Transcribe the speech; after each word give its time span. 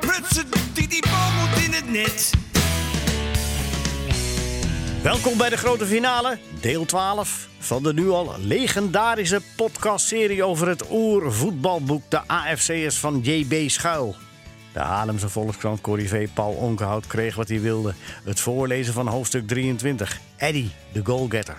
Prutsen, 0.00 0.46
die, 0.74 0.88
die 0.88 1.02
bal 1.02 1.30
moet 1.30 1.64
in 1.64 1.72
het 1.72 1.90
net. 1.90 2.30
Welkom 5.02 5.38
bij 5.38 5.48
de 5.48 5.56
grote 5.56 5.86
finale, 5.86 6.38
deel 6.60 6.84
12 6.84 7.48
van 7.58 7.82
de 7.82 7.94
nu 7.94 8.08
al 8.08 8.34
legendarische 8.38 9.40
podcastserie 9.56 10.44
over 10.44 10.68
het 10.68 10.90
oervoetbalboek 10.90 12.02
De 12.08 12.20
AFC'ers 12.26 12.96
van 12.96 13.20
JB 13.22 13.70
Schuil. 13.70 14.16
De 14.72 14.78
Haarlemse 14.78 15.28
Volkskrant 15.28 15.80
Corrivé 15.80 16.28
Paul 16.34 16.52
Onkenhout 16.52 17.06
kreeg 17.06 17.34
wat 17.34 17.48
hij 17.48 17.60
wilde. 17.60 17.94
Het 18.24 18.40
voorlezen 18.40 18.92
van 18.92 19.06
hoofdstuk 19.06 19.48
23, 19.48 20.20
Eddie, 20.36 20.70
de 20.92 21.00
goalgetter. 21.04 21.56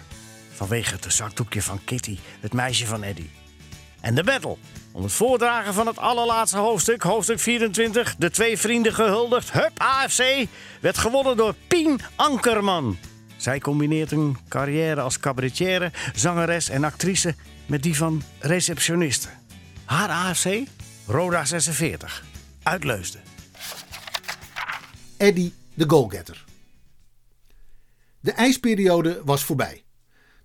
Vanwege 0.53 0.93
het 0.93 1.13
zakdoekje 1.13 1.61
van 1.61 1.83
Kitty, 1.83 2.17
het 2.39 2.53
meisje 2.53 2.85
van 2.85 3.03
Eddie. 3.03 3.36
En 4.07 4.15
de 4.15 4.23
battle. 4.23 4.57
Om 4.91 5.03
het 5.03 5.11
voordragen 5.11 5.73
van 5.73 5.87
het 5.87 5.97
allerlaatste 5.97 6.57
hoofdstuk, 6.57 7.01
hoofdstuk 7.01 7.39
24, 7.39 8.15
de 8.15 8.29
twee 8.29 8.57
vrienden 8.57 8.93
gehuldigd, 8.93 9.51
Hup 9.51 9.71
AFC, 9.77 10.45
werd 10.81 10.97
gewonnen 10.97 11.37
door 11.37 11.55
Pien 11.67 11.99
Ankerman. 12.15 12.97
Zij 13.37 13.59
combineert 13.59 14.11
een 14.11 14.37
carrière 14.49 15.01
als 15.01 15.19
cabaretière, 15.19 15.91
zangeres 16.15 16.69
en 16.69 16.83
actrice 16.83 17.35
met 17.65 17.83
die 17.83 17.95
van 17.95 18.23
receptioniste. 18.39 19.27
Haar 19.85 20.09
AFC? 20.09 20.47
Roda 21.07 21.45
46. 21.45 22.23
Uit 22.63 22.83
Leusden. 22.83 23.21
Eddie 25.17 25.53
de 25.73 25.89
goalgetter. 25.89 26.45
De 28.19 28.31
ijsperiode 28.31 29.21
was 29.23 29.43
voorbij. 29.43 29.86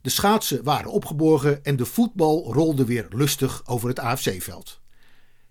De 0.02 0.10
schaatsen 0.10 0.64
waren 0.64 0.90
opgeborgen 0.90 1.64
en 1.64 1.76
de 1.76 1.86
voetbal 1.86 2.52
rolde 2.52 2.84
weer 2.84 3.06
lustig 3.10 3.62
over 3.66 3.88
het 3.88 3.98
AFC-veld. 3.98 4.80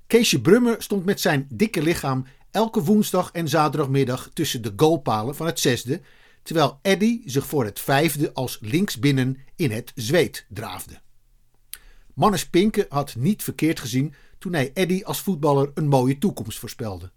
Keesje 0.08 0.42
Brummer 0.42 0.82
stond 0.82 1.06
met 1.06 1.22
zijn 1.22 1.48
dikke 1.50 1.82
lichaam 1.82 2.26
elke 2.52 2.84
woensdag 2.84 3.32
en 3.32 3.48
zaterdagmiddag 3.48 4.30
tussen 4.34 4.62
de 4.62 4.74
goalpalen 4.76 5.36
van 5.36 5.46
het 5.46 5.60
zesde, 5.60 6.02
terwijl 6.44 6.80
Eddie 6.82 7.22
zich 7.26 7.46
voor 7.46 7.66
het 7.66 7.80
vijfde 7.80 8.34
als 8.34 8.58
linksbinnen 8.62 9.38
in 9.56 9.72
het 9.72 9.92
zweet 9.96 10.46
draafde. 10.50 11.02
Mannes 12.14 12.50
Pinke 12.50 12.86
had 12.90 13.16
niet 13.16 13.44
verkeerd 13.44 13.80
gezien 13.80 14.14
toen 14.40 14.54
hij 14.54 14.72
Eddie 14.74 15.06
als 15.06 15.22
voetballer 15.22 15.72
een 15.74 15.88
mooie 15.88 16.18
toekomst 16.18 16.60
voorspelde. 16.60 17.12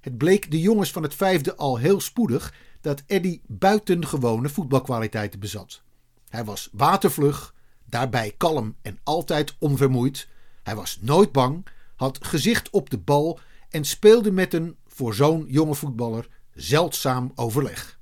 Het 0.00 0.18
bleek 0.18 0.50
de 0.50 0.60
jongens 0.60 0.90
van 0.92 1.02
het 1.02 1.14
vijfde 1.14 1.56
al 1.56 1.76
heel 1.76 2.00
spoedig 2.00 2.54
dat 2.80 3.02
Eddie 3.06 3.42
buitengewone 3.46 4.48
voetbalkwaliteiten 4.48 5.40
bezat. 5.40 5.84
Hij 6.28 6.44
was 6.44 6.68
watervlug, 6.72 7.54
daarbij 7.84 8.34
kalm 8.36 8.76
en 8.82 8.98
altijd 9.02 9.54
onvermoeid. 9.58 10.28
Hij 10.62 10.74
was 10.74 10.98
nooit 11.00 11.32
bang, 11.32 11.66
had 11.96 12.24
gezicht 12.24 12.70
op 12.70 12.90
de 12.90 12.98
bal 12.98 13.38
en 13.70 13.84
speelde 13.84 14.32
met 14.32 14.54
een, 14.54 14.76
voor 14.86 15.14
zo'n 15.14 15.44
jonge 15.48 15.74
voetballer, 15.74 16.28
zeldzaam 16.54 17.32
overleg. 17.34 17.98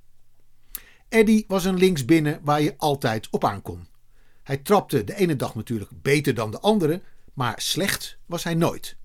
Eddie 1.08 1.44
was 1.48 1.64
een 1.64 1.78
linksbinnen 1.78 2.40
waar 2.42 2.62
je 2.62 2.74
altijd 2.76 3.28
op 3.30 3.44
aankon. 3.44 3.86
Hij 4.42 4.56
trapte 4.56 5.04
de 5.04 5.16
ene 5.16 5.36
dag 5.36 5.54
natuurlijk 5.54 5.90
beter 6.02 6.34
dan 6.34 6.50
de 6.50 6.60
andere, 6.60 7.02
maar 7.32 7.54
slecht 7.60 8.18
was 8.26 8.44
hij 8.44 8.54
nooit. 8.54 8.96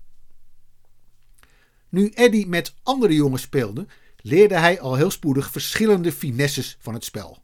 Nu 1.88 2.08
Eddie 2.08 2.46
met 2.46 2.74
andere 2.82 3.14
jongens 3.14 3.42
speelde, 3.42 3.86
leerde 4.16 4.58
hij 4.58 4.80
al 4.80 4.94
heel 4.94 5.10
spoedig 5.10 5.50
verschillende 5.50 6.12
finesses 6.12 6.76
van 6.80 6.94
het 6.94 7.04
spel. 7.04 7.38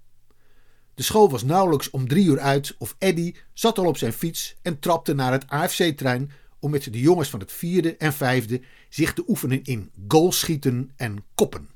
De 0.97 1.03
school 1.03 1.31
was 1.31 1.43
nauwelijks 1.43 1.91
om 1.91 2.09
drie 2.09 2.27
uur 2.27 2.39
uit 2.39 2.75
of 2.79 2.97
Eddie 2.99 3.37
zat 3.53 3.79
al 3.79 3.87
op 3.87 3.97
zijn 3.97 4.13
fiets 4.13 4.57
en 4.63 4.79
trapte 4.79 5.15
naar 5.15 5.33
het 5.33 5.49
AFC-trein 5.49 6.31
om 6.59 6.71
met 6.71 6.93
de 6.93 7.01
jongens 7.01 7.29
van 7.31 7.41
het 7.41 7.53
vierde 7.53 7.97
en 7.97 8.13
vijfde 8.13 8.61
zich 8.89 9.13
te 9.13 9.25
oefenen 9.27 9.65
in 9.65 9.91
goalschieten 10.09 10.91
en 10.97 11.25
koppen. 11.35 11.69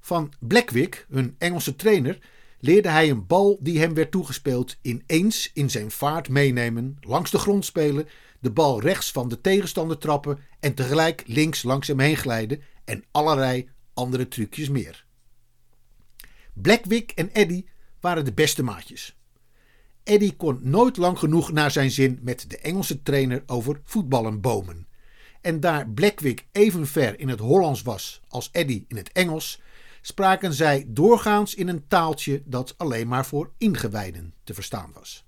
Van 0.00 0.32
Blackwick, 0.40 1.06
hun 1.10 1.34
Engelse 1.38 1.76
trainer, 1.76 2.18
leerde 2.58 2.88
hij 2.88 3.10
een 3.10 3.26
bal 3.26 3.58
die 3.60 3.78
hem 3.78 3.94
werd 3.94 4.10
toegespeeld 4.10 4.76
ineens 4.82 5.50
in 5.52 5.70
zijn 5.70 5.90
vaart 5.90 6.28
meenemen, 6.28 6.96
langs 7.00 7.30
de 7.30 7.38
grond 7.38 7.64
spelen, 7.64 8.08
de 8.40 8.50
bal 8.50 8.80
rechts 8.80 9.10
van 9.10 9.28
de 9.28 9.40
tegenstander 9.40 9.98
trappen 9.98 10.38
en 10.60 10.74
tegelijk 10.74 11.22
links 11.26 11.62
langs 11.62 11.88
hem 11.88 12.00
heen 12.00 12.16
glijden 12.16 12.62
en 12.84 13.04
allerlei 13.10 13.68
andere 13.92 14.28
trucjes 14.28 14.68
meer. 14.68 15.04
Blackwick 16.52 17.10
en 17.10 17.32
Eddie 17.32 17.72
waren 18.04 18.24
de 18.24 18.32
beste 18.32 18.62
maatjes. 18.62 19.16
Eddie 20.02 20.36
kon 20.36 20.58
nooit 20.62 20.96
lang 20.96 21.18
genoeg 21.18 21.52
naar 21.52 21.70
zijn 21.70 21.90
zin 21.90 22.18
met 22.22 22.44
de 22.50 22.58
Engelse 22.58 23.02
trainer 23.02 23.42
over 23.46 23.80
voetballen 23.84 24.40
bomen. 24.40 24.86
En 25.40 25.60
daar 25.60 25.88
Blackwick 25.88 26.46
even 26.52 26.86
ver 26.86 27.18
in 27.20 27.28
het 27.28 27.38
Hollands 27.38 27.82
was 27.82 28.20
als 28.28 28.50
Eddie 28.50 28.84
in 28.88 28.96
het 28.96 29.12
Engels, 29.12 29.60
spraken 30.00 30.52
zij 30.52 30.84
doorgaans 30.88 31.54
in 31.54 31.68
een 31.68 31.86
taaltje 31.88 32.42
dat 32.44 32.74
alleen 32.76 33.08
maar 33.08 33.26
voor 33.26 33.50
ingewijden 33.58 34.34
te 34.44 34.54
verstaan 34.54 34.90
was. 34.94 35.24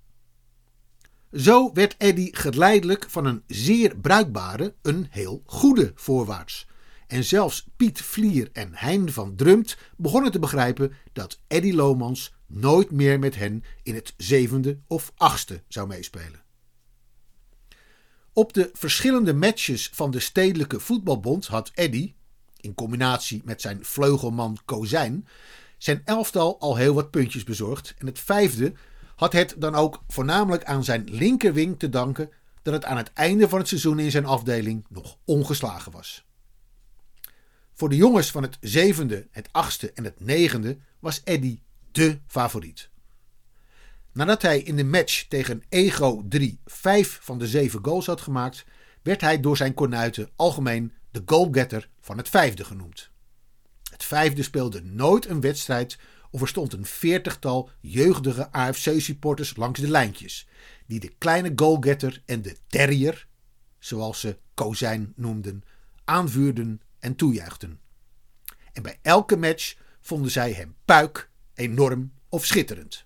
Zo 1.33 1.73
werd 1.73 1.95
Eddy 1.99 2.29
geleidelijk 2.33 3.07
van 3.09 3.25
een 3.25 3.43
zeer 3.47 3.97
bruikbare 3.97 4.75
een 4.83 5.07
heel 5.11 5.43
goede 5.45 5.93
voorwaarts. 5.95 6.67
En 7.07 7.25
zelfs 7.25 7.69
Piet 7.77 8.01
Vlier 8.01 8.49
en 8.53 8.71
Hein 8.73 9.13
van 9.13 9.35
Drumt 9.35 9.77
begonnen 9.97 10.33
te 10.33 10.39
begrijpen 10.39 10.93
dat 11.13 11.41
Eddy 11.47 11.73
Lomans 11.73 12.36
nooit 12.47 12.91
meer 12.91 13.19
met 13.19 13.35
hen 13.35 13.65
in 13.83 13.95
het 13.95 14.15
zevende 14.17 14.79
of 14.87 15.13
achtste 15.17 15.63
zou 15.69 15.87
meespelen. 15.87 16.45
Op 18.33 18.53
de 18.53 18.71
verschillende 18.73 19.35
matches 19.35 19.91
van 19.93 20.11
de 20.11 20.21
Stedelijke 20.21 20.81
Voetbalbond 20.81 21.47
had 21.47 21.71
Eddy, 21.75 22.15
in 22.61 22.75
combinatie 22.75 23.43
met 23.45 23.61
zijn 23.61 23.85
vleugelman 23.85 24.59
Kozijn, 24.65 25.29
zijn 25.79 26.03
elftal 26.05 26.61
al 26.61 26.77
heel 26.77 26.95
wat 26.95 27.11
puntjes 27.11 27.45
bezorgd. 27.45 27.95
En 27.99 28.07
het 28.07 28.19
vijfde 28.19 28.73
had 29.17 29.33
het 29.33 29.55
dan 29.59 29.75
ook 29.75 30.03
voornamelijk 30.09 30.65
aan 30.65 30.85
zijn 30.85 31.05
linkerwing 31.11 31.79
te 31.79 31.89
danken 31.89 32.31
dat 32.63 32.75
het 32.75 32.85
aan 32.85 32.97
het 32.97 33.13
einde 33.13 33.49
van 33.49 33.59
het 33.59 33.69
seizoen 33.69 33.99
in 33.99 34.11
zijn 34.11 34.27
afdeling 34.27 34.87
nog 34.89 35.17
ongeslagen 35.25 35.93
was. 35.93 36.25
Voor 37.73 37.89
de 37.89 37.97
jongens 37.97 38.31
van 38.31 38.43
het 38.43 38.59
zevende, 38.61 39.27
het 39.31 39.49
achtste 39.53 39.93
en 39.93 40.05
het 40.05 40.21
negende 40.21 40.79
was 40.99 41.21
Eddy 41.25 41.61
dé 41.97 42.21
favoriet. 42.27 42.91
Nadat 44.13 44.43
hij 44.43 44.61
in 44.61 44.77
de 44.77 44.85
match 44.85 45.25
tegen 45.29 45.63
Ego 45.69 46.25
3 46.29 46.61
vijf 46.65 47.19
van 47.23 47.39
de 47.39 47.47
zeven 47.47 47.85
goals 47.85 48.07
had 48.07 48.21
gemaakt, 48.21 48.65
werd 49.03 49.21
hij 49.21 49.41
door 49.41 49.57
zijn 49.57 49.75
kornuiten 49.75 50.31
algemeen 50.37 50.93
de 51.11 51.23
goalgetter 51.27 51.89
van 52.01 52.17
het 52.17 52.29
vijfde 52.29 52.65
genoemd. 52.65 53.11
Het 53.91 54.05
vijfde 54.05 54.43
speelde 54.43 54.83
nooit 54.83 55.27
een 55.29 55.41
wedstrijd 55.41 55.99
of 56.31 56.41
er 56.41 56.49
stond 56.49 56.73
een 56.73 56.87
veertigtal 56.87 57.71
jeugdige 57.81 58.53
AFC-supporters 58.53 59.57
langs 59.57 59.81
de 59.81 59.89
lijntjes, 59.89 60.49
die 60.87 61.01
de 61.01 61.13
kleine 61.19 61.53
goalgetter 61.57 62.23
en 62.25 62.43
de 62.43 62.57
terrier, 62.67 63.27
zoals 63.79 64.21
ze 64.21 64.39
Kozijn 64.55 65.13
noemden, 65.17 65.63
aanvuurden 66.05 66.81
en 66.99 67.17
toejuichten. 67.17 67.81
En 68.73 68.83
bij 68.83 68.99
elke 69.03 69.37
match 69.37 69.77
vonden 70.01 70.31
zij 70.31 70.53
hem 70.53 70.75
puik, 70.85 71.31
enorm 71.57 72.13
of 72.29 72.45
schitterend. 72.45 73.05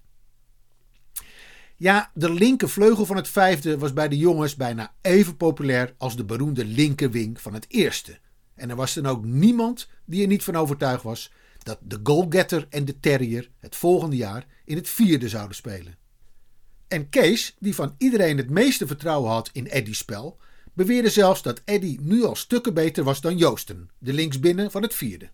Ja, 1.77 2.11
de 2.15 2.33
linkervleugel 2.33 3.07
van 3.07 3.17
het 3.17 3.29
vijfde 3.29 3.79
was 3.79 3.93
bij 3.93 4.09
de 4.09 4.19
jongens 4.19 4.57
bijna 4.57 4.95
even 5.01 5.37
populair 5.37 5.95
als 5.99 6.17
de 6.17 6.25
beroemde 6.25 6.65
linkerwing 6.65 7.41
van 7.41 7.55
het 7.55 7.67
eerste. 7.69 8.19
En 8.55 8.71
er 8.71 8.77
was 8.77 8.95
dan 8.95 9.07
ook 9.07 9.25
niemand 9.25 9.89
die 10.05 10.23
er 10.23 10.29
niet 10.29 10.45
van 10.45 10.57
overtuigd 10.57 11.03
was 11.03 11.33
dat 11.59 11.79
de 11.83 12.01
goalgetter 12.03 12.67
en 12.71 12.85
de 12.85 13.01
terrier 13.01 13.51
het 13.59 13.77
volgende 13.77 14.17
jaar 14.17 14.47
in 14.65 14.77
het 14.77 14.89
vierde 14.89 15.29
zouden 15.29 15.57
spelen. 15.57 15.99
En 16.89 17.09
Kees, 17.09 17.57
die 17.59 17.75
van 17.75 17.95
iedereen 17.99 18.37
het 18.37 18.51
meeste 18.51 18.87
vertrouwen 18.87 19.31
had 19.31 19.51
in 19.53 19.69
Eddie's 19.69 19.99
spel, 19.99 20.39
beweerde 20.73 21.11
zelfs 21.11 21.43
dat 21.43 21.63
Eddie 21.65 22.01
nu 22.01 22.25
al 22.25 22.35
stukken 22.35 22.75
beter 22.75 23.05
was 23.05 23.21
dan 23.21 23.37
Joosten, 23.37 23.91
de 23.99 24.13
linksbinnen 24.13 24.71
van 24.71 24.83
het 24.83 24.95
vierde. 24.95 25.31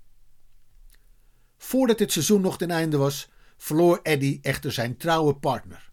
Voordat 1.56 1.98
het 1.98 2.12
seizoen 2.12 2.40
nog 2.40 2.58
ten 2.58 2.70
einde 2.70 2.96
was, 2.96 3.28
verloor 3.56 4.00
Eddie 4.02 4.38
echter 4.42 4.72
zijn 4.72 4.96
trouwe 4.96 5.34
partner. 5.34 5.90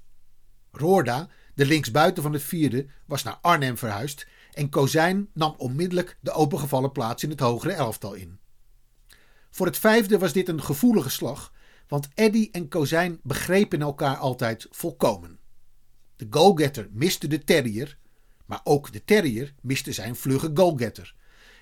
Roorda, 0.72 1.30
de 1.54 1.66
linksbuiten 1.66 2.24
van 2.24 2.34
het 2.34 2.44
vierde, 2.44 2.86
was 3.06 3.24
naar 3.24 3.38
Arnhem 3.42 3.78
verhuisd 3.78 4.28
en 4.54 4.70
Kozijn 4.70 5.30
nam 5.34 5.54
onmiddellijk 5.58 6.18
de 6.20 6.32
opengevallen 6.32 6.92
plaats 6.92 7.24
in 7.24 7.30
het 7.30 7.40
hogere 7.40 7.74
elftal 7.74 8.14
in. 8.14 8.40
Voor 9.50 9.66
het 9.66 9.78
vijfde 9.78 10.18
was 10.18 10.34
dit 10.34 10.48
een 10.48 10.64
gevoelige 10.64 11.10
slag, 11.10 11.54
want 11.88 12.08
Eddy 12.14 12.50
en 12.52 12.68
Kozijn 12.68 13.20
begrepen 13.24 13.82
elkaar 13.82 14.16
altijd 14.16 14.68
volkomen. 14.72 15.40
De 16.16 16.28
goalgetter 16.30 16.90
miste 16.92 17.28
de 17.28 17.44
terrier, 17.44 17.98
maar 18.46 18.62
ook 18.64 18.92
de 18.92 19.04
terrier 19.04 19.54
miste 19.62 19.92
zijn 19.92 20.16
vlugge 20.16 20.52
goalgetter. 20.54 21.16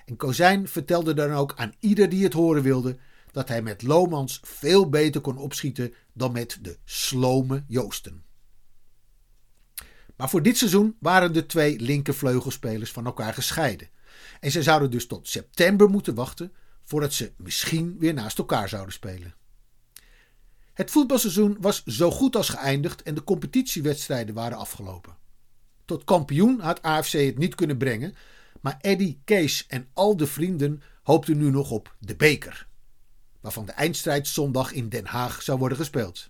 En 0.06 0.15
Kozijn 0.15 0.68
vertelde 0.68 1.13
dan 1.13 1.31
ook 1.31 1.54
aan 1.56 1.74
ieder 1.80 2.09
die 2.09 2.24
het 2.24 2.33
horen 2.33 2.63
wilde 2.63 2.97
dat 3.31 3.48
hij 3.48 3.62
met 3.62 3.81
Lomans 3.81 4.39
veel 4.44 4.89
beter 4.89 5.22
kon 5.22 5.38
opschieten 5.38 5.94
dan 6.13 6.31
met 6.31 6.57
de 6.62 6.78
slome 6.83 7.63
Joosten. 7.68 8.24
Maar 10.16 10.30
voor 10.30 10.44
dit 10.44 10.57
seizoen 10.57 10.95
waren 11.00 11.33
de 11.33 11.45
twee 11.45 11.80
linkervleugelspelers 11.80 12.92
van 12.92 13.06
elkaar 13.06 13.33
gescheiden. 13.33 13.89
En 14.39 14.51
ze 14.51 14.63
zouden 14.63 14.92
dus 14.92 15.07
tot 15.07 15.28
september 15.28 15.89
moeten 15.89 16.16
wachten 16.16 16.54
voordat 16.83 17.13
ze 17.13 17.31
misschien 17.38 17.95
weer 18.00 18.13
naast 18.13 18.38
elkaar 18.38 18.69
zouden 18.69 18.94
spelen. 18.94 19.36
Het 20.74 20.92
voetbalseizoen 20.92 21.57
was 21.60 21.83
zo 21.86 22.12
goed 22.12 22.36
als 22.36 22.50
geëindigd 22.50 23.04
en 23.04 23.16
de 23.16 23.24
competitiewedstrijden 23.24 24.36
waren 24.36 24.57
afgelopen. 24.57 25.18
Tot 25.86 26.04
kampioen 26.04 26.60
had 26.60 26.81
AFC 26.81 27.12
het 27.12 27.38
niet 27.38 27.56
kunnen 27.56 27.78
brengen, 27.78 28.16
maar 28.62 28.78
Eddy, 28.81 29.18
Kees 29.24 29.66
en 29.68 29.88
al 29.94 30.18
de 30.18 30.28
vrienden 30.28 30.81
hoopten 31.04 31.38
nu 31.38 31.50
nog 31.50 31.72
op 31.72 31.95
de 32.00 32.16
beker, 32.16 32.68
waarvan 33.41 33.65
de 33.65 33.71
eindstrijd 33.71 34.27
zondag 34.27 34.71
in 34.71 34.89
Den 34.89 35.05
Haag 35.05 35.41
zou 35.41 35.59
worden 35.59 35.77
gespeeld. 35.77 36.29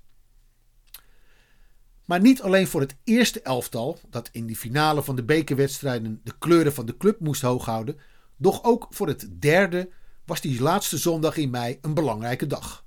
Maar 2.05 2.21
niet 2.21 2.41
alleen 2.41 2.67
voor 2.67 2.81
het 2.81 2.95
eerste 3.03 3.41
elftal, 3.41 3.99
dat 4.09 4.29
in 4.31 4.45
die 4.45 4.55
finale 4.55 5.03
van 5.03 5.15
de 5.15 5.23
bekerwedstrijden 5.23 6.21
de 6.23 6.33
kleuren 6.39 6.73
van 6.73 6.85
de 6.85 6.97
club 6.97 7.19
moest 7.19 7.41
hooghouden, 7.41 7.99
doch 8.37 8.63
ook 8.63 8.87
voor 8.89 9.07
het 9.07 9.27
derde 9.41 9.89
was 10.25 10.41
die 10.41 10.61
laatste 10.61 10.97
zondag 10.97 11.37
in 11.37 11.49
mei 11.49 11.77
een 11.81 11.93
belangrijke 11.93 12.47
dag. 12.47 12.85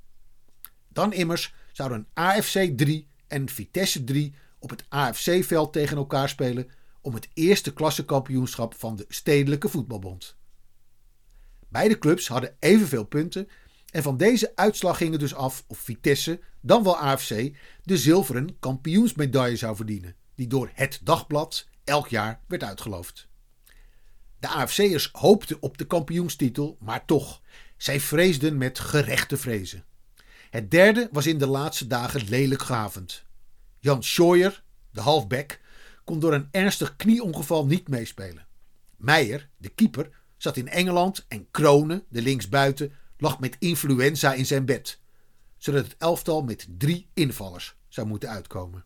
Dan 0.89 1.13
immers 1.13 1.55
zouden 1.73 2.07
AFC 2.13 2.73
3 2.77 3.09
en 3.27 3.49
Vitesse 3.49 4.05
3 4.05 4.35
op 4.59 4.71
het 4.71 4.85
AFC-veld 4.89 5.73
tegen 5.73 5.97
elkaar 5.97 6.29
spelen 6.29 6.71
om 7.01 7.15
het 7.15 7.29
eerste 7.35 7.73
klassekampioenschap 7.73 8.75
van 8.75 8.97
de 8.97 9.05
Stedelijke 9.09 9.69
Voetbalbond. 9.69 10.37
Beide 11.69 11.99
clubs 11.99 12.29
hadden 12.29 12.57
evenveel 12.59 13.05
punten 13.05 13.49
en 13.95 14.03
van 14.03 14.17
deze 14.17 14.53
uitslag 14.55 14.97
ging 14.97 15.11
het 15.11 15.21
dus 15.21 15.35
af 15.35 15.65
of 15.67 15.79
Vitesse, 15.79 16.41
dan 16.61 16.83
wel 16.83 16.97
AFC, 16.97 17.53
de 17.83 17.99
zilveren 17.99 18.59
kampioensmedaille 18.59 19.57
zou 19.57 19.77
verdienen, 19.77 20.15
die 20.35 20.47
door 20.47 20.71
het 20.73 21.01
dagblad 21.03 21.69
elk 21.85 22.09
jaar 22.09 22.41
werd 22.47 22.63
uitgeloofd. 22.63 23.29
De 24.39 24.49
AFC'ers 24.49 25.09
hoopten 25.13 25.57
op 25.61 25.79
de 25.79 25.87
kampioenstitel, 25.87 26.77
maar 26.81 27.05
toch, 27.05 27.41
zij 27.77 28.01
vreesden 28.01 28.59
met 28.59 28.79
gerechte 28.79 29.37
vrezen. 29.37 29.85
Het 30.51 30.71
derde 30.71 31.09
was 31.13 31.27
in 31.27 31.39
de 31.39 31.47
laatste 31.47 31.87
dagen 31.87 32.29
lelijk 32.29 32.63
gehavend. 32.63 33.25
Jan 33.79 34.03
Schooyer, 34.03 34.63
de 34.91 35.01
halfback, 35.01 35.61
kon 36.05 36.21
door 36.21 36.35
een 36.35 36.49
ernstig 36.51 36.97
knieongeval 36.97 37.67
niet 37.67 37.89
meespelen. 37.89 38.47
Meijer, 38.97 39.49
de 39.57 39.69
keeper, 39.69 40.11
zat 40.37 40.57
in 40.57 40.69
Engeland 40.69 41.25
en 41.29 41.51
Kronen, 41.51 42.05
de 42.09 42.23
linksbuiten, 42.23 42.93
lag 43.25 43.39
met 43.39 43.57
influenza 43.59 44.33
in 44.33 44.47
zijn 44.47 44.65
bed, 44.65 45.01
zodat 45.57 45.85
het 45.85 45.97
elftal 45.99 46.43
met 46.43 46.67
drie 46.79 47.09
invallers 47.15 47.77
zou 47.89 48.07
moeten 48.07 48.29
uitkomen. 48.29 48.85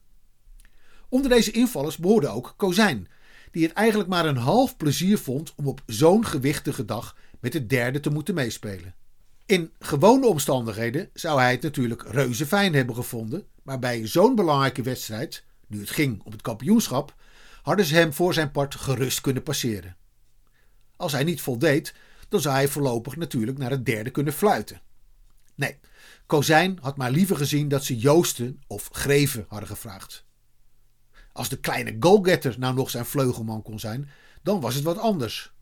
Onder 1.08 1.30
deze 1.30 1.50
invallers 1.50 1.96
behoorde 1.96 2.28
ook 2.28 2.54
Kozijn, 2.56 3.08
die 3.50 3.62
het 3.62 3.72
eigenlijk 3.72 4.08
maar 4.08 4.26
een 4.26 4.36
half 4.36 4.76
plezier 4.76 5.18
vond 5.18 5.52
om 5.56 5.66
op 5.66 5.82
zo'n 5.86 6.26
gewichtige 6.26 6.84
dag 6.84 7.16
met 7.40 7.52
het 7.52 7.68
derde 7.68 8.00
te 8.00 8.10
moeten 8.10 8.34
meespelen. 8.34 8.94
In 9.46 9.72
gewone 9.78 10.26
omstandigheden 10.26 11.10
zou 11.14 11.40
hij 11.40 11.50
het 11.50 11.62
natuurlijk 11.62 12.02
reuze 12.02 12.46
fijn 12.46 12.74
hebben 12.74 12.94
gevonden, 12.94 13.46
maar 13.62 13.78
bij 13.78 14.06
zo'n 14.06 14.34
belangrijke 14.34 14.82
wedstrijd, 14.82 15.44
nu 15.66 15.80
het 15.80 15.90
ging 15.90 16.22
om 16.24 16.32
het 16.32 16.42
kampioenschap, 16.42 17.14
hadden 17.62 17.84
ze 17.84 17.94
hem 17.94 18.12
voor 18.12 18.34
zijn 18.34 18.50
part 18.50 18.74
gerust 18.74 19.20
kunnen 19.20 19.42
passeren. 19.42 19.96
Als 20.96 21.12
hij 21.12 21.24
niet 21.24 21.40
voldeed, 21.40 21.94
dan 22.28 22.40
zou 22.40 22.54
hij 22.54 22.68
voorlopig 22.68 23.16
natuurlijk 23.16 23.58
naar 23.58 23.70
het 23.70 23.86
derde 23.86 24.10
kunnen 24.10 24.32
fluiten. 24.32 24.80
Nee, 25.54 25.78
Kozijn 26.26 26.78
had 26.80 26.96
maar 26.96 27.10
liever 27.10 27.36
gezien 27.36 27.68
dat 27.68 27.84
ze 27.84 27.98
Joosten 27.98 28.62
of 28.66 28.88
Greven 28.92 29.44
hadden 29.48 29.68
gevraagd. 29.68 30.24
Als 31.32 31.48
de 31.48 31.58
kleine 31.58 31.96
goalgetter 32.00 32.58
nou 32.58 32.74
nog 32.74 32.90
zijn 32.90 33.04
vleugelman 33.04 33.62
kon 33.62 33.78
zijn, 33.78 34.08
dan 34.42 34.60
was 34.60 34.74
het 34.74 34.84
wat 34.84 34.98
anders. 34.98 35.52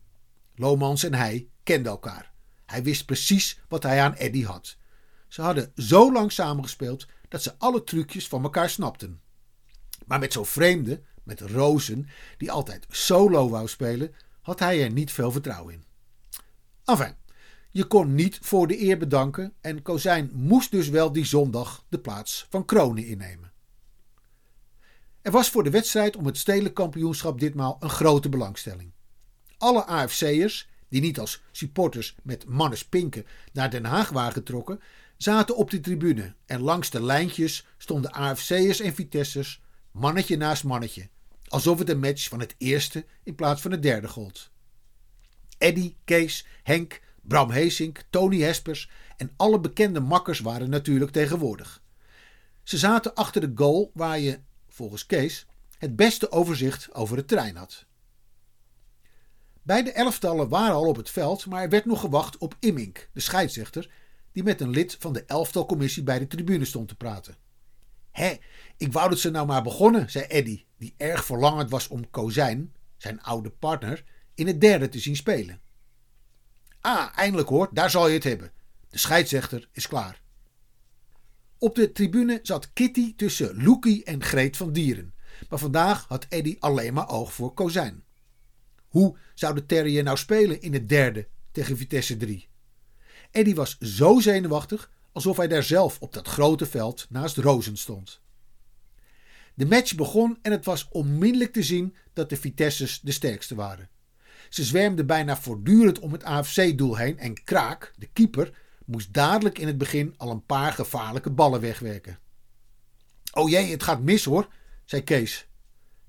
Lomans 0.55 1.03
en 1.03 1.13
hij 1.13 1.47
kenden 1.63 1.91
elkaar. 1.91 2.31
Hij 2.65 2.83
wist 2.83 3.05
precies 3.05 3.59
wat 3.67 3.83
hij 3.83 4.01
aan 4.01 4.13
Eddy 4.13 4.43
had. 4.43 4.77
Ze 5.27 5.41
hadden 5.41 5.71
zo 5.75 6.11
lang 6.11 6.31
samengespeeld 6.31 7.07
dat 7.27 7.43
ze 7.43 7.57
alle 7.57 7.83
trucjes 7.83 8.27
van 8.27 8.43
elkaar 8.43 8.69
snapten. 8.69 9.21
Maar 10.05 10.19
met 10.19 10.33
zo'n 10.33 10.45
vreemde, 10.45 11.01
met 11.23 11.41
Rozen, 11.41 12.07
die 12.37 12.51
altijd 12.51 12.85
solo 12.89 13.49
wou 13.49 13.67
spelen, 13.67 14.15
had 14.41 14.59
hij 14.59 14.83
er 14.83 14.91
niet 14.91 15.11
veel 15.11 15.31
vertrouwen 15.31 15.73
in. 15.73 15.83
Enfin, 16.87 17.15
je 17.71 17.85
kon 17.85 18.15
niet 18.15 18.39
voor 18.41 18.67
de 18.67 18.81
eer 18.81 18.97
bedanken 18.97 19.53
en 19.61 19.81
Kozijn 19.81 20.31
moest 20.33 20.71
dus 20.71 20.89
wel 20.89 21.11
die 21.11 21.25
zondag 21.25 21.85
de 21.89 21.99
plaats 21.99 22.45
van 22.49 22.65
Kronen 22.65 23.05
innemen. 23.05 23.51
Er 25.21 25.31
was 25.31 25.49
voor 25.49 25.63
de 25.63 25.69
wedstrijd 25.69 26.15
om 26.15 26.25
het 26.25 26.37
stedelijk 26.37 26.75
kampioenschap 26.75 27.39
ditmaal 27.39 27.77
een 27.79 27.89
grote 27.89 28.29
belangstelling. 28.29 28.91
Alle 29.57 29.85
AFC'ers, 29.85 30.69
die 30.89 31.01
niet 31.01 31.19
als 31.19 31.41
supporters 31.51 32.15
met 32.23 32.45
mannes 32.45 32.85
pinken 32.85 33.25
naar 33.53 33.69
Den 33.69 33.85
Haag 33.85 34.09
waren 34.09 34.33
getrokken, 34.33 34.79
zaten 35.17 35.55
op 35.55 35.69
de 35.69 35.79
tribune 35.79 36.33
en 36.45 36.61
langs 36.61 36.89
de 36.89 37.01
lijntjes 37.01 37.65
stonden 37.77 38.11
AFC'ers 38.11 38.79
en 38.79 38.95
Vitessers 38.95 39.61
mannetje 39.91 40.37
naast 40.37 40.63
mannetje, 40.63 41.09
alsof 41.47 41.79
het 41.79 41.89
een 41.89 41.99
match 41.99 42.29
van 42.29 42.39
het 42.39 42.55
eerste 42.57 43.05
in 43.23 43.35
plaats 43.35 43.61
van 43.61 43.71
het 43.71 43.81
derde 43.81 44.07
gold. 44.07 44.51
Eddy, 45.57 45.95
Kees, 46.03 46.45
Henk, 46.63 47.01
Bram 47.21 47.51
Heesink, 47.51 48.03
Tony 48.09 48.41
Hespers 48.41 48.89
en 49.17 49.31
alle 49.35 49.59
bekende 49.59 49.99
makkers 49.99 50.39
waren 50.39 50.69
natuurlijk 50.69 51.11
tegenwoordig. 51.11 51.81
Ze 52.63 52.77
zaten 52.77 53.13
achter 53.13 53.41
de 53.41 53.51
goal 53.55 53.91
waar 53.93 54.19
je, 54.19 54.39
volgens 54.67 55.05
Kees, 55.05 55.45
het 55.77 55.95
beste 55.95 56.31
overzicht 56.31 56.93
over 56.93 57.17
het 57.17 57.27
terrein 57.27 57.55
had. 57.55 57.85
Beide 59.61 59.91
elftallen 59.91 60.49
waren 60.49 60.75
al 60.75 60.87
op 60.87 60.95
het 60.95 61.09
veld, 61.09 61.45
maar 61.45 61.61
er 61.61 61.69
werd 61.69 61.85
nog 61.85 61.99
gewacht 61.99 62.37
op 62.37 62.55
Immink, 62.59 63.09
de 63.13 63.19
scheidsrechter, 63.19 63.89
die 64.31 64.43
met 64.43 64.61
een 64.61 64.69
lid 64.69 64.95
van 64.99 65.13
de 65.13 65.23
elftalcommissie 65.25 66.03
bij 66.03 66.19
de 66.19 66.27
tribune 66.27 66.65
stond 66.65 66.87
te 66.87 66.95
praten. 66.95 67.35
Hé, 68.11 68.37
ik 68.77 68.93
wou 68.93 69.09
dat 69.09 69.19
ze 69.19 69.29
nou 69.29 69.47
maar 69.47 69.63
begonnen, 69.63 70.11
zei 70.11 70.25
Eddy, 70.25 70.63
die 70.77 70.93
erg 70.97 71.25
verlangend 71.25 71.69
was 71.69 71.87
om 71.87 72.09
Kozijn, 72.09 72.73
zijn 72.97 73.21
oude 73.21 73.49
partner, 73.49 74.03
in 74.37 74.47
het 74.47 74.61
derde 74.61 74.89
te 74.89 74.99
zien 74.99 75.15
spelen. 75.15 75.59
Ah, 76.81 77.09
eindelijk 77.15 77.49
hoor, 77.49 77.69
daar 77.71 77.89
zal 77.89 78.07
je 78.07 78.13
het 78.13 78.23
hebben. 78.23 78.51
De 78.89 78.97
scheidsrechter 78.97 79.69
is 79.71 79.87
klaar. 79.87 80.21
Op 81.57 81.75
de 81.75 81.91
tribune 81.91 82.39
zat 82.43 82.73
Kitty 82.73 83.15
tussen 83.15 83.63
Loekie 83.63 84.03
en 84.03 84.23
Greet 84.23 84.57
van 84.57 84.73
Dieren. 84.73 85.13
Maar 85.49 85.59
vandaag 85.59 86.05
had 86.07 86.25
Eddy 86.29 86.55
alleen 86.59 86.93
maar 86.93 87.09
oog 87.09 87.33
voor 87.33 87.53
Kozijn. 87.53 88.03
Hoe 88.87 89.17
zou 89.33 89.55
de 89.55 89.65
Terrier 89.65 90.03
nou 90.03 90.17
spelen 90.17 90.61
in 90.61 90.73
het 90.73 90.89
derde 90.89 91.27
tegen 91.51 91.77
Vitesse 91.77 92.17
3? 92.17 92.47
Eddy 93.31 93.53
was 93.53 93.77
zo 93.77 94.19
zenuwachtig 94.19 94.91
alsof 95.11 95.37
hij 95.37 95.47
daar 95.47 95.63
zelf 95.63 95.99
op 95.99 96.13
dat 96.13 96.27
grote 96.27 96.65
veld 96.65 97.05
naast 97.09 97.37
Rozen 97.37 97.77
stond. 97.77 98.21
De 99.53 99.65
match 99.65 99.95
begon 99.95 100.37
en 100.41 100.51
het 100.51 100.65
was 100.65 100.87
onmiddellijk 100.91 101.53
te 101.53 101.63
zien 101.63 101.95
dat 102.13 102.29
de 102.29 102.37
Vitesses 102.37 102.99
de 102.99 103.11
sterkste 103.11 103.55
waren. 103.55 103.89
Ze 104.49 104.63
zwermden 104.63 105.05
bijna 105.05 105.37
voortdurend 105.37 105.99
om 105.99 106.11
het 106.11 106.23
AFC-doel 106.23 106.97
heen 106.97 107.19
en 107.19 107.43
Kraak, 107.43 107.93
de 107.97 108.07
keeper, 108.13 108.51
moest 108.85 109.13
dadelijk 109.13 109.59
in 109.59 109.67
het 109.67 109.77
begin 109.77 110.13
al 110.17 110.31
een 110.31 110.45
paar 110.45 110.73
gevaarlijke 110.73 111.29
ballen 111.29 111.61
wegwerken. 111.61 112.19
Oh 113.31 113.49
jee, 113.49 113.71
het 113.71 113.83
gaat 113.83 114.01
mis 114.01 114.25
hoor, 114.25 114.47
zei 114.85 115.03
Kees. 115.03 115.47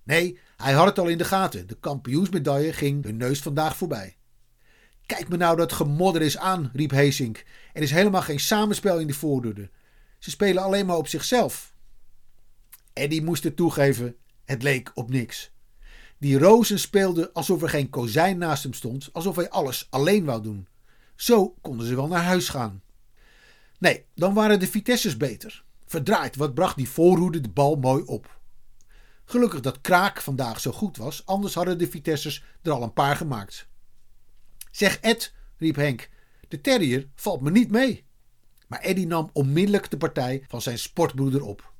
Nee, 0.03 0.39
hij 0.57 0.73
had 0.73 0.87
het 0.87 0.99
al 0.99 1.09
in 1.09 1.19
de 1.19 1.25
gaten. 1.25 1.67
De 1.67 1.77
kampioensmedaille 1.81 2.73
ging 2.73 3.05
hun 3.05 3.17
neus 3.17 3.41
vandaag 3.41 3.77
voorbij. 3.77 4.17
Kijk 5.07 5.29
me 5.29 5.37
nou 5.37 5.57
dat 5.57 5.73
gemodder 5.73 6.23
is 6.23 6.39
aan, 6.39 6.71
riep 6.73 6.91
Heesink. 6.91 7.45
Er 7.73 7.83
is 7.83 7.91
helemaal 7.91 8.23
geen 8.23 8.41
samenspel 8.41 8.99
in 8.99 9.07
de 9.07 9.15
voordeur. 9.15 9.71
Ze 10.19 10.31
spelen 10.31 10.63
alleen 10.63 10.87
maar 10.87 10.97
op 10.97 11.09
zichzelf. 11.09 11.75
Eddie 12.93 13.23
moest 13.23 13.45
het 13.45 13.57
toegeven, 13.57 14.17
het 14.45 14.63
leek 14.63 14.91
op 14.95 15.11
niks. 15.11 15.51
Die 16.19 16.39
Rozen 16.39 16.79
speelde 16.79 17.33
alsof 17.33 17.63
er 17.63 17.69
geen 17.69 17.91
kozijn 17.91 18.39
naast 18.39 18.63
hem 18.63 18.73
stond, 18.73 19.09
alsof 19.13 19.37
hij 19.37 19.51
alles 19.51 19.87
alleen 19.91 20.25
wou 20.25 20.43
doen. 20.43 20.69
Zo 21.17 21.55
konden 21.61 21.87
ze 21.87 21.95
wel 21.95 22.09
naar 22.09 22.23
huis 22.23 22.49
gaan. 22.49 22.83
Nee, 23.79 24.05
dan 24.15 24.35
waren 24.35 24.61
de 24.61 24.67
Vitesses 24.67 25.17
beter. 25.17 25.65
Verdraaid, 25.87 26.37
wat 26.37 26.55
bracht 26.55 26.77
die 26.77 26.89
voorhoede 26.89 27.41
de 27.41 27.49
bal 27.49 27.77
mooi 27.77 28.03
op. 28.03 28.39
Gelukkig 29.25 29.61
dat 29.61 29.81
Kraak 29.81 30.21
vandaag 30.21 30.61
zo 30.61 30.73
goed 30.73 30.97
was, 30.97 31.27
anders 31.27 31.55
hadden 31.55 31.79
de 31.79 31.89
Vitesses 31.89 32.45
er 32.63 32.73
al 32.73 32.83
een 32.83 32.93
paar 32.93 33.17
gemaakt. 33.17 33.69
Zeg 34.71 35.01
Ed, 35.01 35.35
riep 35.57 35.77
Henk, 35.77 36.09
de 36.49 36.61
terrier 36.61 37.09
valt 37.15 37.41
me 37.41 37.51
niet 37.51 37.71
mee. 37.71 38.05
Maar 38.67 38.81
Eddy 38.81 39.05
nam 39.05 39.31
onmiddellijk 39.33 39.91
de 39.91 39.97
partij 39.97 40.45
van 40.49 40.63
zijn 40.63 40.79
sportbroeder 40.79 41.43
op. 41.43 41.73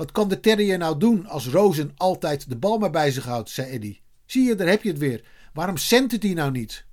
Wat 0.00 0.12
kan 0.12 0.28
de 0.28 0.40
terrier 0.40 0.78
nou 0.78 0.98
doen 0.98 1.26
als 1.26 1.48
Rozen 1.48 1.92
altijd 1.96 2.48
de 2.48 2.56
bal 2.56 2.78
maar 2.78 2.90
bij 2.90 3.10
zich 3.10 3.24
houdt, 3.24 3.50
zei 3.50 3.70
Eddy. 3.70 4.00
Zie 4.26 4.44
je, 4.44 4.54
daar 4.54 4.68
heb 4.68 4.82
je 4.82 4.88
het 4.88 4.98
weer. 4.98 5.24
Waarom 5.52 5.76
zendt 5.76 6.22
hij 6.22 6.32
nou 6.32 6.50
niet? 6.50 6.84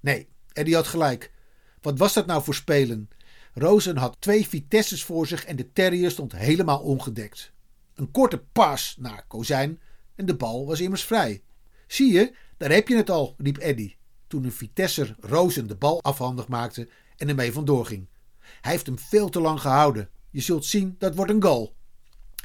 Nee, 0.00 0.28
Eddy 0.52 0.72
had 0.72 0.86
gelijk. 0.86 1.32
Wat 1.80 1.98
was 1.98 2.12
dat 2.12 2.26
nou 2.26 2.42
voor 2.42 2.54
spelen? 2.54 3.08
Rozen 3.54 3.96
had 3.96 4.16
twee 4.20 4.48
Vitesses 4.48 5.04
voor 5.04 5.26
zich 5.26 5.44
en 5.44 5.56
de 5.56 5.72
terrier 5.72 6.10
stond 6.10 6.32
helemaal 6.32 6.78
ongedekt. 6.78 7.52
Een 7.94 8.10
korte 8.10 8.38
pas 8.52 8.96
naar 8.98 9.24
Kozijn, 9.28 9.80
en 10.14 10.26
de 10.26 10.36
bal 10.36 10.66
was 10.66 10.80
immers 10.80 11.04
vrij. 11.04 11.42
Zie 11.86 12.12
je, 12.12 12.34
daar 12.56 12.70
heb 12.70 12.88
je 12.88 12.96
het 12.96 13.10
al, 13.10 13.34
riep 13.38 13.56
Eddy, 13.56 13.94
toen 14.26 14.44
een 14.44 14.52
Vitesser 14.52 15.16
Rozen 15.20 15.66
de 15.66 15.76
bal 15.76 16.02
afhandig 16.02 16.48
maakte 16.48 16.88
en 17.16 17.28
ermee 17.28 17.52
vandoor 17.52 17.86
ging. 17.86 18.06
Hij 18.60 18.72
heeft 18.72 18.86
hem 18.86 18.98
veel 18.98 19.28
te 19.28 19.40
lang 19.40 19.60
gehouden. 19.60 20.10
Je 20.30 20.40
zult 20.40 20.64
zien, 20.64 20.94
dat 20.98 21.14
wordt 21.14 21.30
een 21.30 21.42
goal. 21.42 21.75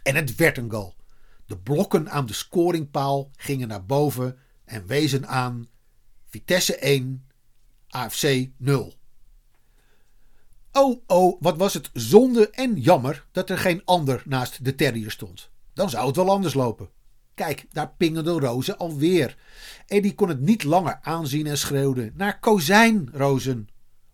En 0.04 0.16
het 0.16 0.36
werd 0.36 0.58
een 0.58 0.72
goal. 0.72 0.96
De 1.46 1.58
blokken 1.58 2.12
aan 2.12 2.26
de 2.26 2.34
scoringpaal 2.34 3.32
gingen 3.36 3.68
naar 3.68 3.86
boven 3.86 4.38
en 4.66 4.86
wezen 4.86 5.28
aan 5.28 5.68
Vitesse 6.30 6.76
1, 6.76 7.26
AFC 7.90 8.50
0. 8.58 8.94
Oh, 10.72 11.02
oh, 11.08 11.42
wat 11.42 11.58
was 11.58 11.74
het 11.74 11.90
zonde 11.94 12.50
en 12.50 12.80
jammer 12.80 13.26
dat 13.32 13.50
er 13.50 13.58
geen 13.58 13.82
ander 13.86 14.24
naast 14.26 14.66
de 14.66 14.76
terrier 14.76 15.12
stond. 15.12 15.50
Dan 15.74 15.90
zou 15.90 16.08
het 16.08 16.16
wel 16.16 16.30
anders 16.30 16.54
lopen. 16.54 16.90
Kijk, 17.34 17.66
daar 17.72 17.94
pingelde 17.98 18.32
Rozen 18.32 18.78
alweer. 18.78 19.38
Eddie 19.88 20.16
kon 20.16 20.30
het 20.30 20.40
niet 20.40 20.64
langer 20.64 21.00
aanzien 21.02 21.48
en 21.48 21.58
schreeuwde: 21.58 22.12
Naar 22.14 22.40
kozijn, 22.40 23.10
Rozen! 23.14 23.70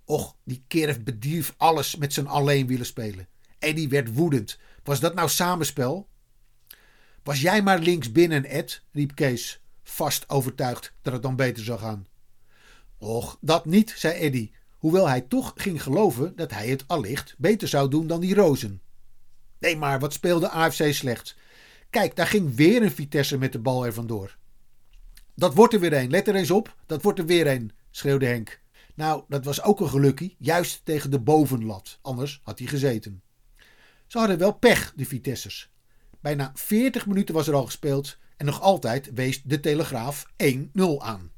Och, 0.06 0.36
die 0.44 0.64
kerf 0.68 1.04
bedierf 1.04 1.54
alles 1.58 1.96
met 1.96 2.14
zijn 2.14 2.28
alleen 2.28 2.68
willen 2.68 2.86
spelen. 2.86 3.28
Eddie 3.60 3.90
werd 3.90 4.14
woedend. 4.14 4.60
Was 4.88 5.00
dat 5.00 5.14
nou 5.14 5.30
samenspel? 5.30 6.08
Was 7.24 7.42
jij 7.42 7.62
maar 7.62 7.80
links 7.80 8.12
binnen, 8.12 8.46
Ed, 8.46 8.84
riep 8.92 9.16
Kees, 9.16 9.62
vast 9.84 10.30
overtuigd 10.30 10.94
dat 11.02 11.14
het 11.14 11.22
dan 11.22 11.36
beter 11.36 11.64
zou 11.64 11.80
gaan. 11.80 12.08
Och, 12.98 13.38
dat 13.42 13.66
niet, 13.66 13.94
zei 13.98 14.20
Eddie, 14.20 14.54
hoewel 14.78 15.08
hij 15.08 15.22
toch 15.22 15.54
ging 15.56 15.84
geloven 15.84 16.36
dat 16.36 16.52
hij 16.52 16.68
het 16.68 16.84
allicht 16.88 17.36
beter 17.38 17.68
zou 17.68 17.90
doen 17.90 18.08
dan 18.08 18.20
die 18.20 18.36
rozen. 18.36 18.82
Nee, 19.60 19.78
maar 19.78 20.00
wat 20.00 20.14
speelde 20.14 20.50
AFC 20.50 20.94
slecht? 20.94 21.36
Kijk, 21.90 22.16
daar 22.16 22.28
ging 22.28 22.56
weer 22.56 22.82
een 22.82 22.92
Vitesse 22.92 23.38
met 23.38 23.52
de 23.52 23.60
bal 23.60 23.86
er 23.86 23.94
vandoor. 23.94 24.38
Dat 25.36 25.54
wordt 25.54 25.74
er 25.74 25.80
weer 25.80 25.94
een, 25.94 26.10
let 26.10 26.28
er 26.28 26.36
eens 26.36 26.52
op, 26.52 26.76
dat 26.86 27.02
wordt 27.02 27.20
er 27.20 27.26
weer 27.26 27.48
een, 27.48 27.72
schreeuwde 27.92 28.26
Henk. 28.26 28.62
Nou, 28.96 29.24
dat 29.28 29.46
was 29.46 29.64
ook 29.64 29.80
een 29.80 29.90
gelukkie, 29.90 30.36
juist 30.40 30.82
tegen 30.84 31.12
de 31.12 31.20
bovenlat, 31.20 32.00
anders 32.02 32.40
had 32.44 32.60
hij 32.60 32.68
gezeten. 32.68 33.22
Ze 34.08 34.18
hadden 34.18 34.38
wel 34.38 34.52
pech, 34.54 34.94
de 34.96 35.06
Vitessers. 35.06 35.70
Bijna 36.20 36.52
40 36.54 37.06
minuten 37.06 37.36
was 37.36 37.48
er 37.48 37.54
al 37.54 37.66
gespeeld 37.66 38.18
en 38.38 38.46
nog 38.46 38.62
altijd 38.62 39.10
wees 39.14 39.42
de 39.44 39.60
Telegraaf 39.60 40.26
1-0 40.44 40.68
aan. 40.98 41.32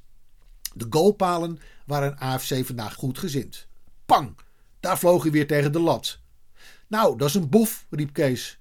De 0.73 0.85
goalpalen 0.89 1.59
waren 1.85 2.17
AFC 2.17 2.65
vandaag 2.65 2.93
goed 2.93 3.17
gezind. 3.17 3.67
Pang! 4.05 4.37
Daar 4.79 4.99
vloog 4.99 5.21
hij 5.21 5.31
weer 5.31 5.47
tegen 5.47 5.71
de 5.71 5.79
lat. 5.79 6.19
Nou, 6.87 7.17
dat 7.17 7.27
is 7.27 7.35
een 7.35 7.49
boef, 7.49 7.85
riep 7.89 8.13
Kees. 8.13 8.59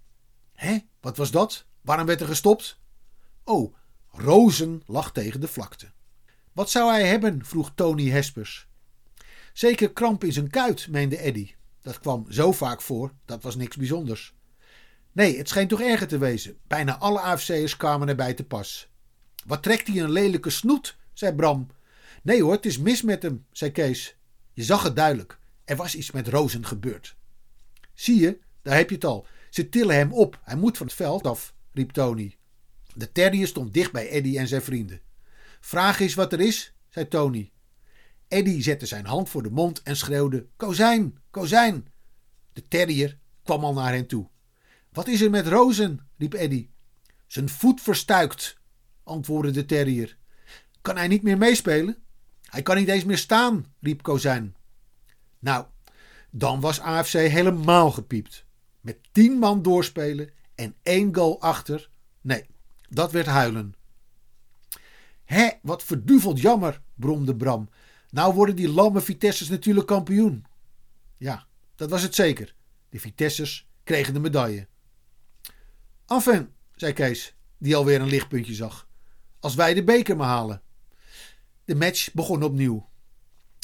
Hé, 0.52 0.78
wat 1.00 1.16
was 1.16 1.30
dat? 1.30 1.64
Waarom 1.80 2.06
werd 2.06 2.20
er 2.20 2.26
gestopt? 2.26 2.80
Oh, 3.44 3.74
Rozen 4.10 4.82
lag 4.86 5.12
tegen 5.12 5.40
de 5.40 5.48
vlakte. 5.48 5.90
Wat 6.52 6.70
zou 6.70 6.90
hij 6.90 7.06
hebben? 7.06 7.44
vroeg 7.44 7.72
Tony 7.74 8.08
Hespers. 8.08 8.66
Zeker 9.52 9.92
kramp 9.92 10.24
in 10.24 10.32
zijn 10.32 10.50
kuit, 10.50 10.88
meende 10.88 11.16
Eddy. 11.16 11.54
Dat 11.88 11.98
kwam 11.98 12.26
zo 12.28 12.52
vaak 12.52 12.82
voor, 12.82 13.12
dat 13.24 13.42
was 13.42 13.56
niks 13.56 13.76
bijzonders. 13.76 14.34
Nee, 15.12 15.38
het 15.38 15.48
scheen 15.48 15.68
toch 15.68 15.80
erger 15.80 16.06
te 16.06 16.18
wezen. 16.18 16.56
Bijna 16.66 16.98
alle 16.98 17.20
AFC'ers 17.20 17.76
kwamen 17.76 18.08
erbij 18.08 18.34
te 18.34 18.44
pas. 18.44 18.88
Wat 19.46 19.62
trekt 19.62 19.86
hij 19.86 19.96
een 19.96 20.10
lelijke 20.10 20.50
snoet, 20.50 20.96
zei 21.12 21.34
Bram. 21.34 21.66
Nee 22.22 22.42
hoor, 22.42 22.52
het 22.52 22.66
is 22.66 22.78
mis 22.78 23.02
met 23.02 23.22
hem, 23.22 23.46
zei 23.52 23.70
Kees. 23.70 24.16
Je 24.52 24.62
zag 24.62 24.82
het 24.82 24.96
duidelijk. 24.96 25.38
Er 25.64 25.76
was 25.76 25.94
iets 25.94 26.10
met 26.10 26.28
Rozen 26.28 26.66
gebeurd. 26.66 27.16
Zie 27.94 28.20
je, 28.20 28.38
daar 28.62 28.76
heb 28.76 28.88
je 28.88 28.94
het 28.94 29.04
al. 29.04 29.26
Ze 29.50 29.68
tillen 29.68 29.96
hem 29.96 30.12
op. 30.12 30.40
Hij 30.42 30.56
moet 30.56 30.76
van 30.76 30.86
het 30.86 30.94
veld 30.94 31.26
af, 31.26 31.54
riep 31.72 31.90
Tony. 31.90 32.36
De 32.94 33.12
terrier 33.12 33.46
stond 33.46 33.74
dicht 33.74 33.92
bij 33.92 34.08
Eddy 34.08 34.38
en 34.38 34.48
zijn 34.48 34.62
vrienden. 34.62 35.00
Vraag 35.60 36.00
eens 36.00 36.14
wat 36.14 36.32
er 36.32 36.40
is, 36.40 36.74
zei 36.88 37.08
Tony. 37.08 37.50
Eddy 38.28 38.62
zette 38.62 38.86
zijn 38.86 39.06
hand 39.06 39.28
voor 39.28 39.42
de 39.42 39.50
mond 39.50 39.82
en 39.82 39.96
schreeuwde: 39.96 40.46
Kozijn, 40.56 41.18
kozijn! 41.30 41.88
De 42.52 42.68
terrier 42.68 43.18
kwam 43.42 43.64
al 43.64 43.74
naar 43.74 43.92
hen 43.92 44.06
toe. 44.06 44.28
Wat 44.92 45.08
is 45.08 45.20
er 45.20 45.30
met 45.30 45.46
Rozen? 45.46 46.00
riep 46.18 46.34
Eddy. 46.34 46.68
Zijn 47.26 47.48
voet 47.48 47.80
verstuikt, 47.80 48.56
antwoordde 49.02 49.50
de 49.50 49.64
terrier. 49.64 50.16
Kan 50.80 50.96
hij 50.96 51.08
niet 51.08 51.22
meer 51.22 51.38
meespelen? 51.38 51.96
Hij 52.42 52.62
kan 52.62 52.76
niet 52.76 52.88
eens 52.88 53.04
meer 53.04 53.18
staan, 53.18 53.66
riep 53.80 54.02
Kozijn. 54.02 54.56
Nou, 55.38 55.66
dan 56.30 56.60
was 56.60 56.80
AFC 56.80 57.12
helemaal 57.12 57.90
gepiept. 57.90 58.44
Met 58.80 58.98
tien 59.12 59.38
man 59.38 59.62
doorspelen 59.62 60.30
en 60.54 60.74
één 60.82 61.14
goal 61.14 61.40
achter. 61.40 61.90
Nee, 62.20 62.46
dat 62.88 63.12
werd 63.12 63.26
huilen. 63.26 63.74
Hé, 65.24 65.48
wat 65.62 65.82
verduveld 65.82 66.40
jammer, 66.40 66.80
bromde 66.94 67.36
Bram. 67.36 67.68
Nou 68.10 68.34
worden 68.34 68.56
die 68.56 68.68
lamme 68.68 69.00
Vitesses 69.00 69.48
natuurlijk 69.48 69.86
kampioen. 69.86 70.44
Ja, 71.16 71.46
dat 71.74 71.90
was 71.90 72.02
het 72.02 72.14
zeker. 72.14 72.54
De 72.88 73.00
Vitesses 73.00 73.68
kregen 73.84 74.14
de 74.14 74.20
medaille. 74.20 74.68
Enfin, 76.06 76.48
zei 76.74 76.92
Kees, 76.92 77.36
die 77.58 77.76
alweer 77.76 78.00
een 78.00 78.08
lichtpuntje 78.08 78.54
zag. 78.54 78.88
Als 79.40 79.54
wij 79.54 79.74
de 79.74 79.84
beker 79.84 80.16
maar 80.16 80.28
halen. 80.28 80.62
De 81.64 81.74
match 81.74 82.12
begon 82.12 82.42
opnieuw. 82.42 82.88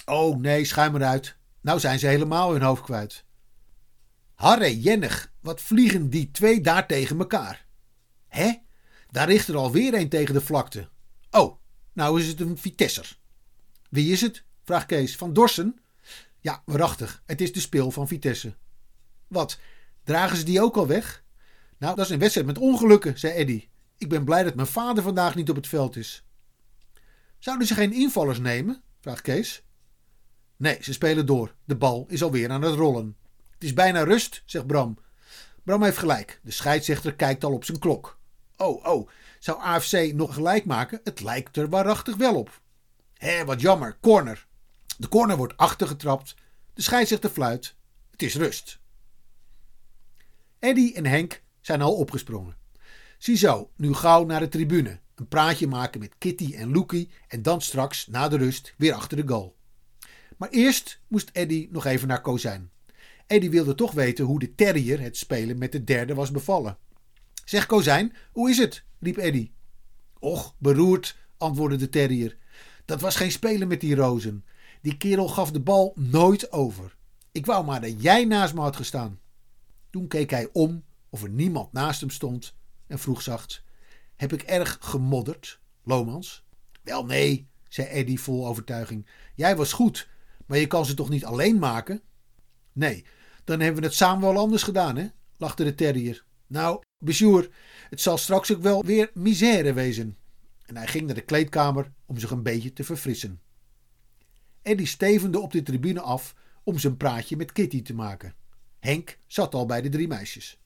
Oh 0.05 0.39
nee, 0.39 0.65
schuim 0.65 0.95
eruit. 0.95 1.37
Nou 1.61 1.81
zijn 1.81 1.99
ze 1.99 2.07
helemaal 2.07 2.53
hun 2.53 2.63
hoofd 2.63 2.83
kwijt. 2.83 3.25
Harre 4.35 4.81
jennig, 4.81 5.33
wat 5.41 5.61
vliegen 5.61 6.11
die 6.11 6.31
twee 6.31 6.61
daar 6.61 6.87
tegen 6.87 7.19
elkaar. 7.19 7.67
Hé, 8.27 8.53
daar 9.11 9.29
richt 9.29 9.49
er 9.49 9.57
alweer 9.57 9.95
een 9.95 10.09
tegen 10.09 10.35
de 10.35 10.41
vlakte. 10.41 10.89
Oh, 11.31 11.59
nou 11.93 12.21
is 12.21 12.27
het 12.27 12.41
een 12.41 12.59
Vitesser. 12.59 13.19
Wie 13.95 14.13
is 14.13 14.21
het? 14.21 14.45
vraagt 14.65 14.87
Kees. 14.87 15.17
Van 15.17 15.33
Dorsen? 15.33 15.79
Ja, 16.41 16.63
waarachtig. 16.65 17.23
Het 17.27 17.41
is 17.41 17.53
de 17.53 17.61
speel 17.61 17.91
van 17.91 18.09
Vitesse. 18.09 18.55
Wat, 19.29 19.59
dragen 20.05 20.37
ze 20.37 20.45
die 20.45 20.63
ook 20.63 20.77
al 20.77 20.87
weg? 20.87 21.25
Nou, 21.79 21.97
dat 21.97 22.05
is 22.05 22.11
een 22.11 22.19
wedstrijd 22.19 22.47
met 22.47 22.59
ongelukken, 22.59 23.19
zei 23.19 23.33
Eddy. 23.33 23.69
Ik 23.99 24.09
ben 24.09 24.25
blij 24.25 24.43
dat 24.43 24.55
mijn 24.55 24.67
vader 24.67 25.03
vandaag 25.03 25.35
niet 25.35 25.51
op 25.51 25.57
het 25.57 25.67
veld 25.67 25.97
is. 25.97 26.25
Zouden 27.39 27.67
ze 27.67 27.75
geen 27.75 27.93
invallers 27.93 28.39
nemen? 28.39 28.83
vraagt 29.01 29.21
Kees. 29.21 29.63
Nee, 30.57 30.79
ze 30.81 30.93
spelen 30.93 31.27
door. 31.27 31.55
De 31.65 31.77
bal 31.77 32.07
is 32.09 32.23
alweer 32.23 32.51
aan 32.51 32.63
het 32.63 32.75
rollen. 32.75 33.17
Het 33.51 33.65
is 33.65 33.73
bijna 33.73 34.03
rust, 34.03 34.43
zegt 34.47 34.67
Bram. 34.67 34.99
Bram 35.63 35.83
heeft 35.83 35.99
gelijk. 35.99 36.41
De 36.43 36.51
scheidsrechter 36.51 37.15
kijkt 37.15 37.45
al 37.45 37.53
op 37.53 37.65
zijn 37.65 37.79
klok. 37.79 38.19
Oh, 38.57 38.87
oh, 38.87 39.09
zou 39.39 39.61
AFC 39.61 40.13
nog 40.13 40.35
gelijk 40.35 40.65
maken? 40.65 41.01
Het 41.05 41.21
lijkt 41.21 41.57
er 41.57 41.69
waarachtig 41.69 42.17
wel 42.17 42.35
op. 42.35 42.63
Hé, 43.15 43.45
wat 43.45 43.61
jammer. 43.61 43.99
Corner. 44.01 44.47
De 44.99 45.09
corner 45.09 45.37
wordt 45.37 45.57
achtergetrapt. 45.57 46.35
De 46.75 46.83
scheidsrechter 46.83 47.31
fluit. 47.31 47.75
Het 48.11 48.23
is 48.23 48.35
rust. 48.35 48.79
Eddy 50.59 50.93
en 50.95 51.07
Henk 51.07 51.43
zijn 51.61 51.83
al 51.83 51.95
opgesprongen. 51.95 52.57
Ziezo, 53.19 53.71
nu 53.77 53.95
gauw 53.95 54.25
naar 54.25 54.41
de 54.41 54.49
tribune. 54.49 55.01
Een 55.15 55.29
praatje 55.29 55.67
maken 55.67 56.01
met 56.01 56.15
Kitty 56.19 56.55
en 56.55 56.73
Loekie 56.73 57.11
en 57.29 57.43
dan 57.43 57.61
straks, 57.61 58.07
na 58.07 58.29
de 58.29 58.37
rust, 58.37 58.75
weer 58.77 58.93
achter 58.93 59.17
de 59.17 59.29
goal. 59.29 59.57
Maar 60.37 60.49
eerst 60.49 61.01
moest 61.09 61.31
Eddy 61.33 61.69
nog 61.71 61.85
even 61.85 62.09
naar 62.09 62.21
Kozijn. 62.21 62.71
Eddy 63.27 63.51
wilde 63.51 63.75
toch 63.75 63.93
weten 63.93 64.25
hoe 64.25 64.39
de 64.39 64.55
terrier 64.55 65.01
het 65.01 65.17
spelen 65.17 65.59
met 65.59 65.73
de 65.73 65.85
derde 65.85 66.15
was 66.15 66.31
bevallen. 66.31 66.79
Zeg 67.45 67.67
Kozijn, 67.67 68.13
hoe 68.33 68.51
is 68.51 68.59
het? 68.59 68.85
riep 69.01 69.17
Eddy. 69.17 69.51
Och, 70.19 70.55
beroerd, 70.59 71.17
antwoordde 71.37 71.77
de 71.77 71.89
terrier. 71.89 72.37
Dat 72.85 73.01
was 73.01 73.17
geen 73.17 73.31
spelen 73.31 73.69
met 73.69 73.81
die 73.81 73.95
rozen. 73.95 74.45
Die 74.81 74.97
kerel 74.97 75.29
gaf 75.29 75.51
de 75.51 75.61
bal 75.61 75.93
nooit 75.97 76.53
over. 76.53 76.97
Ik 77.33 77.47
wou 77.47 77.65
maar 77.65 77.81
dat 77.81 78.03
jij 78.03 78.25
naast 78.25 78.55
me 78.55 78.61
had 78.61 78.77
gestaan. 78.77 79.21
Toen 79.91 80.09
keek 80.09 80.31
hij 80.31 80.49
om 80.53 80.85
of 81.09 81.23
er 81.23 81.31
niemand 81.31 81.73
naast 81.73 82.01
hem 82.01 82.11
stond 82.11 82.55
en 82.87 82.99
vroeg 82.99 83.23
zacht: 83.23 83.63
Heb 84.17 84.33
ik 84.33 84.43
erg 84.43 84.79
gemodderd, 84.81 85.61
Lomans? 85.85 86.45
Wel 86.83 87.05
nee, 87.05 87.49
zei 87.69 87.89
Eddy 87.89 88.17
vol 88.17 88.47
overtuiging. 88.47 89.07
Jij 89.35 89.57
was 89.57 89.73
goed, 89.73 90.09
maar 90.47 90.59
je 90.59 90.67
kan 90.67 90.87
ze 90.87 90.95
toch 90.95 91.09
niet 91.09 91.25
alleen 91.25 91.59
maken? 91.59 92.03
Nee, 92.73 93.05
dan 93.45 93.61
hebben 93.61 93.81
we 93.81 93.87
het 93.87 93.97
samen 93.97 94.21
wel 94.33 94.43
anders 94.43 94.63
gedaan, 94.63 94.97
hè? 94.97 95.07
lachte 95.37 95.65
de 95.65 95.75
terrier. 95.75 96.25
Nou, 96.47 96.83
Besjoer, 96.99 97.49
het 97.91 98.01
zal 98.01 98.19
straks 98.19 98.53
ook 98.53 98.63
wel 98.63 98.85
weer 98.85 99.11
misère 99.15 99.73
wezen. 99.73 100.17
En 100.67 100.77
hij 100.77 100.87
ging 100.87 101.07
naar 101.07 101.15
de 101.15 101.21
kleedkamer 101.21 101.93
om 102.07 102.19
zich 102.19 102.31
een 102.31 102.43
beetje 102.43 102.73
te 102.73 102.85
verfrissen. 102.85 103.41
Eddie 104.63 104.87
stevende 104.87 105.41
op 105.41 105.53
de 105.53 105.63
tribune 105.63 106.01
af 106.01 106.35
om 106.63 106.79
zijn 106.79 106.97
praatje 106.97 107.37
met 107.37 107.53
Kitty 107.53 107.83
te 107.83 107.95
maken. 107.95 108.35
Henk 108.79 109.19
zat 109.27 109.55
al 109.55 109.67
bij 109.67 109.83
de 109.83 109.89
drie 109.89 110.09
meisjes. 110.09 110.59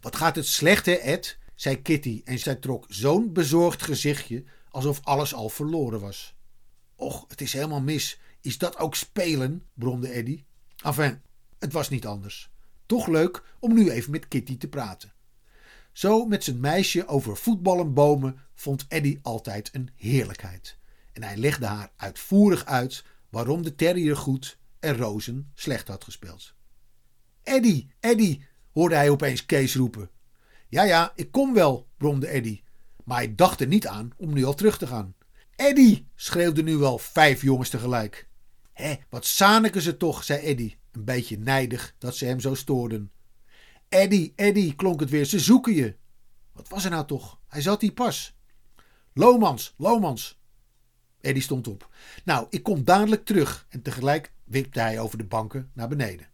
Wat 0.00 0.16
gaat 0.16 0.36
het 0.36 0.46
slecht, 0.46 0.86
hè, 0.86 0.92
Ed? 0.92 1.38
zei 1.54 1.82
Kitty 1.82 2.20
en 2.24 2.38
zij 2.38 2.54
trok 2.54 2.84
zo'n 2.88 3.32
bezorgd 3.32 3.82
gezichtje 3.82 4.44
alsof 4.70 5.00
alles 5.02 5.34
al 5.34 5.48
verloren 5.48 6.00
was. 6.00 6.34
Och, 6.96 7.24
het 7.28 7.40
is 7.40 7.52
helemaal 7.52 7.80
mis. 7.80 8.20
Is 8.40 8.58
dat 8.58 8.78
ook 8.78 8.94
spelen? 8.94 9.62
bromde 9.74 10.08
Eddy. 10.08 10.44
Enfin, 10.84 11.20
het 11.58 11.72
was 11.72 11.88
niet 11.88 12.06
anders. 12.06 12.50
Toch 12.86 13.06
leuk 13.06 13.42
om 13.58 13.74
nu 13.74 13.90
even 13.90 14.10
met 14.10 14.28
Kitty 14.28 14.58
te 14.58 14.68
praten. 14.68 15.12
Zo 15.92 16.26
met 16.26 16.44
zijn 16.44 16.60
meisje 16.60 17.06
over 17.06 17.36
voetballen 17.36 17.94
bomen 17.94 18.38
vond 18.62 18.84
Eddy 18.88 19.18
altijd 19.22 19.70
een 19.72 19.90
heerlijkheid. 19.94 20.78
En 21.12 21.22
hij 21.22 21.36
legde 21.36 21.66
haar 21.66 21.90
uitvoerig 21.96 22.64
uit 22.64 23.04
waarom 23.28 23.62
de 23.62 23.74
terrier 23.74 24.16
goed 24.16 24.58
en 24.80 24.96
Rozen 24.96 25.50
slecht 25.54 25.88
had 25.88 26.04
gespeeld. 26.04 26.54
Eddy, 27.42 27.88
Eddy, 28.00 28.40
hoorde 28.72 28.94
hij 28.94 29.10
opeens 29.10 29.46
Kees 29.46 29.74
roepen. 29.74 30.10
Ja, 30.68 30.82
ja, 30.82 31.12
ik 31.14 31.30
kom 31.30 31.54
wel, 31.54 31.88
bromde 31.96 32.28
Eddy. 32.28 32.62
Maar 33.04 33.16
hij 33.16 33.34
dacht 33.34 33.60
er 33.60 33.66
niet 33.66 33.86
aan 33.86 34.10
om 34.16 34.32
nu 34.32 34.44
al 34.44 34.54
terug 34.54 34.78
te 34.78 34.86
gaan. 34.86 35.14
Eddy, 35.56 36.04
schreeuwden 36.14 36.64
nu 36.64 36.76
wel 36.76 36.98
vijf 36.98 37.42
jongens 37.42 37.68
tegelijk. 37.68 38.28
Hé, 38.72 38.94
wat 39.08 39.26
zaniken 39.26 39.82
ze 39.82 39.96
toch, 39.96 40.24
zei 40.24 40.40
Eddy, 40.40 40.76
een 40.92 41.04
beetje 41.04 41.38
nijdig 41.38 41.94
dat 41.98 42.16
ze 42.16 42.24
hem 42.24 42.40
zo 42.40 42.54
stoorden. 42.54 43.10
Eddy, 43.88 44.32
Eddy, 44.36 44.74
klonk 44.74 45.00
het 45.00 45.10
weer, 45.10 45.24
ze 45.24 45.40
zoeken 45.40 45.74
je. 45.74 45.96
Wat 46.52 46.68
was 46.68 46.84
er 46.84 46.90
nou 46.90 47.06
toch? 47.06 47.40
Hij 47.48 47.62
zat 47.62 47.80
hier 47.80 47.92
pas. 47.92 48.36
Lomans, 49.14 49.74
Lomans. 49.76 50.40
Eddy 51.20 51.40
stond 51.40 51.68
op. 51.68 51.88
Nou, 52.24 52.46
ik 52.50 52.62
kom 52.62 52.84
dadelijk 52.84 53.24
terug. 53.24 53.66
En 53.68 53.82
tegelijk 53.82 54.32
wipte 54.44 54.80
hij 54.80 55.00
over 55.00 55.18
de 55.18 55.24
banken 55.24 55.70
naar 55.72 55.88
beneden. 55.88 56.28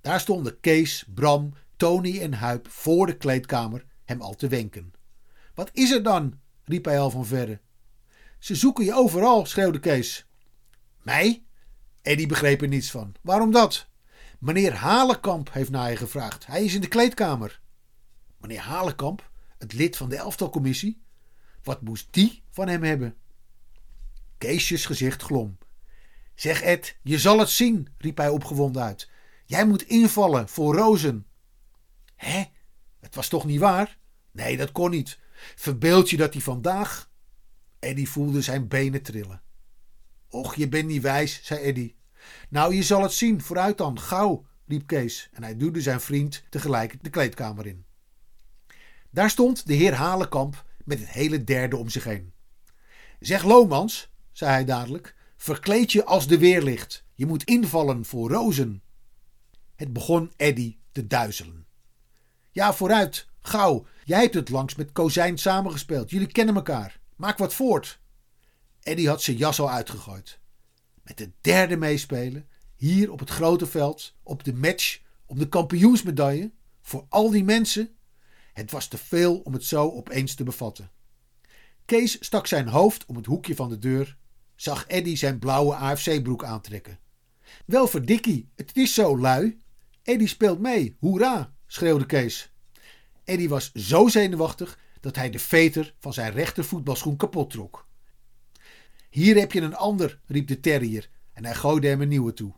Daar 0.00 0.20
stonden 0.20 0.60
Kees, 0.60 1.04
Bram, 1.14 1.54
Tony 1.76 2.20
en 2.20 2.32
Huip 2.32 2.68
voor 2.70 3.06
de 3.06 3.16
kleedkamer 3.16 3.84
hem 4.04 4.20
al 4.20 4.34
te 4.34 4.48
wenken. 4.48 4.92
Wat 5.54 5.70
is 5.72 5.90
er 5.90 6.02
dan? 6.02 6.40
riep 6.64 6.84
hij 6.84 7.00
al 7.00 7.10
van 7.10 7.26
verre. 7.26 7.60
Ze 8.38 8.54
zoeken 8.54 8.84
je 8.84 8.94
overal, 8.94 9.46
schreeuwde 9.46 9.80
Kees. 9.80 10.26
Mij? 11.02 11.44
Eddie 12.02 12.26
begreep 12.26 12.62
er 12.62 12.68
niets 12.68 12.90
van. 12.90 13.14
Waarom 13.22 13.50
dat? 13.50 13.86
Meneer 14.38 14.74
Halenkamp 14.74 15.52
heeft 15.52 15.70
naar 15.70 15.90
je 15.90 15.96
gevraagd. 15.96 16.46
Hij 16.46 16.64
is 16.64 16.74
in 16.74 16.80
de 16.80 16.88
kleedkamer. 16.88 17.60
Meneer 18.40 18.60
Halenkamp, 18.60 19.30
het 19.58 19.72
lid 19.72 19.96
van 19.96 20.08
de 20.08 20.16
elftalcommissie? 20.16 21.02
Wat 21.68 21.82
moest 21.82 22.08
die 22.10 22.42
van 22.50 22.68
hem 22.68 22.82
hebben? 22.82 23.16
Keesjes 24.38 24.86
gezicht 24.86 25.22
glom. 25.22 25.58
Zeg 26.34 26.62
Ed, 26.62 26.96
je 27.02 27.18
zal 27.18 27.38
het 27.38 27.48
zien, 27.48 27.88
riep 27.98 28.16
hij 28.16 28.28
opgewonden 28.28 28.82
uit. 28.82 29.10
Jij 29.44 29.66
moet 29.66 29.82
invallen 29.82 30.48
voor 30.48 30.74
Rozen. 30.74 31.26
Hé, 32.14 32.44
het 33.00 33.14
was 33.14 33.28
toch 33.28 33.44
niet 33.44 33.60
waar? 33.60 33.98
Nee, 34.30 34.56
dat 34.56 34.72
kon 34.72 34.90
niet. 34.90 35.18
Verbeeld 35.56 36.10
je 36.10 36.16
dat 36.16 36.32
hij 36.32 36.42
vandaag. 36.42 37.10
Eddy 37.78 38.06
voelde 38.06 38.42
zijn 38.42 38.68
benen 38.68 39.02
trillen. 39.02 39.42
Och, 40.28 40.54
je 40.54 40.68
bent 40.68 40.86
niet 40.86 41.02
wijs, 41.02 41.40
zei 41.42 41.60
Eddy. 41.60 41.94
Nou, 42.48 42.74
je 42.74 42.82
zal 42.82 43.02
het 43.02 43.12
zien, 43.12 43.42
vooruit 43.42 43.78
dan, 43.78 44.00
gauw, 44.00 44.46
riep 44.66 44.86
Kees 44.86 45.28
en 45.32 45.42
hij 45.42 45.56
duwde 45.56 45.80
zijn 45.80 46.00
vriend 46.00 46.44
tegelijk 46.50 47.04
de 47.04 47.10
kleedkamer 47.10 47.66
in. 47.66 47.84
Daar 49.10 49.30
stond 49.30 49.66
de 49.66 49.74
heer 49.74 49.94
Halenkamp 49.94 50.66
met 50.88 50.98
het 50.98 51.08
hele 51.08 51.44
derde 51.44 51.76
om 51.76 51.88
zich 51.88 52.04
heen. 52.04 52.32
Zeg 53.20 53.44
Lomans, 53.44 54.10
zei 54.32 54.50
hij 54.50 54.64
dadelijk, 54.64 55.14
verkleed 55.36 55.92
je 55.92 56.04
als 56.04 56.26
de 56.26 56.38
weerlicht. 56.38 57.04
Je 57.14 57.26
moet 57.26 57.44
invallen 57.44 58.04
voor 58.04 58.30
Rozen. 58.30 58.82
Het 59.74 59.92
begon 59.92 60.32
Eddy 60.36 60.76
te 60.92 61.06
duizelen. 61.06 61.66
Ja, 62.50 62.74
vooruit, 62.74 63.28
gauw. 63.40 63.86
Jij 64.04 64.20
hebt 64.20 64.34
het 64.34 64.48
langs 64.48 64.74
met 64.74 64.92
Kozijn 64.92 65.38
samengespeeld. 65.38 66.10
Jullie 66.10 66.32
kennen 66.32 66.54
elkaar. 66.54 67.00
Maak 67.16 67.38
wat 67.38 67.54
voort. 67.54 68.00
Eddy 68.80 69.06
had 69.06 69.22
zijn 69.22 69.36
jas 69.36 69.60
al 69.60 69.70
uitgegooid. 69.70 70.40
Met 71.02 71.18
de 71.18 71.30
derde 71.40 71.76
meespelen, 71.76 72.48
hier 72.76 73.12
op 73.12 73.18
het 73.18 73.30
grote 73.30 73.66
veld, 73.66 74.14
op 74.22 74.44
de 74.44 74.54
match, 74.54 75.00
om 75.26 75.38
de 75.38 75.48
kampioensmedaille, 75.48 76.52
voor 76.80 77.06
al 77.08 77.30
die 77.30 77.44
mensen. 77.44 77.97
Het 78.58 78.70
was 78.70 78.88
te 78.88 78.98
veel 78.98 79.38
om 79.38 79.52
het 79.52 79.64
zo 79.64 79.90
opeens 79.90 80.34
te 80.34 80.44
bevatten. 80.44 80.90
Kees 81.84 82.16
stak 82.20 82.46
zijn 82.46 82.68
hoofd 82.68 83.06
om 83.06 83.16
het 83.16 83.26
hoekje 83.26 83.54
van 83.54 83.68
de 83.68 83.78
deur, 83.78 84.16
zag 84.54 84.86
Eddy 84.86 85.16
zijn 85.16 85.38
blauwe 85.38 85.74
AFC-broek 85.74 86.44
aantrekken. 86.44 86.98
Wel 87.64 87.86
verdikkie, 87.86 88.48
het 88.56 88.76
is 88.76 88.94
zo 88.94 89.18
lui. 89.18 89.58
Eddy 90.02 90.26
speelt 90.26 90.58
mee, 90.58 90.96
hoera, 91.00 91.54
schreeuwde 91.66 92.06
Kees. 92.06 92.52
Eddy 93.24 93.48
was 93.48 93.72
zo 93.72 94.08
zenuwachtig 94.08 94.78
dat 95.00 95.16
hij 95.16 95.30
de 95.30 95.38
veter 95.38 95.94
van 95.98 96.12
zijn 96.12 96.32
rechter 96.32 96.64
voetbalschoen 96.64 97.16
kapot 97.16 97.50
trok. 97.50 97.86
Hier 99.10 99.36
heb 99.36 99.52
je 99.52 99.60
een 99.60 99.76
ander, 99.76 100.20
riep 100.26 100.48
de 100.48 100.60
terrier 100.60 101.10
en 101.32 101.44
hij 101.44 101.54
gooide 101.54 101.88
hem 101.88 102.00
een 102.00 102.08
nieuwe 102.08 102.32
toe. 102.32 102.52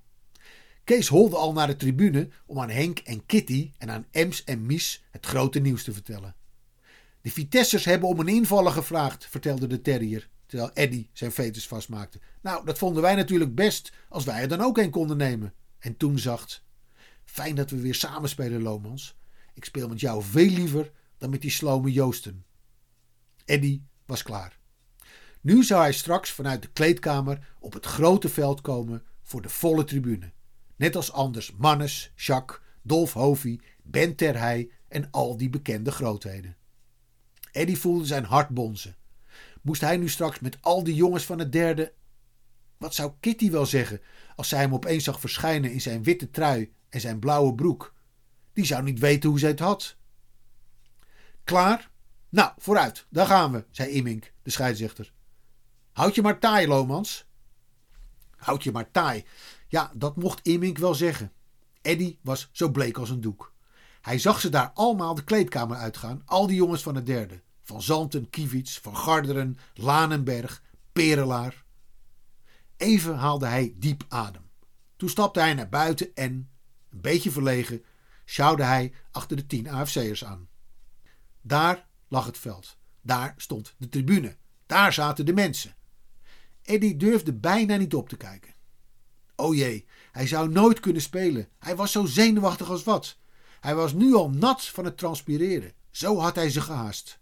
Kees 0.91 1.09
holde 1.09 1.37
al 1.37 1.53
naar 1.53 1.67
de 1.67 1.77
tribune 1.77 2.29
om 2.47 2.61
aan 2.61 2.71
Henk 2.71 2.99
en 2.99 3.27
Kitty 3.27 3.73
en 3.79 3.91
aan 3.91 4.07
Ems 4.11 4.45
en 4.45 4.67
Mies 4.67 5.05
het 5.11 5.27
grote 5.27 5.59
nieuws 5.59 5.85
te 5.85 5.93
vertellen. 5.93 6.35
De 7.21 7.31
Vitessers 7.31 7.85
hebben 7.85 8.09
om 8.09 8.21
een 8.21 8.29
invaller 8.29 8.73
gevraagd, 8.73 9.27
vertelde 9.27 9.67
de 9.67 9.81
terrier, 9.81 10.29
terwijl 10.47 10.71
Eddy 10.73 11.09
zijn 11.13 11.33
veters 11.33 11.67
vastmaakte. 11.67 12.21
Nou, 12.41 12.65
dat 12.65 12.79
vonden 12.79 13.03
wij 13.03 13.15
natuurlijk 13.15 13.55
best, 13.55 13.93
als 14.09 14.25
wij 14.25 14.41
er 14.41 14.49
dan 14.49 14.61
ook 14.61 14.79
een 14.79 14.91
konden 14.91 15.17
nemen. 15.17 15.55
En 15.79 15.97
toen 15.97 16.19
zacht. 16.19 16.65
Fijn 17.25 17.55
dat 17.55 17.71
we 17.71 17.81
weer 17.81 17.95
samen 17.95 18.29
spelen, 18.29 18.63
Lomans. 18.63 19.17
Ik 19.55 19.65
speel 19.65 19.89
met 19.89 20.01
jou 20.01 20.23
veel 20.23 20.51
liever 20.51 20.93
dan 21.19 21.31
met 21.31 21.43
die 21.43 21.51
slome 21.51 21.93
Joosten. 21.93 22.45
Eddy 23.45 23.83
was 24.07 24.23
klaar. 24.23 24.59
Nu 25.41 25.65
zou 25.65 25.81
hij 25.81 25.93
straks 25.93 26.31
vanuit 26.31 26.63
de 26.63 26.69
kleedkamer 26.69 27.55
op 27.59 27.73
het 27.73 27.87
grote 27.87 28.29
veld 28.29 28.61
komen 28.61 29.03
voor 29.23 29.43
de 29.43 29.49
volle 29.49 29.85
tribune. 29.85 30.33
Net 30.81 30.97
als 30.97 31.13
anders 31.13 31.53
Mannes, 31.57 32.13
Jacques, 32.17 32.61
Dolf 32.83 33.13
Hovey, 33.13 33.61
Ben 33.83 34.17
Terhey 34.17 34.71
en 34.89 35.11
al 35.11 35.37
die 35.37 35.51
bekende 35.51 35.93
grootheden. 35.93 36.57
Eddy 37.53 37.77
voelde 37.77 38.05
zijn 38.05 38.25
hart 38.25 38.49
bonzen. 38.49 38.97
Moest 39.63 39.81
hij 39.81 39.97
nu 39.97 40.09
straks 40.09 40.41
met 40.41 40.59
al 40.61 40.85
die 40.85 40.95
jongens 40.95 41.25
van 41.25 41.39
het 41.39 41.53
derde. 41.53 41.93
Wat 42.77 42.95
zou 42.95 43.13
Kitty 43.21 43.51
wel 43.51 43.67
zeggen 43.67 44.01
als 44.37 44.49
zij 44.49 44.61
hem 44.61 44.75
opeens 44.75 45.05
zag 45.05 45.21
verschijnen 45.21 45.73
in 45.73 45.81
zijn 45.81 46.03
witte 46.03 46.31
trui 46.31 46.73
en 46.89 47.01
zijn 47.01 47.19
blauwe 47.19 47.55
broek? 47.55 47.95
Die 48.53 48.65
zou 48.65 48.83
niet 48.83 48.99
weten 48.99 49.31
hoe 49.31 49.39
zij 49.39 49.49
het 49.49 49.59
had. 49.59 49.97
Klaar? 51.45 51.91
Nou, 52.29 52.53
vooruit, 52.59 53.07
daar 53.09 53.27
gaan 53.27 53.53
we, 53.53 53.65
zei 53.71 53.91
Immink, 53.91 54.33
de 54.43 54.51
scheidsrechter. 54.51 55.13
Houd 55.93 56.15
je 56.15 56.23
maar 56.23 56.39
taai, 56.39 56.67
Lomans. 56.67 57.27
Houd 58.37 58.63
je 58.63 58.73
maar 58.73 58.91
taai. 58.91 59.25
Ja, 59.71 59.91
dat 59.95 60.17
mocht 60.17 60.47
Immink 60.47 60.79
wel 60.79 60.95
zeggen. 60.95 61.33
Eddy 61.83 62.17
was 62.21 62.49
zo 62.53 62.71
bleek 62.71 62.97
als 62.97 63.11
een 63.11 63.21
doek. 63.21 63.53
Hij 64.01 64.19
zag 64.19 64.41
ze 64.41 64.49
daar 64.49 64.71
allemaal 64.75 65.15
de 65.15 65.25
kleedkamer 65.25 65.77
uitgaan, 65.77 66.23
al 66.25 66.47
die 66.47 66.57
jongens 66.57 66.83
van 66.83 66.95
het 66.95 67.07
derde. 67.07 67.41
Van 67.63 67.83
Zanten, 67.83 68.31
Kiewits, 68.31 68.79
Van 68.79 68.97
Garderen, 68.97 69.59
Lanenberg, 69.75 70.63
Perelaar. 70.93 71.65
Even 72.77 73.17
haalde 73.17 73.47
hij 73.47 73.75
diep 73.77 74.05
adem. 74.09 74.43
Toen 74.97 75.09
stapte 75.09 75.41
hij 75.41 75.55
naar 75.55 75.69
buiten 75.69 76.15
en, 76.15 76.51
een 76.91 77.01
beetje 77.01 77.31
verlegen, 77.31 77.85
sjouwde 78.25 78.63
hij 78.63 78.93
achter 79.11 79.37
de 79.37 79.47
tien 79.47 79.69
AFC'ers 79.69 80.25
aan. 80.25 80.49
Daar 81.41 81.87
lag 82.09 82.27
het 82.27 82.39
veld. 82.39 82.77
Daar 83.01 83.35
stond 83.37 83.75
de 83.79 83.89
tribune. 83.89 84.37
Daar 84.67 84.93
zaten 84.93 85.27
de 85.27 85.33
mensen. 85.33 85.75
Eddie 86.63 86.97
durfde 86.97 87.33
bijna 87.33 87.77
niet 87.77 87.95
op 87.95 88.09
te 88.09 88.17
kijken. 88.17 88.55
O 89.41 89.55
jee, 89.55 89.87
hij 90.13 90.27
zou 90.27 90.49
nooit 90.49 90.81
kunnen 90.81 91.03
spelen. 91.03 91.49
Hij 91.59 91.77
was 91.77 91.93
zo 91.93 92.05
zenuwachtig 92.05 92.71
als 92.71 92.85
wat. 92.85 93.19
Hij 93.61 93.75
was 93.75 93.93
nu 93.93 94.15
al 94.15 94.31
nat 94.31 94.65
van 94.65 94.85
het 94.85 94.99
transpireren. 94.99 95.73
Zo 95.91 96.19
had 96.19 96.35
hij 96.35 96.51
zich 96.51 96.65
gehaast. 96.65 97.19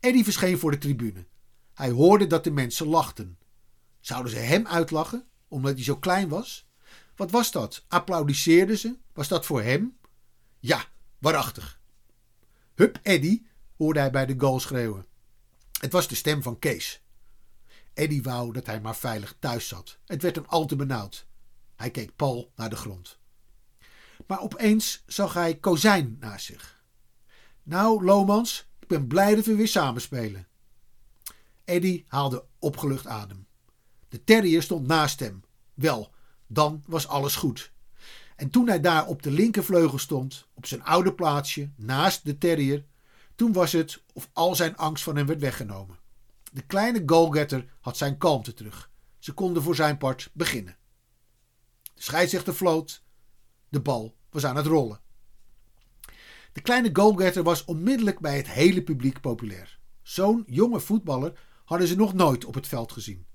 Eddie 0.00 0.24
verscheen 0.24 0.58
voor 0.58 0.70
de 0.70 0.78
tribune. 0.78 1.26
Hij 1.74 1.90
hoorde 1.90 2.26
dat 2.26 2.44
de 2.44 2.50
mensen 2.50 2.86
lachten. 2.86 3.38
Zouden 4.00 4.32
ze 4.32 4.38
hem 4.38 4.66
uitlachen, 4.66 5.26
omdat 5.48 5.74
hij 5.74 5.82
zo 5.82 5.96
klein 5.96 6.28
was? 6.28 6.66
Wat 7.16 7.30
was 7.30 7.52
dat? 7.52 7.84
Applaudisseerden 7.88 8.78
ze? 8.78 8.96
Was 9.12 9.28
dat 9.28 9.46
voor 9.46 9.62
hem? 9.62 9.96
Ja, 10.58 10.84
waarachtig. 11.18 11.80
Hup, 12.74 12.98
Eddie, 13.02 13.46
hoorde 13.76 14.00
hij 14.00 14.10
bij 14.10 14.26
de 14.26 14.34
goal 14.38 14.60
schreeuwen. 14.60 15.06
Het 15.80 15.92
was 15.92 16.08
de 16.08 16.14
stem 16.14 16.42
van 16.42 16.58
Kees. 16.58 17.02
Eddie 17.98 18.22
wou 18.22 18.52
dat 18.52 18.66
hij 18.66 18.80
maar 18.80 18.96
veilig 18.96 19.36
thuis 19.38 19.68
zat. 19.68 19.98
Het 20.06 20.22
werd 20.22 20.34
hem 20.34 20.44
al 20.48 20.66
te 20.66 20.76
benauwd. 20.76 21.26
Hij 21.76 21.90
keek 21.90 22.16
Paul 22.16 22.52
naar 22.56 22.70
de 22.70 22.76
grond. 22.76 23.18
Maar 24.26 24.40
opeens 24.40 25.02
zag 25.06 25.34
hij 25.34 25.54
Kozijn 25.54 26.16
naast 26.20 26.44
zich. 26.44 26.82
Nou, 27.62 28.04
Lomans, 28.04 28.68
ik 28.78 28.88
ben 28.88 29.06
blij 29.06 29.34
dat 29.34 29.44
we 29.44 29.54
weer 29.54 29.68
samen 29.68 30.00
spelen. 30.00 30.46
Eddie 31.64 32.04
haalde 32.08 32.44
opgelucht 32.58 33.06
adem. 33.06 33.46
De 34.08 34.24
terrier 34.24 34.62
stond 34.62 34.86
naast 34.86 35.20
hem. 35.20 35.44
Wel, 35.74 36.12
dan 36.46 36.82
was 36.86 37.08
alles 37.08 37.36
goed. 37.36 37.72
En 38.36 38.50
toen 38.50 38.68
hij 38.68 38.80
daar 38.80 39.06
op 39.06 39.22
de 39.22 39.30
linkervleugel 39.30 39.98
stond, 39.98 40.46
op 40.54 40.66
zijn 40.66 40.84
oude 40.84 41.14
plaatsje, 41.14 41.70
naast 41.76 42.24
de 42.24 42.38
terrier, 42.38 42.84
toen 43.34 43.52
was 43.52 43.72
het 43.72 44.02
of 44.12 44.30
al 44.32 44.54
zijn 44.54 44.76
angst 44.76 45.04
van 45.04 45.16
hem 45.16 45.26
werd 45.26 45.40
weggenomen. 45.40 45.98
De 46.52 46.62
kleine 46.62 47.02
goalgetter 47.06 47.76
had 47.80 47.96
zijn 47.96 48.18
kalmte 48.18 48.54
terug. 48.54 48.90
Ze 49.18 49.32
konden 49.32 49.62
voor 49.62 49.74
zijn 49.74 49.98
part 49.98 50.30
beginnen. 50.32 50.76
De 51.94 52.02
scheidsrechter 52.02 52.54
floot. 52.54 53.02
De 53.68 53.80
bal 53.80 54.16
was 54.30 54.44
aan 54.44 54.56
het 54.56 54.66
rollen. 54.66 55.00
De 56.52 56.60
kleine 56.60 56.90
goalgetter 56.92 57.42
was 57.42 57.64
onmiddellijk 57.64 58.20
bij 58.20 58.36
het 58.36 58.48
hele 58.48 58.82
publiek 58.82 59.20
populair. 59.20 59.78
Zo'n 60.02 60.44
jonge 60.46 60.80
voetballer 60.80 61.40
hadden 61.64 61.88
ze 61.88 61.96
nog 61.96 62.14
nooit 62.14 62.44
op 62.44 62.54
het 62.54 62.66
veld 62.66 62.92
gezien. 62.92 63.26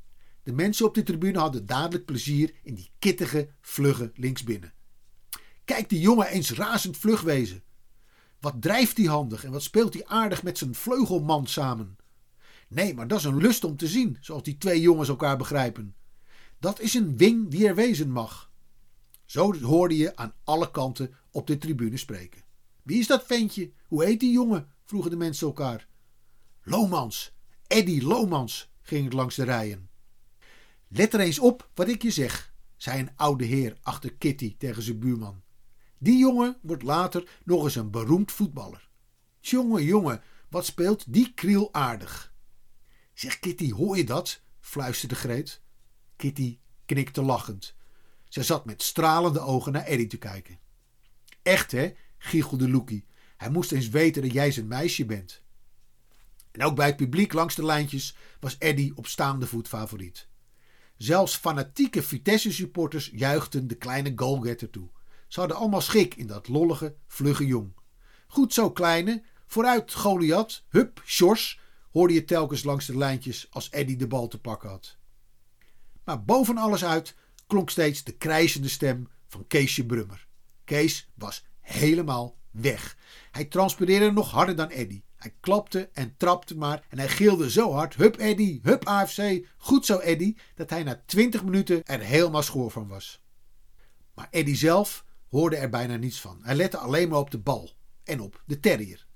De 0.44 0.54
mensen 0.54 0.86
op 0.86 0.94
de 0.94 1.04
tribune 1.04 1.40
hadden 1.40 1.66
dadelijk 1.66 2.06
plezier 2.06 2.54
in 2.64 2.76
die 2.76 2.92
kittige, 3.00 3.50
vlugge 3.62 4.12
linksbinnen. 4.16 4.74
Kijk 5.66 5.90
die 5.90 6.00
jongen 6.00 6.28
eens 6.28 6.52
razend 6.52 6.98
vlug 6.98 7.22
wezen. 7.22 7.64
Wat 8.40 8.62
drijft 8.62 8.98
hij 8.98 9.06
handig 9.06 9.44
en 9.44 9.52
wat 9.52 9.64
speelt 9.64 9.94
hij 9.94 10.06
aardig 10.06 10.44
met 10.44 10.58
zijn 10.58 10.76
vleugelman 10.76 11.48
samen. 11.48 11.98
Nee, 12.74 12.94
maar 12.94 13.08
dat 13.08 13.20
is 13.20 13.26
een 13.26 13.38
lust 13.38 13.64
om 13.64 13.78
te 13.78 13.88
zien, 13.88 14.18
zoals 14.22 14.44
die 14.44 14.58
twee 14.58 14.82
jongens 14.82 15.10
elkaar 15.10 15.38
begrijpen. 15.38 15.96
Dat 16.60 16.80
is 16.80 16.94
een 16.94 17.18
wing 17.18 17.50
die 17.50 17.68
er 17.68 17.76
wezen 17.76 18.12
mag. 18.12 18.52
Zo 19.26 19.60
hoorde 19.62 19.98
je 19.98 20.16
aan 20.16 20.34
alle 20.44 20.72
kanten 20.72 21.14
op 21.32 21.48
de 21.48 21.58
tribune 21.58 21.98
spreken. 21.98 22.44
Wie 22.84 23.00
is 23.00 23.08
dat 23.08 23.26
ventje? 23.26 23.72
Hoe 23.88 24.04
heet 24.04 24.20
die 24.20 24.32
jongen? 24.32 24.68
vroegen 24.86 25.12
de 25.12 25.18
mensen 25.18 25.48
elkaar. 25.48 25.88
Lomans, 26.64 27.34
Eddy 27.68 28.02
Lomans, 28.02 28.72
ging 28.82 29.04
het 29.04 29.14
langs 29.14 29.36
de 29.36 29.44
rijen. 29.44 29.90
Let 30.88 31.14
er 31.14 31.20
eens 31.20 31.40
op 31.40 31.70
wat 31.74 31.88
ik 31.88 32.02
je 32.02 32.12
zeg, 32.12 32.54
zei 32.78 33.00
een 33.00 33.12
oude 33.16 33.46
heer 33.46 33.78
achter 33.82 34.14
Kitty 34.14 34.56
tegen 34.58 34.84
zijn 34.84 35.00
buurman. 35.00 35.42
Die 35.98 36.18
jongen 36.18 36.58
wordt 36.62 36.84
later 36.84 37.40
nog 37.44 37.64
eens 37.64 37.76
een 37.76 37.92
beroemd 37.92 38.32
voetballer. 38.32 38.90
Jongen, 39.40 39.84
jongen, 39.84 40.22
wat 40.50 40.66
speelt 40.66 41.14
die 41.14 41.34
kriel 41.34 41.74
aardig. 41.74 42.33
Zeg 43.14 43.40
Kitty, 43.40 43.72
hoor 43.72 43.98
je 43.98 44.04
dat? 44.04 44.42
fluisterde 44.60 45.16
Greet. 45.16 45.62
Kitty 46.16 46.60
knikte 46.86 47.22
lachend. 47.22 47.76
Zij 48.30 48.44
zat 48.44 48.66
met 48.66 48.82
stralende 48.84 49.40
ogen 49.40 49.72
naar 49.72 49.86
Eddie 49.86 50.08
te 50.08 50.18
kijken. 50.18 50.60
Echt 51.42 51.72
hè, 51.72 51.94
giechelde 52.18 52.70
Loekie. 52.70 53.06
Hij 53.38 53.50
moest 53.50 53.72
eens 53.72 53.90
weten 53.90 54.22
dat 54.22 54.34
jij 54.34 54.52
zijn 54.52 54.68
meisje 54.68 55.06
bent. 55.06 55.42
En 56.52 56.64
ook 56.64 56.76
bij 56.76 56.86
het 56.86 56.96
publiek 56.96 57.34
langs 57.34 57.56
de 57.56 57.66
lijntjes 57.66 58.16
was 58.40 58.56
Eddy 58.60 58.92
op 58.96 59.08
staande 59.08 59.48
voet 59.48 59.68
favoriet. 59.68 60.28
Zelfs 60.98 61.36
fanatieke 61.36 62.04
Vitesse-supporters 62.04 63.12
juichten 63.14 63.68
de 63.68 63.76
kleine 63.76 64.12
goalgetter 64.16 64.70
toe. 64.70 64.90
Ze 65.28 65.40
hadden 65.40 65.58
allemaal 65.58 65.82
schik 65.82 66.16
in 66.16 66.28
dat 66.28 66.48
lollige, 66.48 66.96
vlugge 67.08 67.46
jong. 67.46 67.74
Goed 68.28 68.54
zo, 68.54 68.72
kleine. 68.72 69.24
Vooruit, 69.46 69.94
Goliath. 69.94 70.64
Hup, 70.70 71.02
Sjors, 71.06 71.60
hoorde 71.94 72.14
je 72.14 72.26
telkens 72.26 72.64
langs 72.64 72.86
de 72.86 72.98
lijntjes 72.98 73.48
als 73.50 73.70
Eddy 73.72 73.96
de 73.96 74.08
bal 74.08 74.28
te 74.28 74.40
pakken 74.40 74.70
had. 74.70 74.98
Maar 76.04 76.24
boven 76.24 76.58
alles 76.58 76.86
uit 76.86 77.16
klonk 77.48 77.70
steeds 77.70 78.04
de 78.04 78.12
krijzende 78.12 78.68
stem 78.68 79.08
van 79.28 79.48
Keesje 79.48 79.86
Brummer. 79.86 80.28
Kees 80.64 81.10
was 81.14 81.46
helemaal 81.62 82.38
weg. 82.52 82.98
Hij 83.32 83.46
transpireerde 83.46 84.12
nog 84.12 84.32
harder 84.32 84.56
dan 84.56 84.70
Eddy. 84.70 85.04
Hij 85.16 85.36
klapte 85.40 85.90
en 85.94 86.18
trapte 86.18 86.58
maar 86.58 86.86
en 86.90 86.98
hij 86.98 87.10
gilde 87.10 87.52
zo 87.52 87.72
hard: 87.72 87.96
Hup 87.96 88.18
Eddy, 88.18 88.60
hup 88.64 88.86
AFC, 88.86 89.48
goed 89.58 89.86
zo 89.86 89.98
Eddy, 89.98 90.36
dat 90.56 90.70
hij 90.70 90.84
na 90.84 91.04
20 91.06 91.44
minuten 91.44 91.84
er 91.84 92.00
helemaal 92.00 92.44
schoor 92.44 92.72
van 92.72 92.88
was. 92.88 93.24
Maar 94.14 94.28
Eddy 94.32 94.56
zelf 94.56 95.06
hoorde 95.30 95.56
er 95.56 95.70
bijna 95.70 95.96
niets 95.96 96.22
van. 96.22 96.40
Hij 96.42 96.56
lette 96.56 96.78
alleen 96.78 97.10
maar 97.10 97.20
op 97.20 97.32
de 97.32 97.40
bal 97.40 97.72
en 98.04 98.20
op 98.20 98.44
de 98.46 98.60
terrier. 98.60 99.08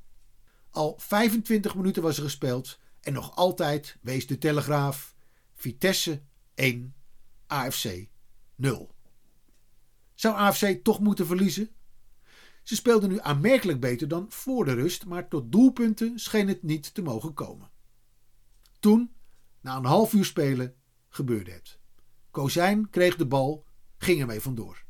Al 0.78 0.96
25 0.98 1.76
minuten 1.76 2.04
was 2.04 2.18
er 2.18 2.24
gespeeld 2.24 2.80
en 3.02 3.14
nog 3.14 3.36
altijd 3.36 3.98
wees 4.02 4.28
de 4.28 4.38
Telegraaf 4.38 5.16
Vitesse 5.54 6.22
1, 6.54 6.96
AFC 7.48 8.08
0. 8.56 8.92
Zou 10.14 10.36
AFC 10.36 10.84
toch 10.84 11.00
moeten 11.00 11.26
verliezen? 11.26 11.70
Ze 12.64 12.76
speelden 12.76 13.10
nu 13.10 13.20
aanmerkelijk 13.20 13.80
beter 13.80 14.08
dan 14.08 14.26
voor 14.30 14.66
de 14.66 14.74
rust, 14.74 15.06
maar 15.06 15.28
tot 15.28 15.52
doelpunten 15.52 16.20
scheen 16.20 16.48
het 16.48 16.64
niet 16.64 16.94
te 16.94 17.02
mogen 17.02 17.34
komen. 17.34 17.70
Toen, 18.80 19.14
na 19.62 19.76
een 19.78 19.86
half 19.86 20.14
uur 20.14 20.26
spelen, 20.26 20.76
gebeurde 21.10 21.52
het. 21.52 21.80
Kozijn 22.32 22.90
kreeg 22.90 23.16
de 23.16 23.26
bal, 23.26 23.66
ging 23.98 24.20
ermee 24.20 24.42
vandoor. 24.42 24.86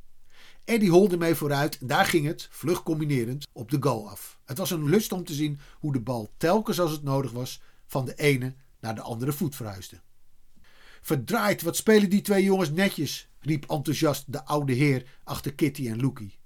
Eddie 0.67 0.89
holde 0.89 1.17
mee 1.17 1.35
vooruit 1.35 1.77
en 1.77 1.87
daar 1.87 2.05
ging 2.05 2.25
het, 2.25 2.47
vlug 2.51 2.83
combinerend, 2.83 3.47
op 3.51 3.71
de 3.71 3.77
goal 3.79 4.09
af. 4.09 4.39
Het 4.45 4.57
was 4.57 4.71
een 4.71 4.89
lust 4.89 5.11
om 5.11 5.23
te 5.23 5.33
zien 5.33 5.59
hoe 5.79 5.93
de 5.93 5.99
bal 5.99 6.33
telkens 6.37 6.79
als 6.79 6.91
het 6.91 7.03
nodig 7.03 7.31
was 7.31 7.61
van 7.85 8.05
de 8.05 8.15
ene 8.15 8.55
naar 8.79 8.95
de 8.95 9.01
andere 9.01 9.33
voet 9.33 9.55
verhuisde. 9.55 10.01
Verdraaid, 11.01 11.61
wat 11.61 11.75
spelen 11.75 12.09
die 12.09 12.21
twee 12.21 12.43
jongens 12.43 12.71
netjes, 12.71 13.29
riep 13.39 13.69
enthousiast 13.69 14.31
de 14.33 14.45
oude 14.45 14.73
heer 14.73 15.19
achter 15.23 15.53
Kitty 15.53 15.89
en 15.89 15.99
Loekie. 15.99 16.39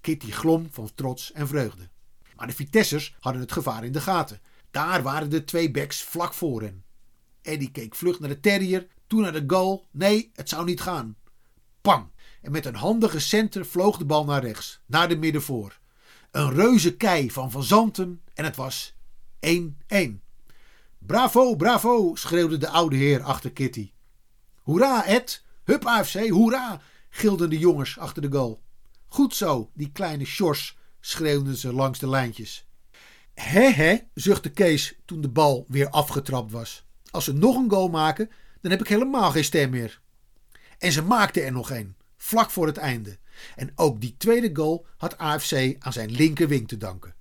Kitty 0.00 0.30
glom 0.30 0.68
van 0.70 0.90
trots 0.94 1.32
en 1.32 1.48
vreugde. 1.48 1.88
Maar 2.36 2.46
de 2.46 2.52
Vitessers 2.52 3.16
hadden 3.20 3.42
het 3.42 3.52
gevaar 3.52 3.84
in 3.84 3.92
de 3.92 4.00
gaten. 4.00 4.40
Daar 4.70 5.02
waren 5.02 5.30
de 5.30 5.44
twee 5.44 5.70
backs 5.70 6.02
vlak 6.02 6.34
voor 6.34 6.62
hen. 6.62 6.84
Eddie 7.42 7.70
keek 7.70 7.94
vlug 7.94 8.20
naar 8.20 8.28
de 8.28 8.40
terrier, 8.40 8.86
toen 9.06 9.20
naar 9.20 9.32
de 9.32 9.44
goal. 9.46 9.86
Nee, 9.90 10.30
het 10.34 10.48
zou 10.48 10.64
niet 10.64 10.80
gaan. 10.80 11.16
Pam! 11.80 12.14
En 12.46 12.52
met 12.52 12.66
een 12.66 12.74
handige 12.74 13.20
center 13.20 13.66
vloog 13.66 13.98
de 13.98 14.04
bal 14.04 14.24
naar 14.24 14.44
rechts, 14.44 14.80
naar 14.86 15.08
de 15.08 15.16
midden 15.16 15.42
voor. 15.42 15.78
Een 16.30 16.50
reuze 16.50 16.96
kei 16.96 17.30
van 17.30 17.50
Van 17.50 17.62
Zanten 17.62 18.22
en 18.34 18.44
het 18.44 18.56
was 18.56 18.94
1-1. 19.46 19.50
Bravo, 20.98 21.56
bravo, 21.56 22.14
schreeuwde 22.14 22.56
de 22.56 22.68
oude 22.68 22.96
heer 22.96 23.22
achter 23.22 23.52
Kitty. 23.52 23.92
Hoera, 24.62 25.06
Ed! 25.06 25.44
Hup 25.64 25.84
AFC, 25.84 26.28
hoera! 26.28 26.80
gilden 27.10 27.50
de 27.50 27.58
jongens 27.58 27.98
achter 27.98 28.22
de 28.22 28.30
goal. 28.30 28.62
Goed 29.06 29.34
zo, 29.34 29.70
die 29.74 29.90
kleine 29.92 30.24
Sjors, 30.24 30.76
schreeuwden 31.00 31.56
ze 31.56 31.72
langs 31.72 31.98
de 31.98 32.08
lijntjes. 32.08 32.66
Hé 33.34 33.70
hé, 33.70 33.98
zuchtte 34.14 34.50
Kees 34.50 34.94
toen 35.04 35.20
de 35.20 35.28
bal 35.28 35.64
weer 35.68 35.90
afgetrapt 35.90 36.52
was. 36.52 36.86
Als 37.10 37.24
ze 37.24 37.32
nog 37.32 37.56
een 37.56 37.70
goal 37.70 37.88
maken, 37.88 38.30
dan 38.60 38.70
heb 38.70 38.80
ik 38.80 38.88
helemaal 38.88 39.30
geen 39.30 39.44
stem 39.44 39.70
meer. 39.70 40.00
En 40.78 40.92
ze 40.92 41.02
maakten 41.02 41.44
er 41.44 41.52
nog 41.52 41.70
een, 41.70 41.96
vlak 42.16 42.50
voor 42.50 42.66
het 42.66 42.76
einde. 42.76 43.18
En 43.56 43.72
ook 43.74 44.00
die 44.00 44.14
tweede 44.18 44.50
goal 44.52 44.86
had 44.96 45.18
AFC 45.18 45.76
aan 45.78 45.92
zijn 45.92 46.10
linkerwing 46.10 46.68
te 46.68 46.76
danken. 46.76 47.14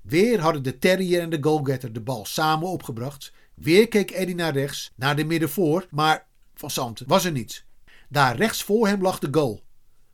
Weer 0.00 0.40
hadden 0.40 0.62
de 0.62 0.78
terrier 0.78 1.20
en 1.20 1.30
de 1.30 1.38
goalgetter 1.40 1.92
de 1.92 2.00
bal 2.00 2.24
samen 2.24 2.68
opgebracht. 2.68 3.32
Weer 3.54 3.88
keek 3.88 4.10
Eddy 4.10 4.32
naar 4.32 4.52
rechts, 4.52 4.92
naar 4.94 5.16
de 5.16 5.24
midden 5.24 5.50
voor, 5.50 5.86
maar 5.90 6.26
Van 6.54 6.70
Santen 6.70 7.06
was 7.06 7.24
er 7.24 7.32
niets. 7.32 7.64
Daar 8.08 8.36
rechts 8.36 8.62
voor 8.62 8.86
hem 8.86 9.02
lag 9.02 9.18
de 9.18 9.28
goal. 9.30 9.64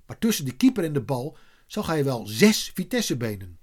Maar 0.06 0.18
tussen 0.18 0.44
de 0.44 0.56
keeper 0.56 0.84
en 0.84 0.92
de 0.92 1.02
bal 1.02 1.36
zag 1.66 1.86
hij 1.86 2.04
wel 2.04 2.26
zes 2.26 2.70
Vitessebenen. 2.74 3.58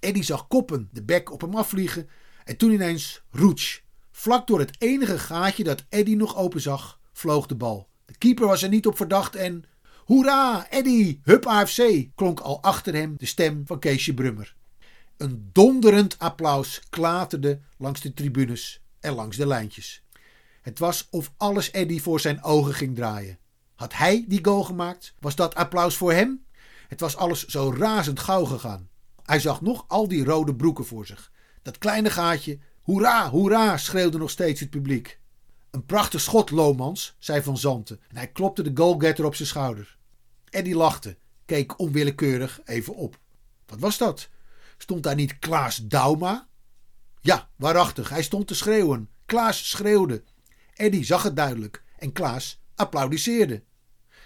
Eddy 0.00 0.22
zag 0.22 0.46
koppen 0.46 0.88
de 0.92 1.02
bek 1.02 1.32
op 1.32 1.40
hem 1.40 1.54
afvliegen 1.54 2.08
en 2.44 2.56
toen 2.56 2.70
ineens 2.70 3.22
roets. 3.30 3.82
Vlak 4.10 4.46
door 4.46 4.58
het 4.58 4.76
enige 4.78 5.18
gaatje 5.18 5.64
dat 5.64 5.84
Eddy 5.88 6.14
nog 6.14 6.36
open 6.36 6.60
zag, 6.60 7.00
vloog 7.12 7.46
de 7.46 7.54
bal. 7.54 7.88
De 8.04 8.18
keeper 8.18 8.46
was 8.46 8.62
er 8.62 8.68
niet 8.68 8.86
op 8.86 8.96
verdacht 8.96 9.36
en... 9.36 9.64
Hoera, 10.04 10.66
Eddy, 10.70 11.18
hup 11.22 11.46
AFC, 11.46 12.08
klonk 12.14 12.40
al 12.40 12.62
achter 12.62 12.94
hem 12.94 13.14
de 13.16 13.26
stem 13.26 13.62
van 13.66 13.78
Keesje 13.78 14.14
Brummer. 14.14 14.54
Een 15.16 15.50
donderend 15.52 16.18
applaus 16.18 16.82
klaterde 16.90 17.60
langs 17.78 18.00
de 18.00 18.14
tribunes 18.14 18.82
en 19.00 19.14
langs 19.14 19.36
de 19.36 19.46
lijntjes. 19.46 20.02
Het 20.62 20.78
was 20.78 21.06
of 21.10 21.32
alles 21.36 21.70
Eddy 21.70 22.00
voor 22.00 22.20
zijn 22.20 22.42
ogen 22.42 22.74
ging 22.74 22.94
draaien. 22.94 23.38
Had 23.74 23.94
hij 23.94 24.24
die 24.28 24.44
goal 24.44 24.64
gemaakt? 24.64 25.14
Was 25.20 25.36
dat 25.36 25.54
applaus 25.54 25.96
voor 25.96 26.12
hem? 26.12 26.44
Het 26.88 27.00
was 27.00 27.16
alles 27.16 27.46
zo 27.46 27.74
razend 27.78 28.20
gauw 28.20 28.44
gegaan. 28.44 28.88
Hij 29.22 29.40
zag 29.40 29.60
nog 29.60 29.84
al 29.88 30.08
die 30.08 30.24
rode 30.24 30.54
broeken 30.54 30.86
voor 30.86 31.06
zich. 31.06 31.32
Dat 31.62 31.78
kleine 31.78 32.10
gaatje. 32.10 32.58
Hoera, 32.82 33.30
hoera, 33.30 33.76
schreeuwde 33.76 34.18
nog 34.18 34.30
steeds 34.30 34.60
het 34.60 34.70
publiek. 34.70 35.18
Een 35.74 35.86
prachtig 35.86 36.20
schot, 36.20 36.50
Lomans, 36.50 37.16
zei 37.18 37.42
Van 37.42 37.58
Zanten. 37.58 38.00
En 38.08 38.16
hij 38.16 38.28
klopte 38.28 38.62
de 38.62 38.70
goalgetter 38.74 39.24
op 39.24 39.34
zijn 39.34 39.48
schouder. 39.48 39.96
Eddie 40.50 40.74
lachte, 40.74 41.16
keek 41.44 41.78
onwillekeurig 41.78 42.60
even 42.64 42.94
op. 42.94 43.18
Wat 43.66 43.78
was 43.78 43.98
dat? 43.98 44.28
Stond 44.78 45.02
daar 45.02 45.14
niet 45.14 45.38
Klaas 45.38 45.76
Dauma? 45.76 46.48
Ja, 47.20 47.48
waarachtig, 47.56 48.08
hij 48.08 48.22
stond 48.22 48.46
te 48.46 48.54
schreeuwen. 48.54 49.08
Klaas 49.26 49.70
schreeuwde. 49.70 50.22
Eddie 50.74 51.04
zag 51.04 51.22
het 51.22 51.36
duidelijk 51.36 51.82
en 51.98 52.12
Klaas 52.12 52.60
applaudisseerde. 52.74 53.62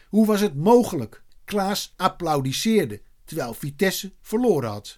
Hoe 0.09 0.27
was 0.27 0.41
het 0.41 0.57
mogelijk? 0.57 1.23
Klaas 1.45 1.93
applaudisseerde 1.97 3.03
terwijl 3.25 3.55
Vitesse 3.55 4.13
verloren 4.21 4.71
had. 4.71 4.97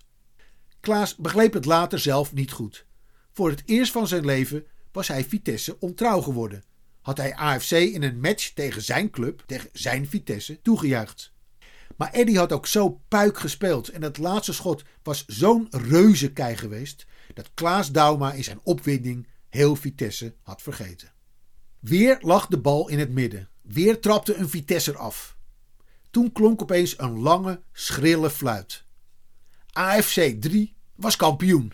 Klaas 0.81 1.17
begreep 1.17 1.53
het 1.53 1.65
later 1.65 1.99
zelf 1.99 2.33
niet 2.33 2.53
goed. 2.53 2.87
Voor 3.33 3.51
het 3.51 3.63
eerst 3.65 3.93
van 3.93 4.07
zijn 4.07 4.25
leven 4.25 4.67
was 4.93 5.09
hij 5.09 5.25
Vitesse 5.25 5.77
ontrouw 5.79 6.21
geworden. 6.21 6.65
Had 7.01 7.17
hij 7.17 7.35
AFC 7.35 7.71
in 7.71 8.03
een 8.03 8.21
match 8.21 8.51
tegen 8.53 8.83
zijn 8.83 9.11
club, 9.11 9.43
tegen 9.47 9.69
zijn 9.73 10.09
Vitesse, 10.09 10.63
toegejuicht. 10.63 11.33
Maar 11.97 12.13
Eddy 12.13 12.35
had 12.35 12.53
ook 12.53 12.67
zo 12.67 13.01
puik 13.09 13.39
gespeeld 13.39 13.89
en 13.89 14.03
het 14.03 14.19
laatste 14.19 14.53
schot 14.53 14.83
was 15.03 15.25
zo'n 15.27 15.67
reuzenkei 15.71 16.57
geweest 16.57 17.07
dat 17.35 17.51
Klaas 17.55 17.93
Dauma 17.93 18.33
in 18.33 18.45
zijn 18.45 18.61
opwinding 18.63 19.27
heel 19.49 19.77
Vitesse 19.77 20.35
had 20.43 20.63
vergeten. 20.63 21.13
Weer 21.79 22.19
lag 22.21 22.47
de 22.47 22.59
bal 22.59 22.89
in 22.89 22.99
het 22.99 23.11
midden. 23.11 23.49
Weer 23.63 24.01
trapte 24.01 24.35
een 24.35 24.49
Vitesser 24.49 24.97
af. 24.97 25.37
Toen 26.11 26.33
klonk 26.33 26.63
opeens 26.63 26.99
een 26.99 27.19
lange, 27.19 27.63
schrille 27.73 28.31
fluit. 28.31 28.85
AFC 29.73 30.41
3 30.41 30.75
was 30.95 31.17
kampioen. 31.17 31.73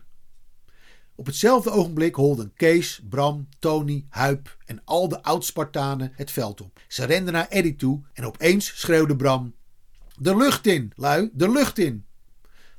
Op 1.19 1.27
hetzelfde 1.27 1.71
ogenblik 1.71 2.15
holden 2.15 2.53
Kees, 2.55 3.01
Bram, 3.09 3.49
Tony, 3.59 4.07
Huip 4.09 4.57
en 4.65 4.81
al 4.85 5.09
de 5.09 5.23
oud-Spartanen 5.23 6.13
het 6.15 6.31
veld 6.31 6.61
op. 6.61 6.81
Ze 6.89 7.05
renden 7.05 7.33
naar 7.33 7.49
Eddie 7.49 7.77
toe 7.77 8.03
en 8.13 8.25
opeens 8.25 8.81
schreeuwde 8.81 9.17
Bram: 9.17 9.55
De 10.19 10.37
lucht 10.37 10.67
in, 10.67 10.93
lui, 10.97 11.31
de 11.33 11.51
lucht 11.51 11.79
in! 11.79 12.05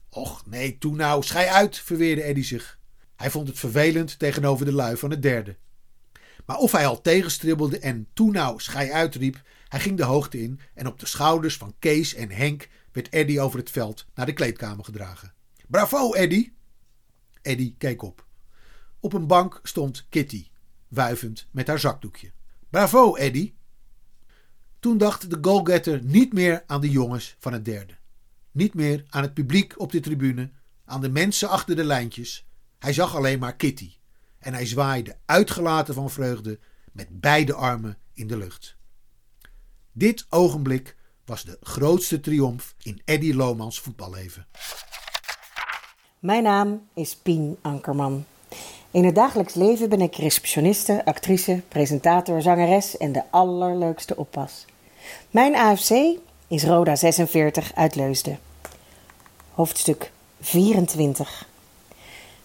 Och, 0.10 0.46
nee, 0.46 0.78
toe 0.78 0.96
nou, 0.96 1.24
schei 1.24 1.48
uit, 1.48 1.78
verweerde 1.78 2.22
Eddie 2.22 2.44
zich. 2.44 2.80
Hij 3.16 3.32
vond 3.32 3.48
het 3.48 3.60
vervelend 3.60 4.20
tegenover 4.20 4.66
de 4.66 4.74
lui 4.74 4.98
van 4.98 5.10
het 5.10 5.22
derde. 5.22 5.56
Maar 6.46 6.58
of 6.58 6.72
hij 6.72 6.88
al 6.88 7.02
tegenstribbelde 7.02 7.80
en 7.80 8.08
toe 8.14 8.32
nou, 8.32 8.60
schei 8.62 8.92
uit 8.92 9.16
riep, 9.16 9.42
hij 9.68 9.80
ging 9.80 9.98
de 9.98 10.04
hoogte 10.04 10.42
in 10.42 10.60
en 10.74 10.88
op 10.88 11.00
de 11.00 11.06
schouders 11.06 11.58
van 11.58 11.76
Kees 11.80 12.14
en 12.14 12.32
Henk 12.32 12.68
werd 12.92 13.10
Eddie 13.10 13.42
over 13.42 13.60
het 13.60 13.72
veld 13.72 14.06
naar 14.16 14.26
de 14.26 14.34
kleedkamer 14.34 14.86
gedragen. 14.86 15.34
Bravo, 15.68 16.14
Eddie! 16.14 16.56
Eddie 17.42 17.76
keek 17.78 18.02
op. 18.02 18.27
Op 19.00 19.14
een 19.14 19.28
bank 19.28 19.60
stond 19.64 20.06
Kitty, 20.10 20.48
wuivend 20.88 21.48
met 21.52 21.68
haar 21.68 21.80
zakdoekje. 21.80 22.32
Bravo, 22.70 23.16
Eddie! 23.16 23.56
Toen 24.80 24.98
dacht 24.98 25.30
de 25.30 25.38
goalgetter 25.42 26.04
niet 26.04 26.34
meer 26.34 26.64
aan 26.68 26.82
de 26.82 26.90
jongens 26.90 27.36
van 27.40 27.54
het 27.54 27.66
derde. 27.66 27.98
Niet 28.52 28.74
meer 28.74 29.06
aan 29.10 29.22
het 29.22 29.34
publiek 29.34 29.80
op 29.80 29.92
de 29.92 30.00
tribune, 30.00 30.52
aan 30.86 31.02
de 31.02 31.10
mensen 31.10 31.50
achter 31.50 31.76
de 31.76 31.84
lijntjes. 31.84 32.48
Hij 32.80 32.94
zag 32.94 33.16
alleen 33.16 33.40
maar 33.40 33.56
Kitty. 33.56 33.96
En 34.40 34.54
hij 34.54 34.66
zwaaide 34.66 35.18
uitgelaten 35.26 35.94
van 35.94 36.10
vreugde 36.10 36.60
met 36.92 37.22
beide 37.22 37.54
armen 37.54 37.98
in 38.14 38.28
de 38.28 38.38
lucht. 38.38 38.76
Dit 39.92 40.26
ogenblik 40.30 40.96
was 41.26 41.44
de 41.44 41.58
grootste 41.62 42.20
triomf 42.20 42.76
in 42.82 43.02
Eddie 43.06 43.36
Lomans 43.36 43.80
voetballeven. 43.80 44.48
Mijn 46.20 46.44
naam 46.44 46.88
is 46.94 47.16
Pien 47.16 47.58
Ankerman. 47.62 48.26
In 48.98 49.06
het 49.06 49.16
dagelijks 49.16 49.54
leven 49.54 49.90
ben 49.90 50.02
ik 50.02 50.16
receptioniste, 50.16 51.06
actrice, 51.06 51.62
presentator, 51.68 52.42
zangeres 52.42 52.98
en 52.98 53.12
de 53.12 53.22
allerleukste 53.30 54.16
oppas. 54.16 54.66
Mijn 55.32 55.56
AFC 55.56 55.92
is 56.48 56.64
Roda 56.64 56.96
46 56.96 57.72
uit 57.76 57.96
Leusden. 57.96 58.40
Hoofdstuk 59.54 60.12
24. 60.40 61.48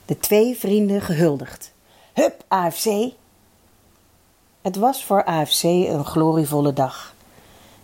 De 0.05 0.19
twee 0.19 0.57
vrienden 0.57 1.01
gehuldigd. 1.01 1.73
Hup, 2.13 2.45
AFC! 2.49 2.87
Het 4.63 4.77
was 4.77 5.05
voor 5.05 5.25
AFC 5.25 5.63
een 5.63 6.05
glorievolle 6.05 6.73
dag. 6.73 7.15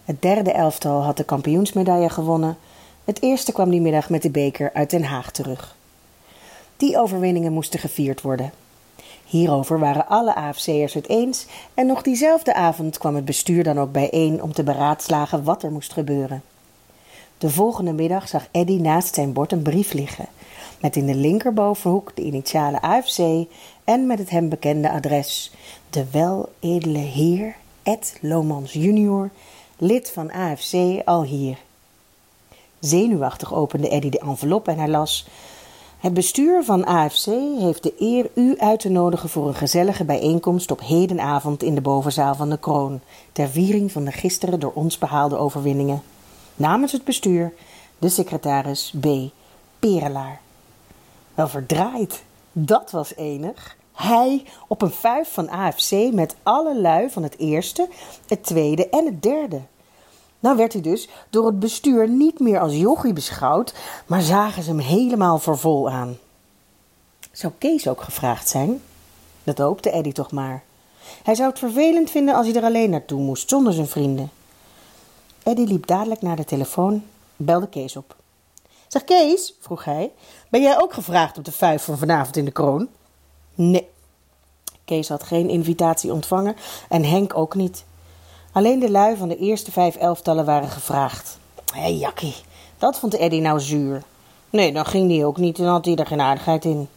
Het 0.04 0.22
derde 0.22 0.52
elftal 0.52 1.02
had 1.02 1.16
de 1.16 1.24
kampioensmedaille 1.24 2.08
gewonnen. 2.08 2.58
Het 3.04 3.22
eerste 3.22 3.52
kwam 3.52 3.70
die 3.70 3.80
middag 3.80 4.10
met 4.10 4.22
de 4.22 4.30
beker 4.30 4.70
uit 4.72 4.90
Den 4.90 5.04
Haag 5.04 5.30
terug. 5.30 5.76
Die 6.78 6.98
overwinningen 6.98 7.52
moesten 7.52 7.80
gevierd 7.80 8.20
worden. 8.20 8.52
Hierover 9.24 9.78
waren 9.78 10.08
alle 10.08 10.34
AFC'ers 10.34 10.94
het 10.94 11.08
eens 11.08 11.46
en 11.74 11.86
nog 11.86 12.02
diezelfde 12.02 12.54
avond 12.54 12.98
kwam 12.98 13.14
het 13.14 13.24
bestuur 13.24 13.64
dan 13.64 13.80
ook 13.80 13.92
bijeen 13.92 14.42
om 14.42 14.52
te 14.52 14.62
beraadslagen 14.62 15.44
wat 15.44 15.62
er 15.62 15.72
moest 15.72 15.92
gebeuren. 15.92 16.42
De 17.38 17.50
volgende 17.50 17.92
middag 17.92 18.28
zag 18.28 18.48
Eddy 18.50 18.76
naast 18.76 19.14
zijn 19.14 19.32
bord 19.32 19.52
een 19.52 19.62
brief 19.62 19.92
liggen, 19.92 20.26
met 20.80 20.96
in 20.96 21.06
de 21.06 21.14
linkerbovenhoek 21.14 22.16
de 22.16 22.22
initialen 22.22 22.80
AFC 22.80 23.18
en 23.84 24.06
met 24.06 24.18
het 24.18 24.30
hem 24.30 24.48
bekende 24.48 24.90
adres: 24.90 25.52
De 25.90 26.04
weledele 26.10 26.98
heer 26.98 27.56
Ed 27.82 28.18
Lomans 28.20 28.72
junior, 28.72 29.30
lid 29.76 30.10
van 30.10 30.32
AFC 30.32 30.74
al 31.04 31.22
hier. 31.22 31.58
Zenuwachtig 32.78 33.54
opende 33.54 33.88
Eddy 33.88 34.08
de 34.08 34.18
envelop 34.18 34.68
en 34.68 34.78
hij 34.78 34.88
las: 34.88 35.28
Het 35.98 36.14
bestuur 36.14 36.64
van 36.64 36.86
AFC 36.86 37.24
heeft 37.58 37.82
de 37.82 37.94
eer 37.98 38.30
u 38.34 38.58
uit 38.58 38.80
te 38.80 38.88
nodigen 38.88 39.28
voor 39.28 39.48
een 39.48 39.54
gezellige 39.54 40.04
bijeenkomst 40.04 40.70
op 40.70 40.80
hedenavond 40.80 41.62
in 41.62 41.74
de 41.74 41.80
bovenzaal 41.80 42.34
van 42.34 42.50
de 42.50 42.58
Kroon, 42.58 43.00
ter 43.32 43.48
viering 43.48 43.92
van 43.92 44.04
de 44.04 44.12
gisteren 44.12 44.60
door 44.60 44.72
ons 44.74 44.98
behaalde 44.98 45.36
overwinningen. 45.36 46.02
Namens 46.56 46.92
het 46.92 47.04
bestuur, 47.04 47.52
de 47.98 48.08
secretaris 48.08 48.94
B. 49.00 49.06
Perelaar. 49.78 50.40
Wel 51.34 51.48
verdraaid, 51.48 52.22
dat 52.52 52.90
was 52.90 53.14
enig. 53.16 53.76
Hij 53.92 54.44
op 54.68 54.82
een 54.82 54.92
vijf 54.92 55.32
van 55.32 55.48
AFC 55.48 56.12
met 56.12 56.36
alle 56.42 56.80
lui 56.80 57.10
van 57.10 57.22
het 57.22 57.38
eerste, 57.38 57.88
het 58.26 58.44
tweede 58.44 58.88
en 58.88 59.04
het 59.04 59.22
derde. 59.22 59.60
Nou 60.40 60.56
werd 60.56 60.72
hij 60.72 60.82
dus 60.82 61.08
door 61.30 61.46
het 61.46 61.58
bestuur 61.58 62.08
niet 62.08 62.40
meer 62.40 62.60
als 62.60 62.74
jochie 62.74 63.12
beschouwd, 63.12 63.74
maar 64.06 64.22
zagen 64.22 64.62
ze 64.62 64.68
hem 64.68 64.78
helemaal 64.78 65.38
voor 65.38 65.58
vol 65.58 65.90
aan. 65.90 66.18
Zou 67.32 67.52
Kees 67.58 67.88
ook 67.88 68.00
gevraagd 68.00 68.48
zijn? 68.48 68.82
Dat 69.44 69.58
hoopte 69.58 69.90
Eddy 69.90 70.12
toch 70.12 70.32
maar. 70.32 70.62
Hij 71.22 71.34
zou 71.34 71.48
het 71.50 71.58
vervelend 71.58 72.10
vinden 72.10 72.34
als 72.34 72.46
hij 72.46 72.56
er 72.56 72.62
alleen 72.62 72.90
naartoe 72.90 73.20
moest, 73.20 73.48
zonder 73.48 73.72
zijn 73.72 73.88
vrienden. 73.88 74.30
Eddy 75.42 75.62
liep 75.62 75.86
dadelijk 75.86 76.22
naar 76.22 76.36
de 76.36 76.44
telefoon, 76.44 77.04
belde 77.36 77.68
Kees 77.68 77.96
op. 77.96 78.16
Zeg 78.88 79.04
Kees, 79.04 79.54
vroeg 79.60 79.84
hij, 79.84 80.12
ben 80.48 80.62
jij 80.62 80.80
ook 80.80 80.92
gevraagd 80.92 81.38
op 81.38 81.44
de 81.44 81.52
vijf 81.52 81.84
van 81.84 81.98
vanavond 81.98 82.36
in 82.36 82.44
de 82.44 82.50
kroon? 82.50 82.88
Nee. 83.54 83.88
Kees 84.84 85.08
had 85.08 85.22
geen 85.22 85.48
invitatie 85.48 86.12
ontvangen 86.12 86.56
en 86.88 87.04
Henk 87.04 87.36
ook 87.36 87.54
niet. 87.54 87.84
Alleen 88.52 88.78
de 88.78 88.90
lui 88.90 89.16
van 89.16 89.28
de 89.28 89.36
eerste 89.36 89.72
vijf 89.72 89.96
elftallen 89.96 90.44
waren 90.44 90.68
gevraagd. 90.68 91.38
Hé, 91.72 91.80
hey, 91.80 91.94
Jakkie, 91.94 92.34
dat 92.78 92.98
vond 92.98 93.14
Eddy 93.14 93.38
nou 93.38 93.60
zuur. 93.60 94.02
Nee, 94.50 94.72
dan 94.72 94.86
ging 94.86 95.08
die 95.08 95.24
ook 95.24 95.36
niet 95.36 95.58
en 95.58 95.64
had 95.64 95.84
hij 95.84 95.96
er 95.96 96.06
geen 96.06 96.20
aardigheid 96.20 96.64
in. 96.64 96.88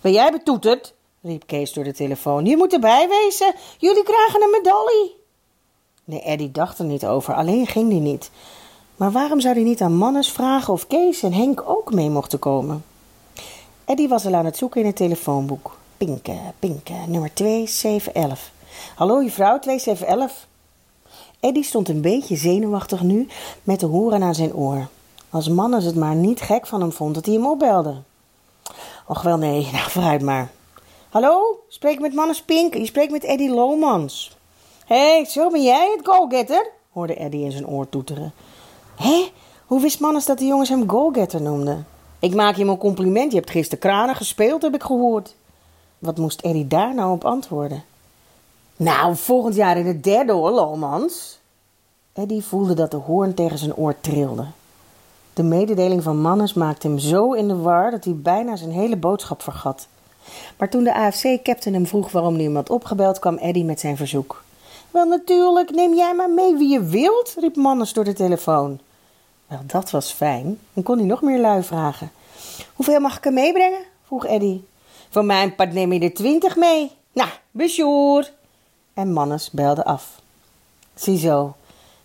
Ben 0.00 0.12
jij 0.12 0.30
betoeterd? 0.30 0.94
riep 1.22 1.46
Kees 1.46 1.72
door 1.72 1.84
de 1.84 1.92
telefoon. 1.92 2.44
Je 2.44 2.56
moet 2.56 2.72
erbij 2.72 3.08
wezen. 3.08 3.54
Jullie 3.78 4.02
krijgen 4.02 4.42
een 4.42 4.50
medaille. 4.50 5.12
Nee, 6.04 6.20
Eddy 6.20 6.50
dacht 6.52 6.78
er 6.78 6.84
niet 6.84 7.06
over, 7.06 7.34
alleen 7.34 7.66
ging 7.66 7.90
die 7.90 8.00
niet. 8.00 8.30
Maar 8.96 9.12
waarom 9.12 9.40
zou 9.40 9.54
hij 9.54 9.62
niet 9.62 9.80
aan 9.80 9.96
Mannes 9.96 10.30
vragen 10.30 10.72
of 10.72 10.86
Kees 10.86 11.22
en 11.22 11.32
Henk 11.32 11.62
ook 11.66 11.92
mee 11.92 12.10
mochten 12.10 12.38
komen? 12.38 12.84
Eddy 13.84 14.08
was 14.08 14.26
al 14.26 14.34
aan 14.34 14.44
het 14.44 14.56
zoeken 14.56 14.80
in 14.80 14.86
het 14.86 14.96
telefoonboek. 14.96 15.78
Pinke, 15.96 16.36
Pinke, 16.58 16.94
nummer 17.06 17.34
2711. 17.34 18.50
Hallo 18.94 19.22
juffrouw, 19.22 19.58
2711. 19.58 20.48
Eddy 21.40 21.62
stond 21.62 21.88
een 21.88 22.00
beetje 22.00 22.36
zenuwachtig 22.36 23.02
nu, 23.02 23.26
met 23.62 23.80
de 23.80 23.86
horen 23.86 24.22
aan 24.22 24.34
zijn 24.34 24.54
oor. 24.54 24.88
Als 25.30 25.48
Mannes 25.48 25.84
het 25.84 25.94
maar 25.94 26.14
niet 26.14 26.40
gek 26.40 26.66
van 26.66 26.80
hem 26.80 26.92
vond 26.92 27.14
dat 27.14 27.26
hij 27.26 27.34
hem 27.34 27.46
opbelde. 27.46 27.96
Och 29.06 29.22
wel 29.22 29.36
nee, 29.38 29.68
nou 29.72 29.90
vooruit 29.90 30.22
maar. 30.22 30.50
Hallo, 31.08 31.60
spreek 31.68 32.00
met 32.00 32.14
Mannes 32.14 32.42
Pink, 32.42 32.74
je 32.74 32.86
spreekt 32.86 33.12
met 33.12 33.24
Eddy 33.24 33.48
Lomans. 33.48 34.36
Hé, 34.86 35.14
hey, 35.14 35.24
zo 35.24 35.50
ben 35.50 35.62
jij 35.62 35.94
het 35.96 36.06
goalgetter? 36.08 36.70
hoorde 36.92 37.14
Eddy 37.14 37.36
in 37.36 37.52
zijn 37.52 37.66
oor 37.66 37.88
toeteren. 37.88 38.32
Hé, 38.96 39.30
hoe 39.66 39.80
wist 39.80 40.00
Mannes 40.00 40.26
dat 40.26 40.38
de 40.38 40.46
jongens 40.46 40.68
hem 40.68 40.90
goalgetter 40.90 41.42
noemden? 41.42 41.86
Ik 42.18 42.34
maak 42.34 42.56
je 42.56 42.64
een 42.64 42.78
compliment, 42.78 43.32
je 43.32 43.38
hebt 43.38 43.50
gisteren 43.50 43.78
kranen 43.78 44.14
gespeeld, 44.14 44.62
heb 44.62 44.74
ik 44.74 44.82
gehoord. 44.82 45.34
Wat 45.98 46.18
moest 46.18 46.40
Eddy 46.40 46.66
daar 46.66 46.94
nou 46.94 47.12
op 47.12 47.24
antwoorden? 47.24 47.84
Nou, 48.80 49.16
volgend 49.16 49.54
jaar 49.54 49.76
in 49.76 49.86
het 49.86 50.04
derde 50.04 50.32
hoor, 50.32 50.50
Lomans. 50.50 51.38
Eddy 52.12 52.40
voelde 52.40 52.74
dat 52.74 52.90
de 52.90 52.96
hoorn 52.96 53.34
tegen 53.34 53.58
zijn 53.58 53.74
oor 53.74 53.94
trilde. 54.00 54.46
De 55.32 55.42
mededeling 55.42 56.02
van 56.02 56.20
Mannes 56.20 56.54
maakte 56.54 56.86
hem 56.86 56.98
zo 56.98 57.32
in 57.32 57.48
de 57.48 57.56
war 57.56 57.90
dat 57.90 58.04
hij 58.04 58.14
bijna 58.16 58.56
zijn 58.56 58.70
hele 58.70 58.96
boodschap 58.96 59.42
vergat. 59.42 59.88
Maar 60.56 60.68
toen 60.68 60.84
de 60.84 60.94
AFC-captain 60.94 61.74
hem 61.74 61.86
vroeg 61.86 62.10
waarom 62.10 62.54
had 62.54 62.70
opgebeld, 62.70 63.18
kwam 63.18 63.36
Eddy 63.36 63.62
met 63.62 63.80
zijn 63.80 63.96
verzoek. 63.96 64.42
Wel 64.90 65.04
natuurlijk, 65.04 65.70
neem 65.70 65.94
jij 65.94 66.14
maar 66.14 66.30
mee 66.30 66.56
wie 66.56 66.68
je 66.68 66.82
wilt, 66.84 67.34
riep 67.38 67.56
Mannes 67.56 67.92
door 67.92 68.04
de 68.04 68.12
telefoon. 68.12 68.80
Wel, 69.46 69.60
dat 69.66 69.90
was 69.90 70.12
fijn. 70.12 70.58
Dan 70.72 70.82
kon 70.82 70.98
hij 70.98 71.06
nog 71.06 71.22
meer 71.22 71.40
lui 71.40 71.62
vragen. 71.62 72.10
Hoeveel 72.74 73.00
mag 73.00 73.16
ik 73.16 73.26
er 73.26 73.32
meebrengen? 73.32 73.80
vroeg 74.06 74.26
Eddy. 74.26 74.60
Voor 75.08 75.24
mijn 75.24 75.54
part 75.54 75.72
neem 75.72 75.92
je 75.92 76.00
er 76.00 76.14
twintig 76.14 76.56
mee. 76.56 76.90
Nou, 77.12 77.28
besjoer. 77.50 78.30
Mannes 79.04 79.50
belde 79.50 79.84
af. 79.84 80.20
Ziezo, 80.94 81.54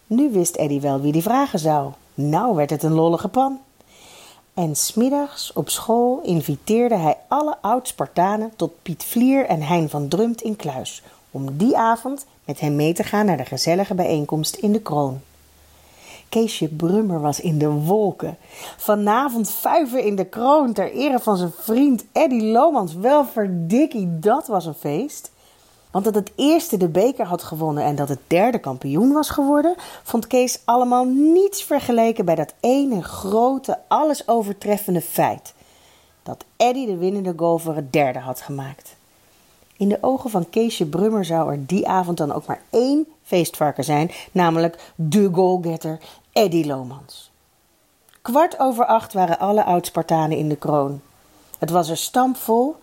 nu 0.07 0.31
wist 0.31 0.55
Eddy 0.55 0.79
wel 0.79 1.01
wie 1.01 1.11
die 1.11 1.21
vragen 1.21 1.59
zou. 1.59 1.91
Nou 2.13 2.55
werd 2.55 2.69
het 2.69 2.83
een 2.83 2.93
lollige 2.93 3.27
pan. 3.27 3.59
En 4.53 4.75
smiddags 4.75 5.53
op 5.53 5.69
school 5.69 6.21
inviteerde 6.23 6.95
hij 6.95 7.17
alle 7.27 7.57
oud-Spartanen 7.61 8.51
tot 8.55 8.81
Piet 8.81 9.03
Vlier 9.03 9.45
en 9.45 9.61
Hein 9.61 9.89
van 9.89 10.07
Drumt 10.07 10.41
in 10.41 10.55
Kluis, 10.55 11.03
om 11.31 11.57
die 11.57 11.77
avond 11.77 12.25
met 12.45 12.59
hem 12.59 12.75
mee 12.75 12.93
te 12.93 13.03
gaan 13.03 13.25
naar 13.25 13.37
de 13.37 13.45
gezellige 13.45 13.93
bijeenkomst 13.93 14.55
in 14.55 14.71
de 14.71 14.81
kroon. 14.81 15.21
Keesje 16.29 16.67
Brummer 16.67 17.21
was 17.21 17.39
in 17.39 17.57
de 17.57 17.69
wolken. 17.69 18.37
Vanavond 18.77 19.49
vuiven 19.49 20.03
in 20.03 20.15
de 20.15 20.25
kroon 20.25 20.73
ter 20.73 20.91
ere 20.91 21.19
van 21.19 21.37
zijn 21.37 21.51
vriend 21.57 22.05
Eddy 22.11 22.41
Lomans. 22.41 22.93
Wel 22.93 23.25
verdikkie, 23.25 24.19
dat 24.19 24.47
was 24.47 24.65
een 24.65 24.73
feest. 24.73 25.31
Want 25.95 26.07
dat 26.07 26.15
het 26.15 26.31
eerste 26.35 26.77
de 26.77 26.87
beker 26.87 27.25
had 27.25 27.43
gewonnen 27.43 27.83
en 27.83 27.95
dat 27.95 28.09
het 28.09 28.19
derde 28.27 28.59
kampioen 28.59 29.11
was 29.11 29.29
geworden, 29.29 29.75
vond 30.03 30.27
Kees 30.27 30.59
allemaal 30.65 31.05
niets 31.05 31.63
vergeleken 31.63 32.25
bij 32.25 32.35
dat 32.35 32.53
ene 32.59 33.03
grote, 33.03 33.79
alles 33.87 34.27
overtreffende 34.27 35.01
feit. 35.01 35.53
Dat 36.23 36.45
Eddy 36.57 36.85
de 36.85 36.97
winnende 36.97 37.33
goal 37.35 37.57
voor 37.57 37.75
het 37.75 37.93
derde 37.93 38.19
had 38.19 38.41
gemaakt. 38.41 38.95
In 39.77 39.89
de 39.89 39.97
ogen 40.01 40.29
van 40.29 40.49
Keesje 40.49 40.85
Brummer 40.85 41.25
zou 41.25 41.51
er 41.51 41.65
die 41.65 41.87
avond 41.87 42.17
dan 42.17 42.33
ook 42.33 42.45
maar 42.45 42.61
één 42.69 43.07
feestvarken 43.23 43.83
zijn, 43.83 44.11
namelijk 44.31 44.91
de 44.95 45.29
goalgetter 45.33 45.99
Eddy 46.31 46.65
Lomans. 46.65 47.31
Kwart 48.21 48.59
over 48.59 48.85
acht 48.85 49.13
waren 49.13 49.39
alle 49.39 49.63
oud-Spartanen 49.63 50.37
in 50.37 50.49
de 50.49 50.57
kroon. 50.57 51.01
Het 51.59 51.69
was 51.69 51.89
er 51.89 51.97
stampvol 51.97 52.75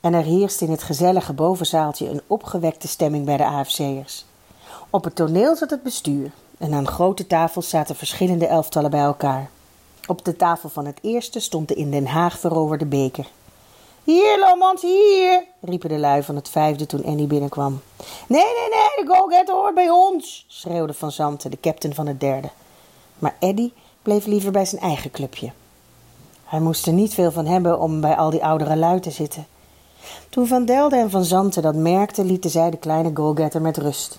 en 0.00 0.14
er 0.14 0.22
heerste 0.22 0.64
in 0.64 0.70
het 0.70 0.82
gezellige 0.82 1.32
bovenzaaltje 1.32 2.08
een 2.08 2.20
opgewekte 2.26 2.88
stemming 2.88 3.24
bij 3.24 3.36
de 3.36 3.44
AFC'ers. 3.44 4.24
Op 4.90 5.04
het 5.04 5.14
toneel 5.14 5.56
zat 5.56 5.70
het 5.70 5.82
bestuur 5.82 6.30
en 6.58 6.74
aan 6.74 6.86
grote 6.86 7.26
tafels 7.26 7.68
zaten 7.68 7.96
verschillende 7.96 8.46
elftallen 8.46 8.90
bij 8.90 9.00
elkaar. 9.00 9.50
Op 10.06 10.24
de 10.24 10.36
tafel 10.36 10.68
van 10.68 10.86
het 10.86 10.98
eerste 11.02 11.40
stond 11.40 11.68
de 11.68 11.74
in 11.74 11.90
Den 11.90 12.06
Haag 12.06 12.38
veroverde 12.38 12.86
beker. 12.86 13.26
Hier, 14.04 14.38
Lomans, 14.38 14.82
hier, 14.82 15.44
riepen 15.60 15.88
de 15.88 15.98
lui 15.98 16.22
van 16.22 16.36
het 16.36 16.48
vijfde 16.48 16.86
toen 16.86 17.04
Annie 17.04 17.26
binnenkwam. 17.26 17.80
Nee, 18.28 18.42
nee, 18.42 18.68
nee, 18.70 19.06
de 19.06 19.14
go-getter 19.14 19.54
hoort 19.54 19.74
bij 19.74 19.90
ons, 19.90 20.44
schreeuwde 20.48 20.94
Van 20.94 21.12
Zanten, 21.12 21.50
de 21.50 21.60
captain 21.60 21.94
van 21.94 22.06
het 22.06 22.20
derde. 22.20 22.50
Maar 23.18 23.36
Eddy 23.38 23.72
bleef 24.02 24.26
liever 24.26 24.50
bij 24.50 24.64
zijn 24.64 24.82
eigen 24.82 25.10
clubje. 25.10 25.52
Hij 26.44 26.60
moest 26.60 26.86
er 26.86 26.92
niet 26.92 27.14
veel 27.14 27.30
van 27.30 27.46
hebben 27.46 27.80
om 27.80 28.00
bij 28.00 28.16
al 28.16 28.30
die 28.30 28.44
oudere 28.44 28.76
lui 28.76 29.00
te 29.00 29.10
zitten. 29.10 29.46
Toen 30.30 30.46
Van 30.46 30.64
Delde 30.64 30.96
en 30.96 31.10
Van 31.10 31.24
Zanten 31.24 31.62
dat 31.62 31.74
merkten, 31.74 32.26
lieten 32.26 32.50
zij 32.50 32.70
de 32.70 32.76
kleine 32.76 33.10
goalgetter 33.14 33.62
met 33.62 33.76
rust. 33.76 34.18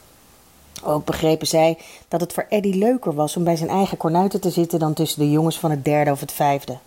Ook 0.83 1.05
begrepen 1.05 1.47
zij 1.47 1.77
dat 2.07 2.21
het 2.21 2.33
voor 2.33 2.45
Eddy 2.49 2.71
leuker 2.71 3.13
was 3.13 3.37
om 3.37 3.43
bij 3.43 3.55
zijn 3.55 3.69
eigen 3.69 3.97
kornuiten 3.97 4.41
te 4.41 4.49
zitten 4.49 4.79
dan 4.79 4.93
tussen 4.93 5.19
de 5.19 5.31
jongens 5.31 5.59
van 5.59 5.71
het 5.71 5.85
derde 5.85 6.11
of 6.11 6.19
het 6.19 6.31
vijfde. 6.31 6.77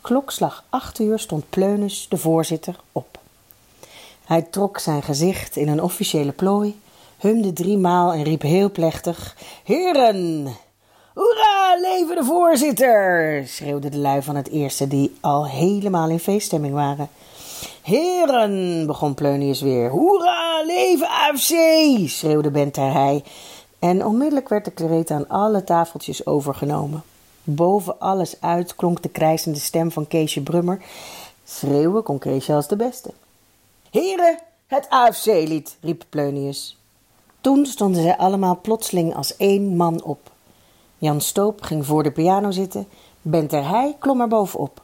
Klokslag 0.00 0.64
acht 0.68 0.98
uur 0.98 1.18
stond 1.18 1.50
Pleunus, 1.50 2.06
de 2.08 2.16
voorzitter, 2.16 2.76
op. 2.92 3.18
Hij 4.24 4.42
trok 4.42 4.78
zijn 4.78 5.02
gezicht 5.02 5.56
in 5.56 5.68
een 5.68 5.82
officiële 5.82 6.32
plooi, 6.32 6.80
humde 7.18 7.52
driemaal 7.52 8.12
en 8.12 8.22
riep 8.22 8.42
heel 8.42 8.70
plechtig: 8.70 9.36
Heren, 9.64 10.56
Hoera, 11.14 11.76
leven 11.80 12.16
de 12.16 12.24
voorzitter! 12.24 13.42
schreeuwden 13.46 13.90
de 13.90 13.98
lui 13.98 14.22
van 14.22 14.36
het 14.36 14.48
eerste, 14.48 14.88
die 14.88 15.16
al 15.20 15.46
helemaal 15.46 16.08
in 16.08 16.18
feeststemming 16.18 16.74
waren. 16.74 17.08
Heren, 17.90 18.86
begon 18.86 19.14
Pleunius 19.14 19.60
weer. 19.60 19.90
Hoera, 19.90 20.62
leven 20.66 21.08
AFC! 21.08 21.52
schreeuwde 22.08 22.50
Ben 22.50 22.70
hij. 22.72 23.24
En 23.78 24.06
onmiddellijk 24.06 24.48
werd 24.48 24.64
de 24.64 24.70
kreet 24.70 25.10
aan 25.10 25.28
alle 25.28 25.64
tafeltjes 25.64 26.26
overgenomen. 26.26 27.02
Boven 27.44 27.98
alles 27.98 28.40
uit 28.40 28.74
klonk 28.74 29.02
de 29.02 29.08
krijzende 29.08 29.58
stem 29.58 29.90
van 29.90 30.06
Keesje 30.06 30.42
Brummer. 30.42 30.82
Schreeuwen 31.44 32.02
kon 32.02 32.18
Keesje 32.18 32.54
als 32.54 32.68
de 32.68 32.76
beste. 32.76 33.10
Heren, 33.90 34.38
het 34.66 34.86
AFC-lied, 34.88 35.76
riep 35.80 36.04
Pleunius. 36.08 36.76
Toen 37.40 37.66
stonden 37.66 38.02
zij 38.02 38.16
allemaal 38.16 38.58
plotseling 38.62 39.14
als 39.14 39.36
één 39.36 39.76
man 39.76 40.02
op. 40.02 40.30
Jan 40.98 41.20
Stoop 41.20 41.62
ging 41.62 41.86
voor 41.86 42.02
de 42.02 42.12
piano 42.12 42.50
zitten. 42.50 42.88
Ben 43.22 43.46
Terheij 43.46 43.96
klom 43.98 44.20
er 44.20 44.28
bovenop. 44.28 44.80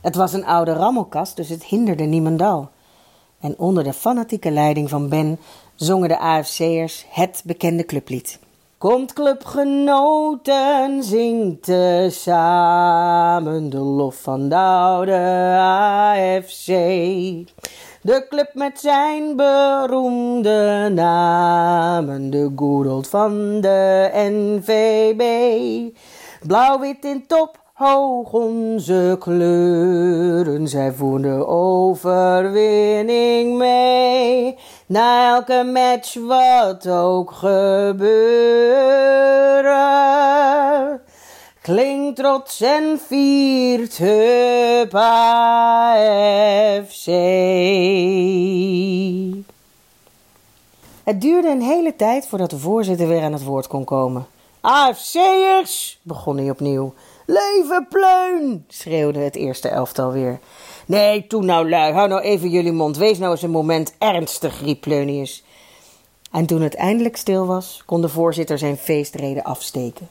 Het 0.00 0.14
was 0.14 0.32
een 0.32 0.46
oude 0.46 0.72
rammelkast, 0.72 1.36
dus 1.36 1.48
het 1.48 1.64
hinderde 1.64 2.04
niemendal. 2.04 2.68
En 3.40 3.58
onder 3.58 3.84
de 3.84 3.92
fanatieke 3.92 4.50
leiding 4.50 4.88
van 4.88 5.08
Ben 5.08 5.38
zongen 5.74 6.08
de 6.08 6.18
AFC'ers 6.18 7.06
het 7.08 7.42
bekende 7.44 7.84
clublied. 7.84 8.38
Komt 8.78 9.12
clubgenoten, 9.12 11.02
zingt 11.02 11.72
samen 12.14 13.70
de 13.70 13.78
lof 13.78 14.16
van 14.16 14.48
de 14.48 14.56
oude 14.56 15.56
AFC. 15.58 16.66
De 18.02 18.26
club 18.28 18.50
met 18.54 18.80
zijn 18.80 19.36
beroemde 19.36 20.90
namen, 20.94 22.30
de 22.30 22.52
good 22.56 23.08
van 23.08 23.60
de 23.60 24.10
NVB. 24.12 25.22
Blauw-wit 26.46 27.04
in 27.04 27.26
top, 27.26 27.58
hoog 27.78 28.32
onze 28.32 29.16
kleuren, 29.18 30.68
zij 30.68 30.92
voeren 30.92 31.22
de 31.22 31.46
overwinning 31.46 33.56
mee. 33.56 34.58
Na 34.86 35.34
elke 35.34 35.70
match 35.72 36.14
wat 36.14 36.88
ook 36.88 37.32
gebeuren 37.32 37.56
klinkt 41.60 42.16
trots 42.16 42.60
en 42.60 43.00
viert 43.06 43.98
Hup 43.98 44.94
AFC. 44.94 47.06
Het 51.04 51.20
duurde 51.20 51.48
een 51.48 51.62
hele 51.62 51.96
tijd 51.96 52.28
voordat 52.28 52.50
de 52.50 52.58
voorzitter 52.58 53.08
weer 53.08 53.22
aan 53.22 53.32
het 53.32 53.44
woord 53.44 53.66
kon 53.66 53.84
komen. 53.84 54.26
AFC'ers, 54.60 55.98
begon 56.02 56.36
hij 56.36 56.50
opnieuw. 56.50 56.94
Leven 57.30 57.86
Pleun, 57.88 58.64
schreeuwde 58.68 59.18
het 59.18 59.36
eerste 59.36 59.68
elftal 59.68 60.12
weer. 60.12 60.38
Nee, 60.86 61.26
toen 61.26 61.44
nou 61.44 61.68
lui, 61.68 61.92
hou 61.92 62.08
nou 62.08 62.20
even 62.20 62.50
jullie 62.50 62.72
mond. 62.72 62.96
Wees 62.96 63.18
nou 63.18 63.30
eens 63.30 63.42
een 63.42 63.50
moment 63.50 63.94
ernstig, 63.98 64.60
riep 64.60 64.80
Pleunius. 64.80 65.44
En 66.30 66.46
toen 66.46 66.60
het 66.60 66.74
eindelijk 66.74 67.16
stil 67.16 67.46
was, 67.46 67.82
kon 67.86 68.00
de 68.00 68.08
voorzitter 68.08 68.58
zijn 68.58 68.76
feestreden 68.76 69.42
afsteken. 69.42 70.08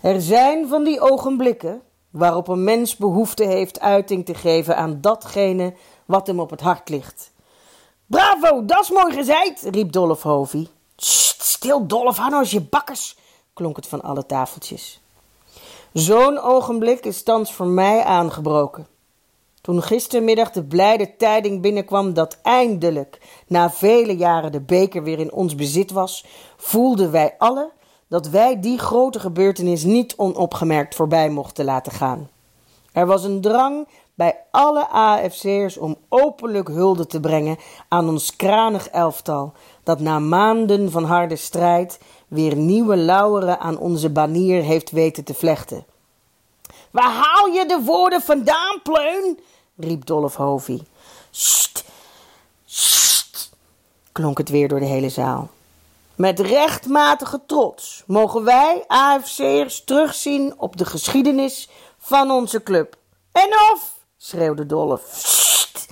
Er 0.00 0.20
zijn 0.20 0.68
van 0.68 0.84
die 0.84 1.00
ogenblikken 1.00 1.82
waarop 2.10 2.48
een 2.48 2.64
mens 2.64 2.96
behoefte 2.96 3.44
heeft 3.44 3.80
uiting 3.80 4.24
te 4.24 4.34
geven 4.34 4.76
aan 4.76 5.00
datgene 5.00 5.74
wat 6.04 6.26
hem 6.26 6.40
op 6.40 6.50
het 6.50 6.60
hart 6.60 6.88
ligt. 6.88 7.30
Bravo, 8.06 8.64
dat 8.64 8.82
is 8.82 8.90
mooi 8.90 9.12
gezeid, 9.12 9.68
riep 9.70 9.92
Dolf 9.92 10.22
Hovie. 10.22 10.68
stil 10.96 11.86
Dolf, 11.86 12.16
hou 12.16 12.30
nou 12.30 12.42
eens 12.42 12.50
je 12.50 12.60
bakkers, 12.60 13.16
klonk 13.52 13.76
het 13.76 13.86
van 13.86 14.02
alle 14.02 14.26
tafeltjes. 14.26 15.02
Zo'n 15.94 16.38
ogenblik 16.38 17.04
is 17.04 17.22
thans 17.22 17.52
voor 17.52 17.66
mij 17.66 18.04
aangebroken. 18.04 18.86
Toen 19.60 19.82
gistermiddag 19.82 20.50
de 20.50 20.64
blijde 20.64 21.16
tijding 21.16 21.62
binnenkwam 21.62 22.14
dat 22.14 22.38
eindelijk, 22.42 23.18
na 23.46 23.70
vele 23.70 24.16
jaren, 24.16 24.52
de 24.52 24.60
beker 24.60 25.02
weer 25.02 25.18
in 25.18 25.32
ons 25.32 25.54
bezit 25.54 25.90
was, 25.90 26.26
voelden 26.56 27.10
wij 27.10 27.34
alle 27.38 27.72
dat 28.08 28.28
wij 28.28 28.60
die 28.60 28.78
grote 28.78 29.20
gebeurtenis 29.20 29.84
niet 29.84 30.14
onopgemerkt 30.16 30.94
voorbij 30.94 31.28
mochten 31.28 31.64
laten 31.64 31.92
gaan. 31.92 32.28
Er 32.92 33.06
was 33.06 33.24
een 33.24 33.40
drang 33.40 33.88
bij 34.14 34.44
alle 34.50 34.88
AFC'ers 34.88 35.76
om 35.76 35.96
openlijk 36.08 36.68
hulde 36.68 37.06
te 37.06 37.20
brengen 37.20 37.56
aan 37.88 38.08
ons 38.08 38.36
kranig 38.36 38.88
elftal, 38.88 39.52
dat 39.82 40.00
na 40.00 40.18
maanden 40.18 40.90
van 40.90 41.04
harde 41.04 41.36
strijd 41.36 41.98
weer 42.34 42.56
nieuwe 42.56 42.96
lauweren 42.96 43.60
aan 43.60 43.78
onze 43.78 44.10
banier 44.10 44.62
heeft 44.62 44.90
weten 44.90 45.24
te 45.24 45.34
vlechten. 45.34 45.84
Waar 46.90 47.12
haal 47.12 47.46
je 47.46 47.66
de 47.66 47.80
woorden 47.84 48.22
vandaan, 48.22 48.82
Pleun? 48.82 49.38
riep 49.76 50.06
Dolf 50.06 50.34
Hovie. 50.34 50.82
Sst, 51.30 51.84
sst, 52.64 53.50
klonk 54.12 54.38
het 54.38 54.48
weer 54.48 54.68
door 54.68 54.80
de 54.80 54.86
hele 54.86 55.08
zaal. 55.08 55.50
Met 56.14 56.40
rechtmatige 56.40 57.40
trots 57.46 58.02
mogen 58.06 58.44
wij 58.44 58.84
AFC'ers 58.86 59.84
terugzien 59.84 60.54
op 60.56 60.76
de 60.76 60.84
geschiedenis 60.84 61.68
van 61.98 62.30
onze 62.30 62.62
club. 62.62 62.96
En 63.32 63.48
of, 63.72 63.98
schreeuwde 64.16 64.66
Dolf. 64.66 65.02
Sst, 65.12 65.86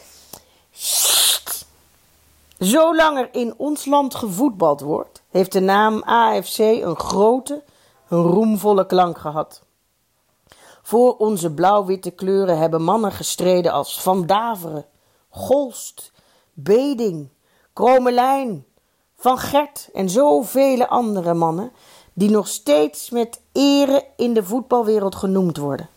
sst. 0.73 1.67
Zolang 2.63 3.19
er 3.19 3.29
in 3.33 3.55
ons 3.57 3.85
land 3.85 4.15
gevoetbald 4.15 4.81
wordt, 4.81 5.23
heeft 5.31 5.53
de 5.53 5.61
naam 5.61 6.03
AFC 6.03 6.59
een 6.59 6.97
grote, 6.97 7.63
een 8.09 8.23
roemvolle 8.23 8.87
klank 8.87 9.19
gehad. 9.19 9.63
Voor 10.83 11.17
onze 11.17 11.51
blauw-witte 11.51 12.11
kleuren 12.11 12.59
hebben 12.59 12.83
mannen 12.83 13.13
gestreden 13.13 13.73
als 13.73 14.01
Van 14.01 14.27
Daveren, 14.27 14.87
Golst, 15.29 16.13
Beding, 16.53 17.29
Kromelijn, 17.73 18.65
van 19.17 19.39
Gert 19.39 19.89
en 19.93 20.09
zoveel 20.09 20.87
andere 20.87 21.35
mannen 21.35 21.73
die 22.13 22.31
nog 22.31 22.49
steeds 22.49 23.11
met 23.11 23.41
ere 23.53 24.05
in 24.17 24.35
de 24.35 24.45
voetbalwereld 24.45 25.15
genoemd 25.15 25.57
worden. 25.57 25.89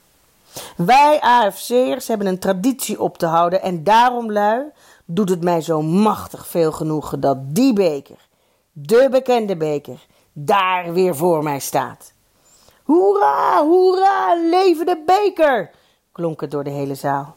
Wij 0.78 1.20
AFC'ers 1.22 2.08
hebben 2.08 2.28
een 2.28 2.40
traditie 2.40 3.02
op 3.02 3.18
te 3.18 3.26
houden 3.26 3.62
en 3.62 3.84
daarom, 3.84 4.32
lui, 4.32 4.72
doet 5.06 5.30
het 5.30 5.44
mij 5.44 5.62
zo 5.62 5.82
machtig 5.82 6.48
veel 6.48 6.72
genoegen 6.72 7.20
dat 7.20 7.38
die 7.56 7.74
beker, 7.74 8.28
de 8.72 9.08
bekende 9.12 9.58
beker, 9.58 10.06
daar 10.34 10.94
weer 10.94 11.16
voor 11.16 11.44
mij 11.44 11.60
staat. 11.60 12.14
Hoera, 12.84 13.64
hoera, 13.64 14.36
leven 14.50 14.86
de 14.86 15.04
beker! 15.06 15.72
klonk 16.12 16.42
het 16.42 16.52
door 16.52 16.64
de 16.64 16.70
hele 16.70 16.96
zaal. 16.96 17.36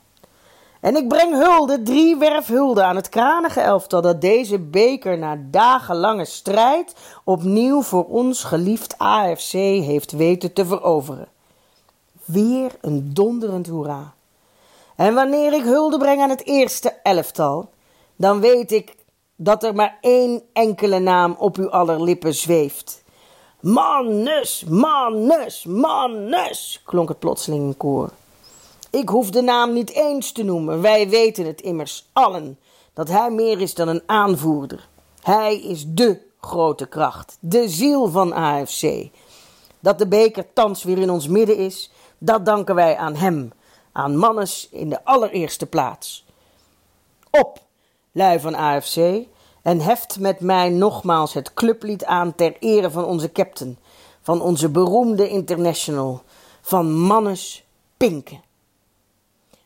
En 0.80 0.96
ik 0.96 1.08
breng 1.08 1.32
hulde, 1.32 1.82
drie 1.82 2.16
werf 2.16 2.46
hulde 2.46 2.82
aan 2.82 2.96
het 2.96 3.08
kranige 3.08 3.60
elftal 3.60 4.02
dat 4.02 4.20
deze 4.20 4.58
beker 4.58 5.18
na 5.18 5.38
dagenlange 5.50 6.24
strijd 6.24 6.94
opnieuw 7.24 7.82
voor 7.82 8.04
ons 8.04 8.44
geliefd 8.44 8.98
AFC 8.98 9.52
heeft 9.52 10.12
weten 10.12 10.52
te 10.52 10.66
veroveren. 10.66 11.28
Weer 12.24 12.76
een 12.80 13.14
donderend 13.14 13.66
hoera. 13.66 14.14
En 14.98 15.14
wanneer 15.14 15.52
ik 15.52 15.62
hulde 15.62 15.98
breng 15.98 16.20
aan 16.20 16.28
het 16.28 16.46
eerste 16.46 16.90
elftal, 17.02 17.70
dan 18.16 18.40
weet 18.40 18.72
ik 18.72 18.94
dat 19.36 19.62
er 19.62 19.74
maar 19.74 19.98
één 20.00 20.42
enkele 20.52 20.98
naam 20.98 21.34
op 21.38 21.56
uw 21.56 21.70
aller 21.70 22.02
lippen 22.02 22.34
zweeft. 22.34 23.02
Mannes, 23.60 24.64
mannes, 24.68 25.64
mannes, 25.64 26.82
klonk 26.84 27.08
het 27.08 27.18
plotseling 27.18 27.64
in 27.64 27.76
koor. 27.76 28.10
Ik 28.90 29.08
hoef 29.08 29.30
de 29.30 29.40
naam 29.40 29.72
niet 29.72 29.90
eens 29.90 30.32
te 30.32 30.42
noemen, 30.42 30.80
wij 30.80 31.08
weten 31.08 31.46
het 31.46 31.60
immers 31.60 32.08
allen, 32.12 32.58
dat 32.94 33.08
hij 33.08 33.30
meer 33.30 33.60
is 33.60 33.74
dan 33.74 33.88
een 33.88 34.02
aanvoerder. 34.06 34.88
Hij 35.22 35.60
is 35.60 35.84
dé 35.86 36.20
grote 36.40 36.86
kracht, 36.86 37.36
de 37.40 37.68
ziel 37.68 38.08
van 38.08 38.32
AFC. 38.32 39.08
Dat 39.80 39.98
de 39.98 40.06
beker 40.06 40.52
thans 40.52 40.84
weer 40.84 40.98
in 40.98 41.10
ons 41.10 41.28
midden 41.28 41.56
is, 41.56 41.92
dat 42.18 42.44
danken 42.44 42.74
wij 42.74 42.96
aan 42.96 43.14
hem, 43.14 43.52
aan 43.92 44.16
Mannes 44.16 44.68
in 44.70 44.88
de 44.88 45.04
allereerste 45.04 45.66
plaats. 45.66 46.26
Op, 47.30 47.58
lui 48.12 48.40
van 48.40 48.54
AFC, 48.54 48.96
en 49.62 49.80
heft 49.80 50.20
met 50.20 50.40
mij 50.40 50.68
nogmaals 50.70 51.34
het 51.34 51.54
clublied 51.54 52.04
aan 52.04 52.34
ter 52.34 52.56
ere 52.60 52.90
van 52.90 53.04
onze 53.04 53.32
captain, 53.32 53.78
van 54.22 54.40
onze 54.40 54.68
beroemde 54.68 55.28
international, 55.28 56.22
van 56.60 56.92
Mannes 56.92 57.64
Pinken. 57.96 58.40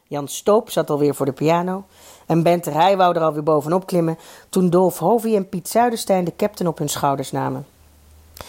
Jan 0.07 0.29
Stoop 0.29 0.70
zat 0.70 0.91
alweer 0.91 1.14
voor 1.14 1.27
de 1.27 1.33
piano 1.33 1.85
en 2.27 2.43
Bente 2.43 2.70
Rij 2.70 2.97
wou 2.97 3.14
er 3.14 3.23
alweer 3.23 3.43
bovenop 3.43 3.87
klimmen 3.87 4.18
toen 4.49 4.70
Dolf 4.70 4.99
Hovie 4.99 5.37
en 5.37 5.49
Piet 5.49 5.68
Zuiderstein 5.68 6.25
de 6.25 6.37
captain 6.37 6.70
op 6.70 6.79
hun 6.79 6.89
schouders 6.89 7.33
namen. 7.33 7.66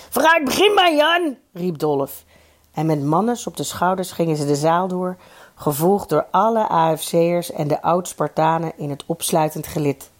Vooruit, 0.10 0.44
begin 0.44 0.74
maar 0.74 0.94
Jan, 0.94 1.38
riep 1.54 1.78
Dolf. 1.78 2.24
En 2.72 2.86
met 2.86 3.04
Mannes 3.04 3.48
op 3.48 3.58
de 3.58 3.64
schouders 3.64 4.12
gingen 4.12 4.36
ze 4.36 4.46
de 4.46 4.56
zaal 4.56 4.88
door, 4.88 5.18
gevolgd 5.56 6.10
door 6.10 6.26
alle 6.32 6.68
AFC'ers 6.68 7.52
en 7.52 7.68
de 7.68 7.82
oud-Spartanen 7.82 8.72
in 8.78 8.90
het 8.90 9.04
opsluitend 9.06 9.68
gelid. 9.68 10.12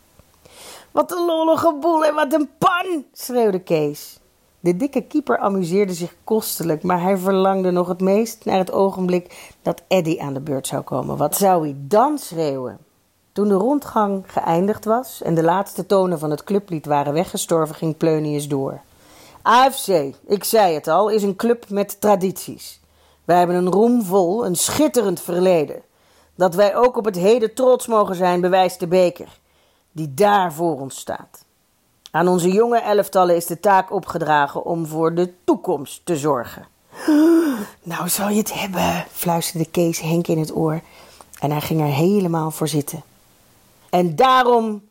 Wat 0.92 1.12
een 1.12 1.26
lollige 1.26 1.78
boel 1.80 2.06
en 2.06 2.16
wat 2.16 2.34
een 2.34 2.50
pan, 2.58 3.06
schreeuwde 3.14 3.60
Kees. 3.60 4.20
De 4.60 4.78
dikke 4.78 5.02
keeper 5.02 5.38
amuseerde 5.38 5.94
zich 5.94 6.16
kostelijk, 6.24 6.84
maar 6.84 7.02
hij 7.02 7.18
verlangde 7.18 7.72
nog 7.72 7.88
het 7.88 8.02
meest 8.02 8.46
naar 8.46 8.58
het 8.58 8.72
ogenblik 8.72 9.54
dat 9.62 9.82
Eddy 9.88 10.20
aan 10.20 10.34
de 10.34 10.40
beurt 10.40 10.68
zou 10.68 10.82
komen. 10.82 11.18
Wat 11.18 11.38
zou 11.38 11.64
hij 11.64 11.76
dan 11.78 12.18
schreeuwen? 12.18 12.78
Toen 13.32 13.48
de 13.48 13.54
rondgang 13.54 14.24
geëindigd 14.28 14.86
was 14.86 15.22
en 15.22 15.36
de 15.36 15.44
laatste 15.44 15.86
tonen 15.86 16.20
van 16.20 16.30
het 16.30 16.44
clublied 16.44 16.86
waren 16.86 17.14
weggestorven, 17.14 17.76
ging 17.76 17.98
Pleunius 17.98 18.48
door. 18.48 18.82
AFC, 19.42 19.88
ik 20.28 20.44
zei 20.44 20.74
het 20.74 20.88
al, 20.88 21.10
is 21.10 21.24
een 21.24 21.36
club 21.36 21.70
met 21.70 22.02
tradities. 22.02 22.82
Wij 23.26 23.38
hebben 23.38 23.56
een 23.56 23.72
roemvol, 23.72 24.46
een 24.46 24.56
schitterend 24.56 25.22
verleden. 25.22 25.82
Dat 26.36 26.56
wij 26.56 26.76
ook 26.76 26.98
op 26.98 27.06
het 27.06 27.16
heden 27.16 27.54
trots 27.54 27.88
mogen 27.88 28.16
zijn, 28.16 28.42
bewijst 28.42 28.80
de 28.80 28.88
beker, 28.88 29.40
die 29.92 30.14
daar 30.14 30.54
voor 30.54 30.80
ons 30.80 30.98
staat. 30.98 31.46
Aan 32.12 32.28
onze 32.28 32.52
jonge 32.52 32.80
elftallen 32.80 33.36
is 33.36 33.46
de 33.46 33.60
taak 33.60 33.92
opgedragen 33.92 34.66
om 34.66 34.86
voor 34.86 35.16
de 35.16 35.34
toekomst 35.44 36.06
te 36.06 36.18
zorgen. 36.18 36.68
Nou 37.84 38.10
zal 38.10 38.30
je 38.30 38.38
het 38.38 38.54
hebben, 38.54 39.06
fluisterde 39.12 39.70
Kees 39.70 40.00
Henk 40.00 40.28
in 40.28 40.40
het 40.40 40.56
oor. 40.56 40.82
En 41.40 41.52
hij 41.52 41.62
ging 41.62 41.82
er 41.82 41.88
helemaal 41.88 42.52
voor 42.52 42.68
zitten. 42.68 43.04
En 43.90 44.16
daarom, 44.16 44.84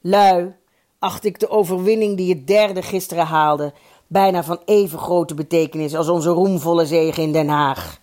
lui, 0.00 0.54
acht 0.98 1.24
ik 1.24 1.40
de 1.40 1.50
overwinning 1.50 2.16
die 2.16 2.34
het 2.34 2.46
derde 2.46 2.82
gisteren 2.82 3.26
haalde 3.26 3.72
bijna 4.08 4.44
van 4.44 4.60
even 4.64 4.98
grote 4.98 5.34
betekenis 5.34 5.94
als 5.94 6.08
onze 6.08 6.30
roemvolle 6.30 6.86
zege 6.86 7.22
in 7.22 7.32
Den 7.32 7.48
Haag. 7.48 7.98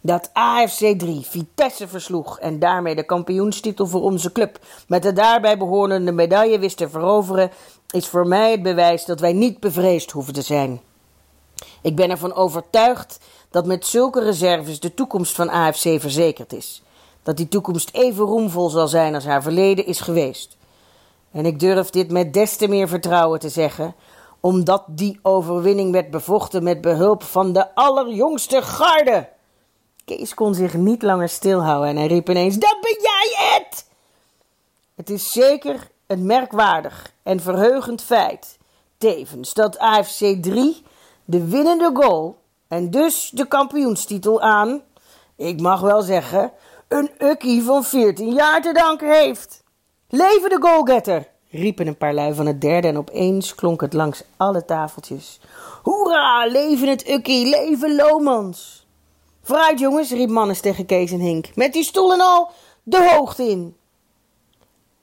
Dat 0.00 0.30
AFC 0.32 0.98
3 0.98 1.26
Vitesse 1.26 1.88
versloeg 1.88 2.38
en 2.38 2.58
daarmee 2.58 2.94
de 2.94 3.04
kampioenstitel 3.04 3.86
voor 3.86 4.02
onze 4.02 4.32
club 4.32 4.58
met 4.88 5.02
de 5.02 5.12
daarbij 5.12 5.58
behorende 5.58 6.12
medaille 6.12 6.58
wist 6.58 6.76
te 6.76 6.88
veroveren, 6.88 7.50
is 7.90 8.06
voor 8.06 8.26
mij 8.26 8.50
het 8.50 8.62
bewijs 8.62 9.04
dat 9.04 9.20
wij 9.20 9.32
niet 9.32 9.60
bevreesd 9.60 10.10
hoeven 10.10 10.32
te 10.32 10.42
zijn. 10.42 10.80
Ik 11.82 11.96
ben 11.96 12.10
ervan 12.10 12.34
overtuigd 12.34 13.18
dat 13.50 13.66
met 13.66 13.86
zulke 13.86 14.24
reserves 14.24 14.80
de 14.80 14.94
toekomst 14.94 15.34
van 15.34 15.50
AFC 15.50 16.00
verzekerd 16.00 16.52
is. 16.52 16.82
Dat 17.22 17.36
die 17.36 17.48
toekomst 17.48 17.90
even 17.92 18.24
roemvol 18.24 18.68
zal 18.68 18.88
zijn 18.88 19.14
als 19.14 19.24
haar 19.24 19.42
verleden 19.42 19.86
is 19.86 20.00
geweest. 20.00 20.56
En 21.32 21.46
ik 21.46 21.60
durf 21.60 21.90
dit 21.90 22.10
met 22.10 22.32
des 22.32 22.56
te 22.56 22.68
meer 22.68 22.88
vertrouwen 22.88 23.40
te 23.40 23.48
zeggen, 23.48 23.94
omdat 24.40 24.84
die 24.86 25.18
overwinning 25.22 25.92
werd 25.92 26.10
bevochten 26.10 26.62
met 26.62 26.80
behulp 26.80 27.22
van 27.22 27.52
de 27.52 27.74
allerjongste 27.74 28.62
garde. 28.62 29.28
Kees 30.04 30.34
kon 30.34 30.54
zich 30.54 30.74
niet 30.74 31.02
langer 31.02 31.28
stilhouden 31.28 31.88
en 31.88 31.96
hij 31.96 32.06
riep 32.06 32.30
ineens: 32.30 32.58
Dat 32.58 32.76
ben 32.80 32.98
jij 33.00 33.54
het! 33.54 33.86
Het 34.94 35.10
is 35.10 35.32
zeker 35.32 35.90
een 36.06 36.26
merkwaardig 36.26 37.12
en 37.22 37.40
verheugend 37.40 38.02
feit, 38.02 38.58
tevens, 38.98 39.54
dat 39.54 39.78
AFC 39.78 40.42
3 40.42 40.82
de 41.24 41.48
winnende 41.48 41.90
goal 41.94 42.38
en 42.68 42.90
dus 42.90 43.30
de 43.34 43.46
kampioenstitel 43.46 44.40
aan, 44.40 44.82
ik 45.36 45.60
mag 45.60 45.80
wel 45.80 46.02
zeggen, 46.02 46.52
een 46.88 47.10
ukkie 47.18 47.62
van 47.62 47.84
14 47.84 48.32
jaar 48.32 48.62
te 48.62 48.72
danken 48.72 49.10
heeft. 49.10 49.62
Leven 50.08 50.50
de 50.50 50.58
goalgetter! 50.60 51.28
Riepen 51.50 51.86
een 51.86 51.96
paar 51.96 52.14
lui 52.14 52.34
van 52.34 52.46
het 52.46 52.60
derde 52.60 52.88
en 52.88 52.98
opeens 52.98 53.54
klonk 53.54 53.80
het 53.80 53.92
langs 53.92 54.22
alle 54.36 54.64
tafeltjes. 54.64 55.40
Hoera, 55.82 56.46
leven 56.46 56.88
het 56.88 57.08
ukkie, 57.08 57.48
leven 57.48 57.96
Lomans! 57.96 58.86
Vooruit 59.42 59.78
jongens, 59.78 60.10
riep 60.10 60.28
Mannes 60.28 60.60
tegen 60.60 60.86
Kees 60.86 61.12
en 61.12 61.20
Hink, 61.20 61.54
met 61.54 61.72
die 61.72 61.84
stoel 61.84 62.12
en 62.12 62.20
al 62.20 62.50
de 62.82 63.14
hoogte 63.14 63.42
in. 63.42 63.76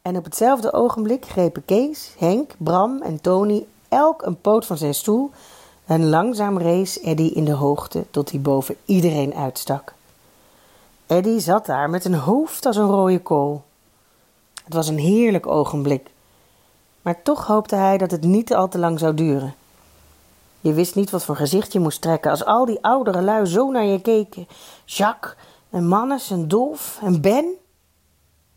En 0.02 0.18
op 0.18 0.24
hetzelfde 0.24 0.74
ogenblik 0.74 1.26
grepen 1.26 1.66
Kees, 1.66 2.12
Henk, 2.18 2.52
Bram 2.58 3.02
en 3.02 3.22
Tony 3.22 3.66
elk 3.90 4.22
een 4.22 4.42
poot 4.42 4.66
van 4.66 4.78
zijn 4.78 4.94
stoel 4.94 5.32
en 5.86 6.10
langzaam 6.10 6.58
rees 6.58 7.00
Eddy 7.00 7.32
in 7.34 7.46
de 7.46 7.52
hoogte 7.52 8.06
tot 8.12 8.32
hij 8.32 8.40
boven 8.40 8.76
iedereen 8.86 9.34
uitstak. 9.34 9.94
Eddy 11.08 11.40
zat 11.40 11.66
daar 11.66 11.90
met 11.90 12.06
een 12.06 12.16
hoofd 12.16 12.66
als 12.66 12.76
een 12.76 12.90
rode 12.90 13.20
kool. 13.20 13.64
Het 14.64 14.74
was 14.74 14.88
een 14.88 14.98
heerlijk 14.98 15.48
ogenblik, 15.48 16.10
maar 17.06 17.22
toch 17.22 17.48
hoopte 17.48 17.76
hij 17.76 17.98
dat 17.98 18.12
het 18.12 18.24
niet 18.24 18.54
al 18.54 18.68
te 18.68 18.78
lang 18.78 19.00
zou 19.00 19.14
duren. 19.14 19.56
Je 20.62 20.74
wist 20.74 20.96
niet 20.96 21.10
wat 21.10 21.24
voor 21.24 21.36
gezicht 21.36 21.74
je 21.74 21.80
moest 21.80 22.02
trekken 22.02 22.32
als 22.32 22.46
al 22.46 22.66
die 22.66 22.78
oudere 22.82 23.22
lui 23.22 23.46
zo 23.46 23.72
naar 23.72 23.86
je 23.86 24.02
keken. 24.02 24.48
Jacques 24.86 25.36
en 25.70 25.88
Mannes 25.88 26.32
en 26.32 26.48
Dolf 26.48 27.00
en 27.02 27.22
Ben. 27.22 27.46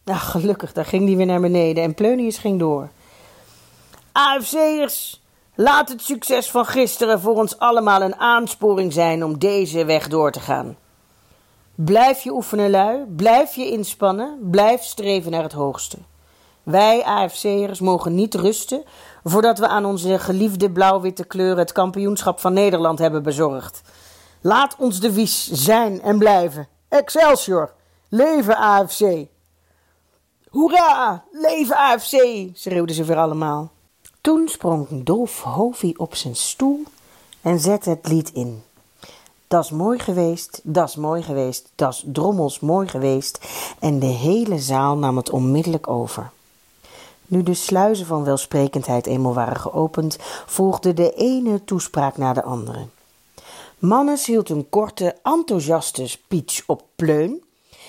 Nou, 0.04 0.18
gelukkig, 0.18 0.72
daar 0.72 0.84
ging 0.84 1.06
die 1.06 1.16
weer 1.16 1.26
naar 1.26 1.40
beneden 1.40 1.82
en 1.82 1.94
Pleunius 1.94 2.38
ging 2.38 2.58
door. 2.58 2.88
AFC'ers, 4.12 5.22
laat 5.54 5.88
het 5.88 6.02
succes 6.02 6.50
van 6.50 6.66
gisteren 6.66 7.20
voor 7.20 7.34
ons 7.34 7.58
allemaal 7.58 8.02
een 8.02 8.16
aansporing 8.16 8.92
zijn 8.92 9.24
om 9.24 9.38
deze 9.38 9.84
weg 9.84 10.08
door 10.08 10.32
te 10.32 10.40
gaan. 10.40 10.76
Blijf 11.74 12.22
je 12.22 12.32
oefenen, 12.32 12.70
lui, 12.70 13.04
blijf 13.16 13.54
je 13.54 13.70
inspannen, 13.70 14.38
blijf 14.50 14.82
streven 14.82 15.30
naar 15.30 15.42
het 15.42 15.52
hoogste. 15.52 15.98
Wij 16.68 17.04
AFC'ers 17.04 17.80
mogen 17.80 18.14
niet 18.14 18.34
rusten 18.34 18.82
voordat 19.24 19.58
we 19.58 19.68
aan 19.68 19.84
onze 19.84 20.18
geliefde 20.18 20.70
blauw-witte 20.70 21.24
kleuren 21.24 21.58
het 21.58 21.72
kampioenschap 21.72 22.40
van 22.40 22.52
Nederland 22.52 22.98
hebben 22.98 23.22
bezorgd. 23.22 23.80
Laat 24.40 24.76
ons 24.78 25.00
de 25.00 25.12
wies 25.12 25.50
zijn 25.52 26.02
en 26.02 26.18
blijven. 26.18 26.68
Excelsior! 26.88 27.72
Leven 28.08 28.56
AFC! 28.56 29.26
Hoera! 30.48 31.24
Leven 31.32 31.76
AFC! 31.76 32.48
schreeuwden 32.52 32.94
ze 32.94 33.04
weer 33.04 33.18
allemaal. 33.18 33.70
Toen 34.20 34.48
sprong 34.48 35.04
Dolf 35.04 35.42
Hovie 35.42 35.98
op 35.98 36.14
zijn 36.14 36.36
stoel 36.36 36.82
en 37.42 37.60
zette 37.60 37.90
het 37.90 38.08
lied 38.08 38.30
in. 38.32 38.62
Das 39.46 39.70
mooi 39.70 39.98
geweest, 39.98 40.60
das 40.62 40.96
mooi 40.96 41.22
geweest, 41.22 41.72
das 41.74 42.04
drommels 42.06 42.60
mooi 42.60 42.88
geweest. 42.88 43.46
En 43.78 43.98
de 43.98 44.06
hele 44.06 44.58
zaal 44.58 44.96
nam 44.96 45.16
het 45.16 45.30
onmiddellijk 45.30 45.88
over. 45.88 46.30
Nu 47.28 47.42
de 47.42 47.54
sluizen 47.54 48.06
van 48.06 48.24
welsprekendheid 48.24 49.06
eenmaal 49.06 49.34
waren 49.34 49.56
geopend, 49.56 50.16
volgde 50.46 50.94
de 50.94 51.12
ene 51.14 51.64
toespraak 51.64 52.16
na 52.16 52.32
de 52.32 52.42
andere. 52.42 52.86
Mannes 53.78 54.26
hield 54.26 54.48
een 54.48 54.68
korte, 54.68 55.16
enthousiaste 55.22 56.06
speech 56.06 56.62
op 56.66 56.82
Pleun. 56.96 57.42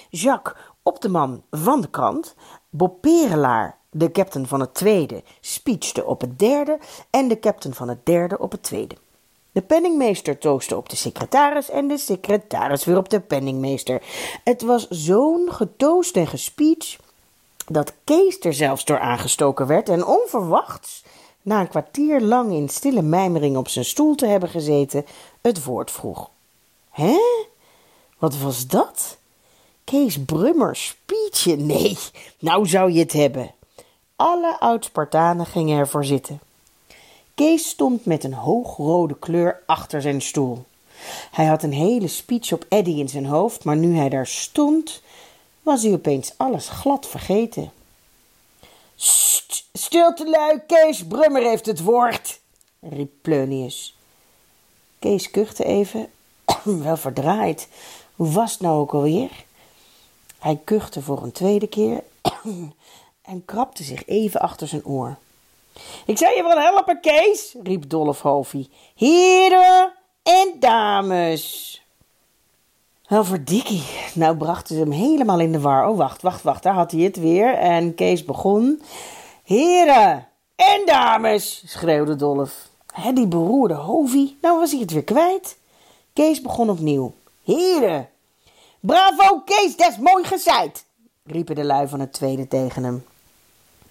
Jacques 0.10 0.56
op 0.84 1.02
de 1.02 1.10
man 1.10 1.42
van 1.52 1.82
de 1.82 1.90
krant. 1.90 2.36
Bob 2.70 3.02
Perelaar, 3.02 3.78
de 3.90 4.12
captain 4.12 4.48
van 4.48 4.60
het 4.60 4.74
tweede, 4.74 5.24
speechte 5.42 6.06
op 6.06 6.22
het 6.22 6.40
derde. 6.40 6.78
En 7.10 7.28
de 7.28 7.40
captain 7.40 7.76
van 7.76 7.90
het 7.90 8.06
derde 8.06 8.40
op 8.40 8.52
het 8.52 8.64
tweede. 8.64 8.96
De 9.52 9.62
penningmeester 9.62 10.38
toostte 10.38 10.78
op 10.78 10.90
de 10.90 10.96
secretaris 10.96 11.70
en 11.70 11.88
de 11.88 11.98
secretaris 11.98 12.86
weer 12.86 12.98
op 12.98 13.10
de 13.10 13.20
penningmeester. 13.20 14.02
Het 14.44 14.62
was 14.62 14.88
zo'n 14.88 15.48
getoost 15.52 16.16
en 16.16 16.28
gespeech 16.28 16.98
dat 17.70 17.94
Kees 18.04 18.40
er 18.40 18.54
zelfs 18.54 18.86
door 18.86 19.00
aangestoken 19.00 19.68
werd 19.68 19.90
en 19.90 20.06
onverwachts, 20.06 21.04
na 21.42 21.60
een 21.60 21.70
kwartier 21.70 22.22
lang 22.22 22.52
in 22.52 22.70
stille 22.70 23.02
mijmering 23.02 23.58
op 23.58 23.68
zijn 23.68 23.86
stoel 23.86 24.16
te 24.16 24.26
hebben 24.26 24.50
gezeten, 24.50 25.06
het 25.42 25.64
woord 25.64 25.92
vroeg. 25.92 26.30
Hè? 26.90 27.20
Wat 28.18 28.38
was 28.38 28.68
dat? 28.68 29.18
Kees 29.84 30.24
Brummer 30.26 30.76
speechje? 30.76 31.56
Nee, 31.56 31.98
nou 32.40 32.68
zou 32.68 32.92
je 32.92 33.00
het 33.00 33.14
hebben. 33.14 33.52
Alle 34.16 34.60
oud-Spartanen 34.60 35.46
gingen 35.46 35.78
ervoor 35.78 36.06
zitten. 36.06 36.40
Kees 37.36 37.70
stond 37.70 38.06
met 38.06 38.24
een 38.24 38.34
hoogrode 38.34 39.16
kleur 39.20 39.64
achter 39.66 40.02
zijn 40.02 40.22
stoel. 40.22 40.66
Hij 41.32 41.46
had 41.46 41.64
een 41.64 41.74
hele 41.74 42.08
speech 42.08 42.52
op 42.54 42.66
Eddy 42.70 42.92
in 42.92 43.10
zijn 43.10 43.26
hoofd, 43.26 43.64
maar 43.64 43.76
nu 43.76 43.96
hij 43.96 44.10
daar 44.10 44.28
stond, 44.28 45.02
was 45.62 45.84
hij 45.84 45.94
opeens 45.94 46.34
alles 46.38 46.70
glad 46.70 47.08
vergeten. 47.08 47.72
Sst, 48.96 49.70
stilte 49.74 50.30
lui, 50.30 50.62
Kees 50.68 51.08
Brummer 51.08 51.42
heeft 51.42 51.66
het 51.66 51.84
woord, 51.84 52.40
riep 52.80 53.12
Pleunius. 53.22 53.98
Kees 55.00 55.32
kuchte 55.32 55.64
even, 55.64 56.12
wel 56.64 56.98
verdraaid. 56.98 57.68
Hoe 58.16 58.32
was 58.32 58.52
het 58.52 58.62
nou 58.62 58.80
ook 58.80 58.94
alweer? 58.94 59.32
Hij 60.40 60.60
kuchte 60.64 61.02
voor 61.02 61.24
een 61.24 61.32
tweede 61.32 61.68
keer 61.68 62.04
en 63.32 63.46
krabde 63.46 63.84
zich 63.84 64.06
even 64.06 64.40
achter 64.40 64.68
zijn 64.68 64.86
oor. 64.86 65.18
Ik 66.06 66.18
zou 66.18 66.36
je 66.36 66.44
wel 66.44 66.60
helpen, 66.60 67.00
Kees, 67.00 67.56
riep 67.64 67.90
Dolf 67.90 68.22
Hovie. 68.22 68.70
Heren 68.96 69.94
en 70.24 70.56
dames. 70.60 71.82
Wel 73.10 73.24
verdikkie. 73.24 73.84
Nou 74.14 74.38
brachten 74.38 74.76
ze 74.76 74.82
hem 74.82 74.92
helemaal 74.92 75.40
in 75.40 75.52
de 75.52 75.60
war. 75.60 75.90
Oh, 75.90 75.98
wacht, 75.98 76.22
wacht, 76.22 76.42
wacht. 76.42 76.64
Daar 76.64 76.74
had 76.74 76.92
hij 76.92 77.02
het 77.02 77.16
weer. 77.16 77.54
En 77.54 77.96
Kees 77.96 78.26
begon. 78.26 78.82
Heren 79.44 80.28
en 80.56 80.82
dames, 80.86 81.64
schreeuwde 81.66 82.16
Dolf. 82.16 82.68
He, 82.94 83.14
die 83.14 83.28
beroerde 83.28 83.74
Hovie. 83.74 84.38
Nou 84.42 84.60
was 84.60 84.72
hij 84.72 84.80
het 84.80 84.92
weer 84.92 85.04
kwijt. 85.04 85.58
Kees 86.14 86.42
begon 86.42 86.70
opnieuw. 86.70 87.14
Heren. 87.44 88.10
Bravo, 88.80 89.40
Kees, 89.46 89.76
dat 89.76 89.90
is 89.90 89.98
mooi 89.98 90.24
gezeid, 90.24 90.86
riepen 91.26 91.56
de 91.56 91.64
lui 91.64 91.88
van 91.88 92.00
het 92.00 92.14
tweede 92.14 92.48
tegen 92.48 92.84
hem. 92.84 93.06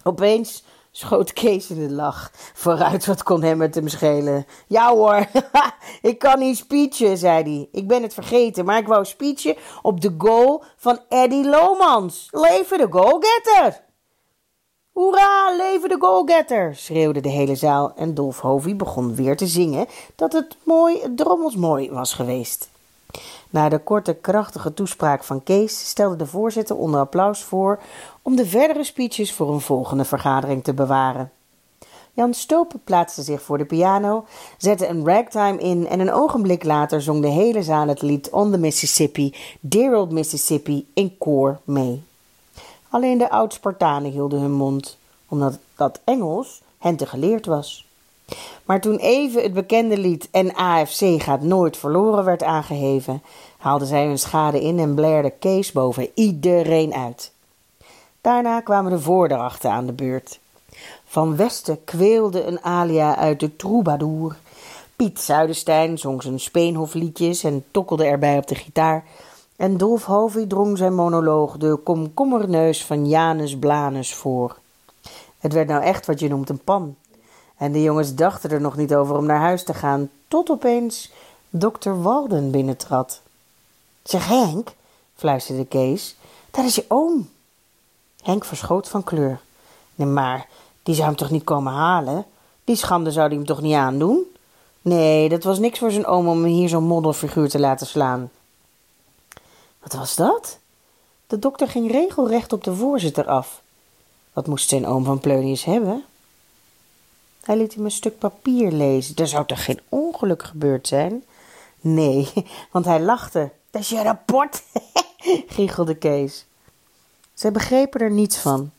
Opeens 0.03 0.63
schoot 0.99 1.33
Kees 1.33 1.69
in 1.69 1.87
de 1.87 1.93
lach. 1.93 2.31
Vooruit, 2.53 3.05
wat 3.05 3.23
kon 3.23 3.43
hem 3.43 3.61
het 3.61 3.75
hem 3.75 3.87
schelen? 3.87 4.45
Ja 4.67 4.93
hoor, 4.93 5.25
ik 6.11 6.19
kan 6.19 6.39
niet 6.39 6.57
speechen, 6.57 7.17
zei 7.17 7.43
hij. 7.43 7.69
Ik 7.71 7.87
ben 7.87 8.01
het 8.01 8.13
vergeten, 8.13 8.65
maar 8.65 8.77
ik 8.77 8.87
wou 8.87 9.05
speechen 9.05 9.55
op 9.81 10.01
de 10.01 10.15
goal 10.17 10.63
van 10.77 10.99
Eddie 11.09 11.49
Lomans. 11.49 12.27
Leven 12.31 12.77
de 12.77 12.87
goalgetter! 12.89 13.87
Hoera, 14.91 15.55
leven 15.57 15.89
de 15.89 15.97
goalgetter! 15.99 16.75
schreeuwde 16.75 17.21
de 17.21 17.29
hele 17.29 17.55
zaal 17.55 17.93
en 17.95 18.13
Dolf 18.13 18.39
Hovie 18.39 18.75
begon 18.75 19.15
weer 19.15 19.37
te 19.37 19.47
zingen 19.47 19.87
dat 20.15 20.33
het 20.33 20.57
mooi, 20.63 21.13
drommels 21.15 21.55
mooi 21.55 21.91
was 21.91 22.13
geweest. 22.13 22.69
Na 23.49 23.69
de 23.69 23.79
korte, 23.79 24.13
krachtige 24.13 24.73
toespraak 24.73 25.23
van 25.23 25.43
Kees 25.43 25.89
stelde 25.89 26.15
de 26.15 26.25
voorzitter 26.25 26.75
onder 26.75 26.99
applaus 26.99 27.43
voor 27.43 27.79
om 28.29 28.35
de 28.35 28.45
verdere 28.45 28.83
speeches 28.83 29.33
voor 29.33 29.53
een 29.53 29.61
volgende 29.61 30.05
vergadering 30.05 30.63
te 30.63 30.73
bewaren. 30.73 31.31
Jan 32.13 32.33
Stopen 32.33 32.81
plaatste 32.83 33.21
zich 33.21 33.41
voor 33.41 33.57
de 33.57 33.65
piano, 33.65 34.25
zette 34.57 34.87
een 34.87 35.05
ragtime 35.05 35.57
in 35.57 35.87
en 35.87 35.99
een 35.99 36.13
ogenblik 36.13 36.63
later 36.63 37.01
zong 37.01 37.21
de 37.21 37.27
hele 37.27 37.63
zaal 37.63 37.87
het 37.87 38.01
lied 38.01 38.29
On 38.29 38.51
the 38.51 38.57
Mississippi, 38.57 39.35
Dear 39.59 39.95
Old 39.95 40.11
Mississippi 40.11 40.87
in 40.93 41.17
koor 41.17 41.59
mee. 41.63 42.03
Alleen 42.89 43.17
de 43.17 43.29
oud-Spartanen 43.29 44.11
hielden 44.11 44.39
hun 44.39 44.51
mond, 44.51 44.97
omdat 45.27 45.57
dat 45.75 45.99
Engels 46.03 46.61
hen 46.77 46.95
te 46.95 47.05
geleerd 47.05 47.45
was. 47.45 47.87
Maar 48.65 48.81
toen 48.81 48.97
even 48.97 49.43
het 49.43 49.53
bekende 49.53 49.97
lied 49.97 50.27
En 50.31 50.55
AFC 50.55 51.21
gaat 51.21 51.41
nooit 51.41 51.77
verloren 51.77 52.23
werd 52.23 52.43
aangeheven, 52.43 53.21
haalden 53.57 53.87
zij 53.87 54.05
hun 54.05 54.19
schade 54.19 54.61
in 54.61 54.79
en 54.79 54.95
blaerde 54.95 55.29
Kees 55.29 55.71
boven 55.71 56.09
iedereen 56.13 56.93
uit. 56.93 57.31
Daarna 58.21 58.61
kwamen 58.61 58.91
de 58.91 58.99
voordrachten 58.99 59.71
aan 59.71 59.85
de 59.85 59.93
beurt. 59.93 60.39
Van 61.05 61.35
Westen 61.35 61.83
kweelde 61.83 62.43
een 62.43 62.63
alia 62.63 63.15
uit 63.15 63.39
de 63.39 63.55
troubadour. 63.55 64.37
Piet 64.95 65.19
Zuidenstein 65.19 65.97
zong 65.97 66.21
zijn 66.23 66.39
speenhofliedjes 66.39 67.43
en 67.43 67.65
tokkelde 67.71 68.05
erbij 68.05 68.37
op 68.37 68.47
de 68.47 68.55
gitaar. 68.55 69.03
En 69.55 69.77
Dolf 69.77 70.05
Hovie 70.05 70.47
drong 70.47 70.77
zijn 70.77 70.95
monoloog 70.95 71.57
de 71.57 71.75
komkommerneus 71.83 72.85
van 72.85 73.07
Janus 73.07 73.57
Blanus 73.57 74.13
voor. 74.13 74.57
Het 75.39 75.53
werd 75.53 75.67
nou 75.67 75.83
echt 75.83 76.05
wat 76.05 76.19
je 76.19 76.29
noemt 76.29 76.49
een 76.49 76.63
pan. 76.63 76.95
En 77.57 77.71
de 77.71 77.81
jongens 77.81 78.15
dachten 78.15 78.49
er 78.49 78.61
nog 78.61 78.75
niet 78.75 78.95
over 78.95 79.15
om 79.17 79.25
naar 79.25 79.39
huis 79.39 79.63
te 79.63 79.73
gaan, 79.73 80.09
tot 80.27 80.49
opeens 80.49 81.11
dokter 81.49 82.01
Walden 82.01 82.51
binnentrad. 82.51 83.21
Zeg 84.03 84.27
Henk, 84.27 84.73
fluisterde 85.15 85.65
Kees, 85.65 86.15
daar 86.51 86.65
is 86.65 86.75
je 86.75 86.85
oom. 86.87 87.29
Henk 88.21 88.45
verschoot 88.45 88.89
van 88.89 89.03
kleur. 89.03 89.39
Nee, 89.95 90.07
maar 90.07 90.47
die 90.83 90.95
zou 90.95 91.07
hem 91.07 91.17
toch 91.17 91.29
niet 91.29 91.43
komen 91.43 91.73
halen? 91.73 92.25
Die 92.63 92.75
schande 92.75 93.11
zou 93.11 93.29
die 93.29 93.37
hem 93.37 93.47
toch 93.47 93.61
niet 93.61 93.75
aandoen? 93.75 94.35
Nee, 94.81 95.29
dat 95.29 95.43
was 95.43 95.59
niks 95.59 95.79
voor 95.79 95.91
zijn 95.91 96.05
oom 96.05 96.27
om 96.27 96.43
hem 96.43 96.51
hier 96.51 96.69
zo'n 96.69 96.83
moddelfiguur 96.83 97.49
te 97.49 97.59
laten 97.59 97.87
slaan. 97.87 98.31
Wat 99.79 99.93
was 99.93 100.15
dat? 100.15 100.59
De 101.27 101.39
dokter 101.39 101.67
ging 101.67 101.91
regelrecht 101.91 102.53
op 102.53 102.63
de 102.63 102.75
voorzitter 102.75 103.27
af. 103.27 103.61
Wat 104.33 104.47
moest 104.47 104.69
zijn 104.69 104.87
oom 104.87 105.03
van 105.03 105.19
Pleunius 105.19 105.63
hebben? 105.63 106.03
Hij 107.41 107.57
liet 107.57 107.73
hem 107.73 107.85
een 107.85 107.91
stuk 107.91 108.19
papier 108.19 108.71
lezen. 108.71 109.15
Er 109.15 109.27
zou 109.27 109.45
toch 109.45 109.65
geen 109.65 109.79
ongeluk 109.89 110.43
gebeurd 110.43 110.87
zijn? 110.87 111.23
Nee, 111.81 112.31
want 112.71 112.85
hij 112.85 112.99
lachte. 112.99 113.51
Dat 113.69 113.81
is 113.81 113.89
je 113.89 114.03
rapport, 114.03 114.63
giechelde 115.55 115.95
Kees. 115.95 116.45
Zij 117.39 117.51
begrepen 117.51 118.01
er 118.01 118.11
niets 118.11 118.37
van. 118.37 118.71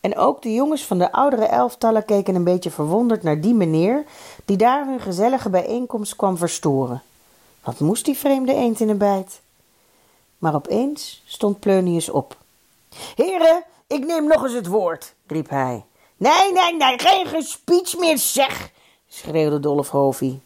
En 0.00 0.16
ook 0.16 0.42
de 0.42 0.52
jongens 0.52 0.84
van 0.84 0.98
de 0.98 1.12
oudere 1.12 1.44
elftallen 1.44 2.04
keken 2.04 2.34
een 2.34 2.44
beetje 2.44 2.70
verwonderd 2.70 3.22
naar 3.22 3.40
die 3.40 3.54
meneer 3.54 4.04
die 4.44 4.56
daar 4.56 4.86
hun 4.86 5.00
gezellige 5.00 5.50
bijeenkomst 5.50 6.16
kwam 6.16 6.36
verstoren. 6.36 7.02
Wat 7.64 7.78
moest 7.78 8.04
die 8.04 8.16
vreemde 8.16 8.54
eend 8.54 8.80
in 8.80 8.86
de 8.86 8.94
bijt? 8.94 9.40
Maar 10.38 10.54
opeens 10.54 11.22
stond 11.26 11.60
Pleunius 11.60 12.08
op. 12.08 12.36
Heren, 13.14 13.64
ik 13.86 14.06
neem 14.06 14.26
nog 14.26 14.42
eens 14.42 14.52
het 14.52 14.66
woord, 14.66 15.14
riep 15.26 15.48
hij. 15.48 15.84
Nee, 16.16 16.52
nee, 16.52 16.76
nee, 16.76 16.98
geen 16.98 17.26
gespeech 17.26 17.98
meer, 17.98 18.18
zeg, 18.18 18.70
schreeuwde 19.08 19.60
Dolf 19.60 19.88
Hovie. 19.88 20.40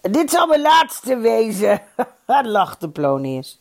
Dit 0.00 0.30
zal 0.30 0.46
mijn 0.46 0.60
laatste 0.60 1.16
wezen, 1.16 1.82
lachte 2.42 2.88
Plonius. 2.88 3.58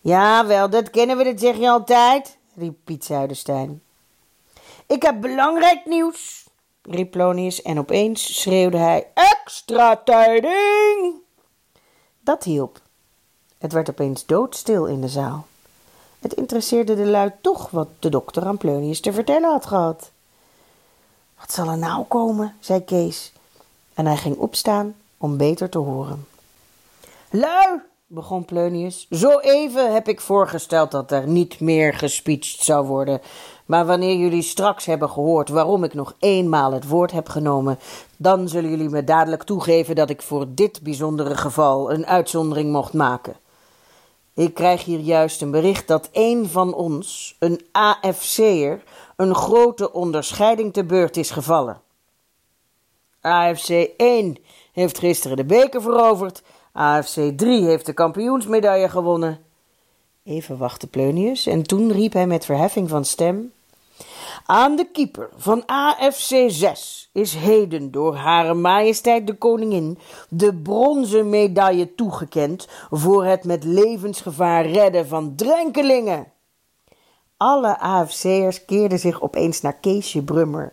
Ja, 0.00 0.46
wel, 0.46 0.70
dat 0.70 0.90
kennen 0.90 1.16
we, 1.16 1.24
dat 1.24 1.40
zeg 1.40 1.56
je 1.56 1.68
altijd, 1.68 2.38
riep 2.60 2.76
Piet 2.84 3.04
Zuiderstein. 3.04 3.82
Ik 4.86 5.02
heb 5.02 5.20
belangrijk 5.20 5.86
nieuws, 5.86 6.46
riep 6.82 7.10
Plonius 7.10 7.62
en 7.62 7.78
opeens 7.78 8.40
schreeuwde 8.40 8.76
hij 8.76 9.06
extra 9.14 9.96
tijding. 9.96 11.14
Dat 12.20 12.44
hielp. 12.44 12.80
Het 13.58 13.72
werd 13.72 13.90
opeens 13.90 14.26
doodstil 14.26 14.86
in 14.86 15.00
de 15.00 15.08
zaal. 15.08 15.46
Het 16.18 16.32
interesseerde 16.32 16.96
de 16.96 17.06
lui 17.06 17.30
toch 17.40 17.70
wat 17.70 17.88
de 17.98 18.08
dokter 18.08 18.44
aan 18.44 18.56
Pleunius 18.56 19.00
te 19.00 19.12
vertellen 19.12 19.50
had 19.50 19.66
gehad. 19.66 20.10
Wat 21.38 21.52
zal 21.52 21.68
er 21.68 21.78
nou 21.78 22.04
komen? 22.04 22.56
zei 22.60 22.84
Kees. 22.84 23.32
En 23.94 24.06
hij 24.06 24.16
ging 24.16 24.36
opstaan 24.36 24.96
om 25.16 25.36
beter 25.36 25.68
te 25.68 25.78
horen. 25.78 26.26
Lui, 27.30 27.80
begon 28.12 28.44
Pleunius, 28.44 29.06
zo 29.10 29.38
even 29.38 29.92
heb 29.92 30.08
ik 30.08 30.20
voorgesteld 30.20 30.90
dat 30.90 31.10
er 31.10 31.26
niet 31.26 31.60
meer 31.60 31.94
gespeecht 31.94 32.62
zou 32.62 32.86
worden. 32.86 33.20
Maar 33.66 33.86
wanneer 33.86 34.16
jullie 34.16 34.42
straks 34.42 34.84
hebben 34.84 35.10
gehoord 35.10 35.48
waarom 35.48 35.84
ik 35.84 35.94
nog 35.94 36.14
eenmaal 36.18 36.72
het 36.72 36.88
woord 36.88 37.10
heb 37.12 37.28
genomen, 37.28 37.78
dan 38.16 38.48
zullen 38.48 38.70
jullie 38.70 38.88
me 38.88 39.04
dadelijk 39.04 39.42
toegeven 39.42 39.94
dat 39.94 40.10
ik 40.10 40.22
voor 40.22 40.46
dit 40.48 40.82
bijzondere 40.82 41.36
geval 41.36 41.92
een 41.92 42.06
uitzondering 42.06 42.72
mocht 42.72 42.92
maken. 42.92 43.36
Ik 44.34 44.54
krijg 44.54 44.84
hier 44.84 45.00
juist 45.00 45.42
een 45.42 45.50
bericht 45.50 45.88
dat 45.88 46.08
een 46.12 46.48
van 46.48 46.74
ons, 46.74 47.36
een 47.38 47.60
AFC'er, 47.72 48.82
een 49.16 49.34
grote 49.34 49.92
onderscheiding 49.92 50.72
te 50.72 50.84
beurt 50.84 51.16
is 51.16 51.30
gevallen. 51.30 51.80
AFC 53.20 53.68
1 53.96 54.36
heeft 54.72 54.98
gisteren 54.98 55.36
de 55.36 55.44
beker 55.44 55.82
veroverd. 55.82 56.42
AFC 56.72 57.32
3 57.36 57.64
heeft 57.64 57.86
de 57.86 57.92
kampioensmedaille 57.92 58.88
gewonnen. 58.88 59.38
Even 60.24 60.58
wachtte 60.58 60.86
Pleunius 60.86 61.46
en 61.46 61.62
toen 61.62 61.92
riep 61.92 62.12
hij 62.12 62.26
met 62.26 62.44
verheffing 62.44 62.88
van 62.88 63.04
stem: 63.04 63.52
Aan 64.46 64.76
de 64.76 64.90
keeper 64.92 65.28
van 65.36 65.62
AFC 65.66 66.34
6 66.46 67.10
is 67.12 67.34
heden 67.34 67.90
door 67.90 68.14
Hare 68.14 68.54
Majesteit 68.54 69.26
de 69.26 69.34
Koningin 69.34 69.98
de 70.28 70.54
bronzen 70.54 71.28
medaille 71.28 71.94
toegekend 71.94 72.68
voor 72.90 73.24
het 73.24 73.44
met 73.44 73.64
levensgevaar 73.64 74.66
redden 74.66 75.06
van 75.06 75.34
drenkelingen. 75.36 76.32
Alle 77.36 77.78
AFC'ers 77.78 78.64
keerden 78.64 78.98
zich 78.98 79.22
opeens 79.22 79.60
naar 79.60 79.74
Keesje 79.74 80.22
Brummer. 80.22 80.72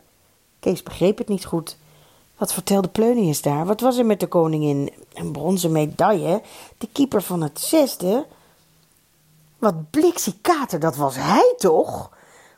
Kees 0.60 0.84
begreep 0.84 1.18
het 1.18 1.28
niet 1.28 1.46
goed. 1.46 1.78
Wat 2.38 2.54
vertelde 2.54 2.88
Pleunius 2.88 3.42
daar? 3.42 3.66
Wat 3.66 3.82
was 3.82 3.98
er 3.98 4.06
met 4.06 4.20
de 4.20 4.28
koningin? 4.28 4.94
Een 5.14 5.32
bronzen 5.32 5.72
medaille? 5.72 6.42
De 6.78 6.88
keeper 6.92 7.22
van 7.22 7.42
het 7.42 7.60
zesde? 7.60 8.26
Wat 9.60 9.90
bliksikater, 9.90 10.80
dat 10.80 10.96
was 10.96 11.16
hij 11.16 11.54
toch? 11.58 12.12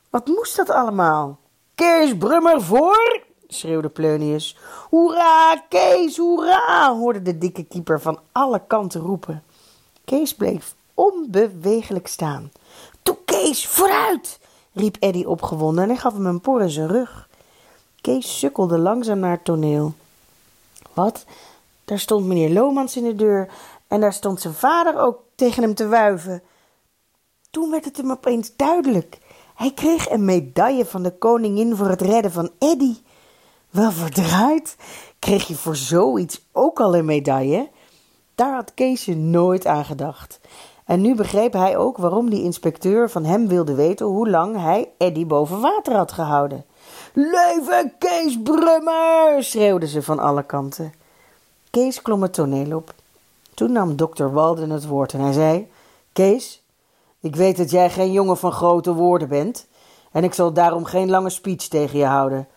Wat 0.09 0.27
moest 0.27 0.55
dat 0.55 0.69
allemaal? 0.69 1.38
Kees 1.75 2.17
Brummer 2.17 2.61
voor! 2.61 3.21
schreeuwde 3.47 3.89
Pleunius. 3.89 4.57
Hoera, 4.89 5.63
Kees, 5.69 6.17
hoera! 6.17 6.95
hoorde 6.95 7.21
de 7.21 7.38
dikke 7.38 7.63
keeper 7.63 8.01
van 8.01 8.19
alle 8.32 8.61
kanten 8.67 9.01
roepen. 9.01 9.43
Kees 10.05 10.36
bleef 10.36 10.75
onbewegelijk 10.93 12.07
staan. 12.07 12.51
Toe, 13.03 13.17
Kees, 13.25 13.67
vooruit! 13.67 14.39
riep 14.73 14.97
Eddy 14.99 15.23
opgewonden 15.23 15.89
en 15.89 15.97
gaf 15.97 16.13
hem 16.13 16.25
een 16.25 16.41
por 16.41 16.69
zijn 16.69 16.88
rug. 16.88 17.28
Kees 18.01 18.39
sukkelde 18.39 18.77
langzaam 18.77 19.19
naar 19.19 19.31
het 19.31 19.45
toneel. 19.45 19.93
Wat? 20.93 21.25
Daar 21.85 21.99
stond 21.99 22.25
meneer 22.25 22.49
Lomans 22.49 22.97
in 22.97 23.03
de 23.03 23.15
deur 23.15 23.49
en 23.87 23.99
daar 23.99 24.13
stond 24.13 24.41
zijn 24.41 24.53
vader 24.53 24.99
ook 24.99 25.19
tegen 25.35 25.63
hem 25.63 25.73
te 25.73 25.87
wuiven. 25.87 26.43
Toen 27.49 27.71
werd 27.71 27.85
het 27.85 27.97
hem 27.97 28.11
opeens 28.11 28.55
duidelijk. 28.55 29.17
Hij 29.55 29.71
kreeg 29.73 30.09
een 30.09 30.25
medaille 30.25 30.85
van 30.85 31.03
de 31.03 31.17
koningin 31.17 31.75
voor 31.75 31.89
het 31.89 32.01
redden 32.01 32.31
van 32.31 32.51
Eddy. 32.59 32.95
Wel 33.69 33.91
verdraaid, 33.91 34.75
kreeg 35.19 35.47
je 35.47 35.55
voor 35.55 35.75
zoiets 35.75 36.41
ook 36.51 36.79
al 36.79 36.95
een 36.95 37.05
medaille? 37.05 37.69
Daar 38.35 38.53
had 38.53 38.73
Keesje 38.73 39.15
nooit 39.15 39.65
aan 39.65 39.85
gedacht. 39.85 40.39
En 40.85 41.01
nu 41.01 41.15
begreep 41.15 41.53
hij 41.53 41.77
ook 41.77 41.97
waarom 41.97 42.29
die 42.29 42.43
inspecteur 42.43 43.09
van 43.09 43.25
hem 43.25 43.47
wilde 43.47 43.73
weten 43.73 44.05
hoe 44.05 44.29
lang 44.29 44.61
hij 44.61 44.89
Eddy 44.97 45.25
boven 45.25 45.61
water 45.61 45.95
had 45.95 46.11
gehouden. 46.11 46.65
Leven 47.22 47.93
Kees 47.97 48.41
Brummer! 48.41 49.43
schreeuwden 49.43 49.89
ze 49.89 50.01
van 50.01 50.20
alle 50.20 50.43
kanten. 50.43 50.93
Kees 51.70 52.01
klom 52.01 52.22
het 52.22 52.34
toneel 52.34 52.78
op. 52.78 52.93
Toen 53.53 53.72
nam 53.72 53.95
dokter 53.95 54.34
Walden 54.34 54.70
het 54.70 54.86
woord 54.86 55.13
en 55.13 55.20
hij 55.20 55.34
zei: 55.34 55.72
Kees, 56.13 56.61
ik 57.20 57.36
weet 57.36 57.57
dat 57.57 57.72
jij 57.72 57.89
geen 57.89 58.11
jongen 58.11 58.38
van 58.38 58.51
grote 58.51 58.93
woorden 58.93 59.28
bent, 59.28 59.67
en 60.11 60.24
ik 60.24 60.34
zal 60.34 60.53
daarom 60.53 60.86
geen 60.86 61.09
lange 61.09 61.30
speech 61.30 61.67
tegen 61.67 61.99
je 61.99 62.05
houden. 62.05 62.47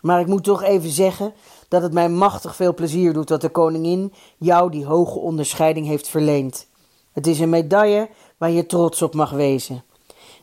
Maar 0.00 0.20
ik 0.20 0.26
moet 0.26 0.44
toch 0.44 0.62
even 0.62 0.90
zeggen 0.90 1.32
dat 1.68 1.82
het 1.82 1.92
mij 1.92 2.08
machtig 2.08 2.56
veel 2.56 2.74
plezier 2.74 3.12
doet 3.12 3.28
dat 3.28 3.40
de 3.40 3.50
koningin 3.50 4.12
jou 4.36 4.70
die 4.70 4.86
hoge 4.86 5.18
onderscheiding 5.18 5.86
heeft 5.86 6.08
verleend. 6.08 6.66
Het 7.12 7.26
is 7.26 7.40
een 7.40 7.48
medaille 7.48 8.08
waar 8.36 8.50
je 8.50 8.66
trots 8.66 9.02
op 9.02 9.14
mag 9.14 9.30
wezen. 9.30 9.84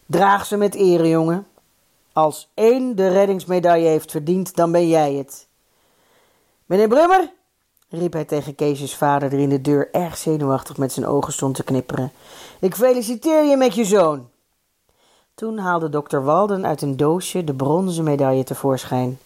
Draag 0.06 0.46
ze 0.46 0.58
met 0.58 0.76
ere, 0.76 1.08
jongen. 1.08 1.48
Als 2.18 2.50
één 2.54 2.96
de 2.96 3.08
reddingsmedaille 3.08 3.88
heeft 3.88 4.12
verdiend, 4.12 4.56
dan 4.56 4.72
ben 4.72 4.88
jij 4.88 5.14
het. 5.14 5.48
Meneer 6.66 6.88
Brummer, 6.88 7.32
riep 7.90 8.14
hij 8.14 8.26
tegen 8.26 8.56
Keesjes 8.56 8.96
vader, 8.96 9.30
die 9.30 9.40
in 9.40 9.50
de 9.50 9.62
deur 9.62 9.92
erg 9.92 10.18
zenuwachtig 10.18 10.78
met 10.78 10.92
zijn 10.92 11.06
ogen 11.06 11.34
stond 11.34 11.56
te 11.56 11.64
knipperen. 11.64 12.12
Ik 12.60 12.76
feliciteer 12.76 13.44
je 13.44 13.58
met 13.58 13.76
je 13.76 13.86
zoon. 13.86 14.30
Toen 15.36 15.58
haalde 15.58 15.90
dokter 15.90 16.24
Walden 16.24 16.66
uit 16.66 16.82
een 16.82 16.98
doosje 16.98 17.44
de 17.44 17.54
bronzen 17.54 18.04
medaille 18.04 18.44
tevoorschijn. 18.44 19.20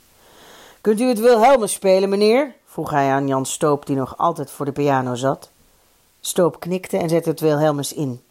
Kunt 0.82 1.00
u 1.00 1.08
het 1.08 1.20
Wilhelmus 1.20 1.74
spelen, 1.74 2.10
meneer? 2.10 2.56
vroeg 2.66 2.90
hij 2.90 3.12
aan 3.12 3.28
Jan 3.28 3.46
Stoop, 3.46 3.86
die 3.86 3.96
nog 3.96 4.18
altijd 4.18 4.52
voor 4.52 4.66
de 4.66 4.72
piano 4.72 5.16
zat. 5.16 5.50
Stoop 6.22 6.60
knikte 6.60 6.98
en 6.98 7.10
zette 7.10 7.30
het 7.30 7.40
Wilhelmus 7.40 7.94
in. 7.94 8.22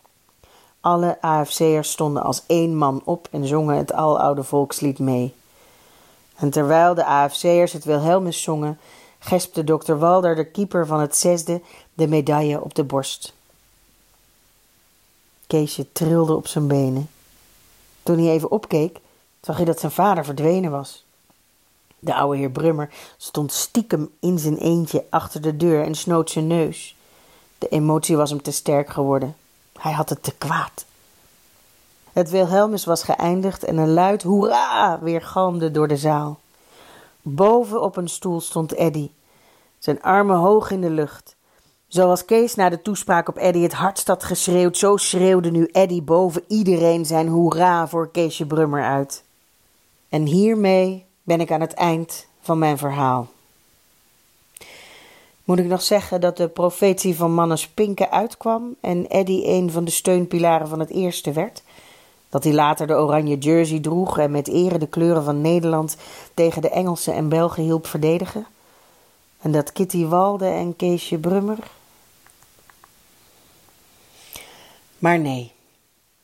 Alle 0.81 1.19
AFC'ers 1.21 1.91
stonden 1.91 2.23
als 2.23 2.43
één 2.47 2.77
man 2.77 3.03
op 3.05 3.29
en 3.31 3.47
zongen 3.47 3.77
het 3.77 3.93
aloude 3.93 4.43
volkslied 4.43 4.99
mee. 4.99 5.35
En 6.37 6.51
terwijl 6.51 6.95
de 6.95 7.05
AFC'ers 7.05 7.73
het 7.73 7.85
Wilhelmus 7.85 8.43
zongen, 8.43 8.79
gespte 9.19 9.65
dokter 9.65 9.99
Walder, 9.99 10.35
de 10.35 10.45
keeper 10.45 10.87
van 10.87 11.01
het 11.01 11.17
zesde, 11.17 11.61
de 11.95 12.07
medaille 12.07 12.61
op 12.63 12.75
de 12.75 12.85
borst. 12.85 13.35
Keesje 15.47 15.93
trilde 15.93 16.35
op 16.35 16.47
zijn 16.47 16.67
benen. 16.67 17.11
Toen 18.03 18.19
hij 18.19 18.31
even 18.31 18.51
opkeek, 18.51 19.01
zag 19.41 19.57
hij 19.57 19.65
dat 19.65 19.81
zijn 19.81 19.93
vader 19.93 20.25
verdwenen 20.25 20.71
was. 20.71 21.05
De 21.99 22.15
oude 22.15 22.39
heer 22.39 22.51
Brummer 22.51 22.91
stond 23.17 23.53
stiekem 23.53 24.11
in 24.21 24.39
zijn 24.39 24.57
eentje 24.57 25.05
achter 25.11 25.41
de 25.41 25.57
deur 25.57 25.85
en 25.85 25.95
snoot 25.95 26.31
zijn 26.31 26.47
neus. 26.47 26.97
De 27.59 27.69
emotie 27.69 28.17
was 28.17 28.31
hem 28.31 28.43
te 28.43 28.51
sterk 28.51 28.91
geworden. 28.91 29.37
Hij 29.81 29.93
had 29.93 30.09
het 30.09 30.23
te 30.23 30.35
kwaad. 30.39 30.85
Het 32.13 32.31
Wilhelmus 32.31 32.85
was 32.85 33.03
geëindigd 33.03 33.65
en 33.65 33.77
een 33.77 33.93
luid 33.93 34.23
hoera 34.23 34.99
weergalmde 35.03 35.71
door 35.71 35.89
de 35.89 35.97
zaal. 35.97 36.41
Boven 37.23 37.83
op 37.83 37.97
een 37.97 38.09
stoel 38.09 38.41
stond 38.41 38.75
Eddy, 38.75 39.11
zijn 39.79 40.03
armen 40.03 40.37
hoog 40.37 40.71
in 40.71 40.81
de 40.81 40.91
lucht. 40.91 41.37
Zoals 41.87 42.25
Kees 42.25 42.55
na 42.55 42.69
de 42.69 42.83
toespraak 42.83 43.29
op 43.29 43.37
Eddy 43.37 43.61
het 43.61 43.73
hardst 43.73 44.07
had 44.07 44.25
geschreeuwd, 44.25 44.77
zo 44.77 44.97
schreeuwde 44.97 45.51
nu 45.51 45.65
Eddy 45.73 46.03
boven 46.03 46.45
iedereen 46.49 47.07
zijn 47.07 47.29
hoera 47.29 47.89
voor 47.89 48.11
Keesje 48.11 48.47
Brummer 48.47 48.85
uit. 48.85 49.25
En 50.09 50.25
hiermee 50.25 51.07
ben 51.23 51.41
ik 51.41 51.53
aan 51.53 51.61
het 51.61 51.75
eind 51.75 52.27
van 52.41 52.59
mijn 52.59 52.79
verhaal. 52.79 53.29
Moet 55.51 55.59
ik 55.59 55.67
nog 55.67 55.83
zeggen 55.83 56.21
dat 56.21 56.37
de 56.37 56.49
profetie 56.49 57.17
van 57.17 57.35
Mannes 57.35 57.69
Pinken 57.69 58.11
uitkwam 58.11 58.77
en 58.81 59.07
Eddy 59.07 59.43
een 59.45 59.71
van 59.71 59.85
de 59.85 59.91
steunpilaren 59.91 60.69
van 60.69 60.81
het 60.81 60.91
eerste 60.91 61.33
werd? 61.33 61.63
Dat 62.29 62.45
hij 62.45 62.53
later 62.53 62.87
de 62.87 62.95
oranje 62.95 63.39
jersey 63.39 63.81
droeg 63.81 64.19
en 64.19 64.31
met 64.31 64.49
ere 64.49 64.79
de 64.79 64.87
kleuren 64.87 65.25
van 65.25 65.41
Nederland 65.41 65.97
tegen 66.35 66.63
de 66.63 66.71
Engelsen 66.71 67.15
en 67.15 67.29
Belgen 67.29 67.63
hielp 67.63 67.87
verdedigen? 67.87 68.47
En 69.41 69.53
dat 69.53 69.73
Kitty 69.73 70.07
Walde 70.07 70.47
en 70.47 70.77
Keesje 70.77 71.19
Brummer? 71.19 71.59
Maar 74.99 75.19
nee, 75.19 75.53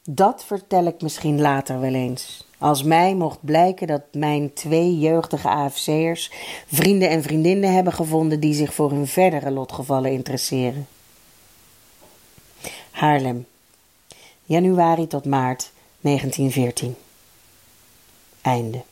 dat 0.04 0.44
vertel 0.44 0.84
ik 0.84 1.02
misschien 1.02 1.40
later 1.40 1.80
wel 1.80 1.94
eens. 1.94 2.45
Als 2.58 2.82
mij 2.82 3.14
mocht 3.14 3.38
blijken 3.40 3.86
dat 3.86 4.02
mijn 4.12 4.52
twee 4.52 4.98
jeugdige 4.98 5.48
AFC'ers 5.48 6.30
vrienden 6.66 7.10
en 7.10 7.22
vriendinnen 7.22 7.74
hebben 7.74 7.92
gevonden 7.92 8.40
die 8.40 8.54
zich 8.54 8.74
voor 8.74 8.90
hun 8.90 9.06
verdere 9.06 9.50
lotgevallen 9.50 10.12
interesseren. 10.12 10.86
Haarlem, 12.90 13.46
januari 14.44 15.06
tot 15.06 15.24
maart 15.24 15.72
1914. 16.00 16.96
Einde. 18.40 18.82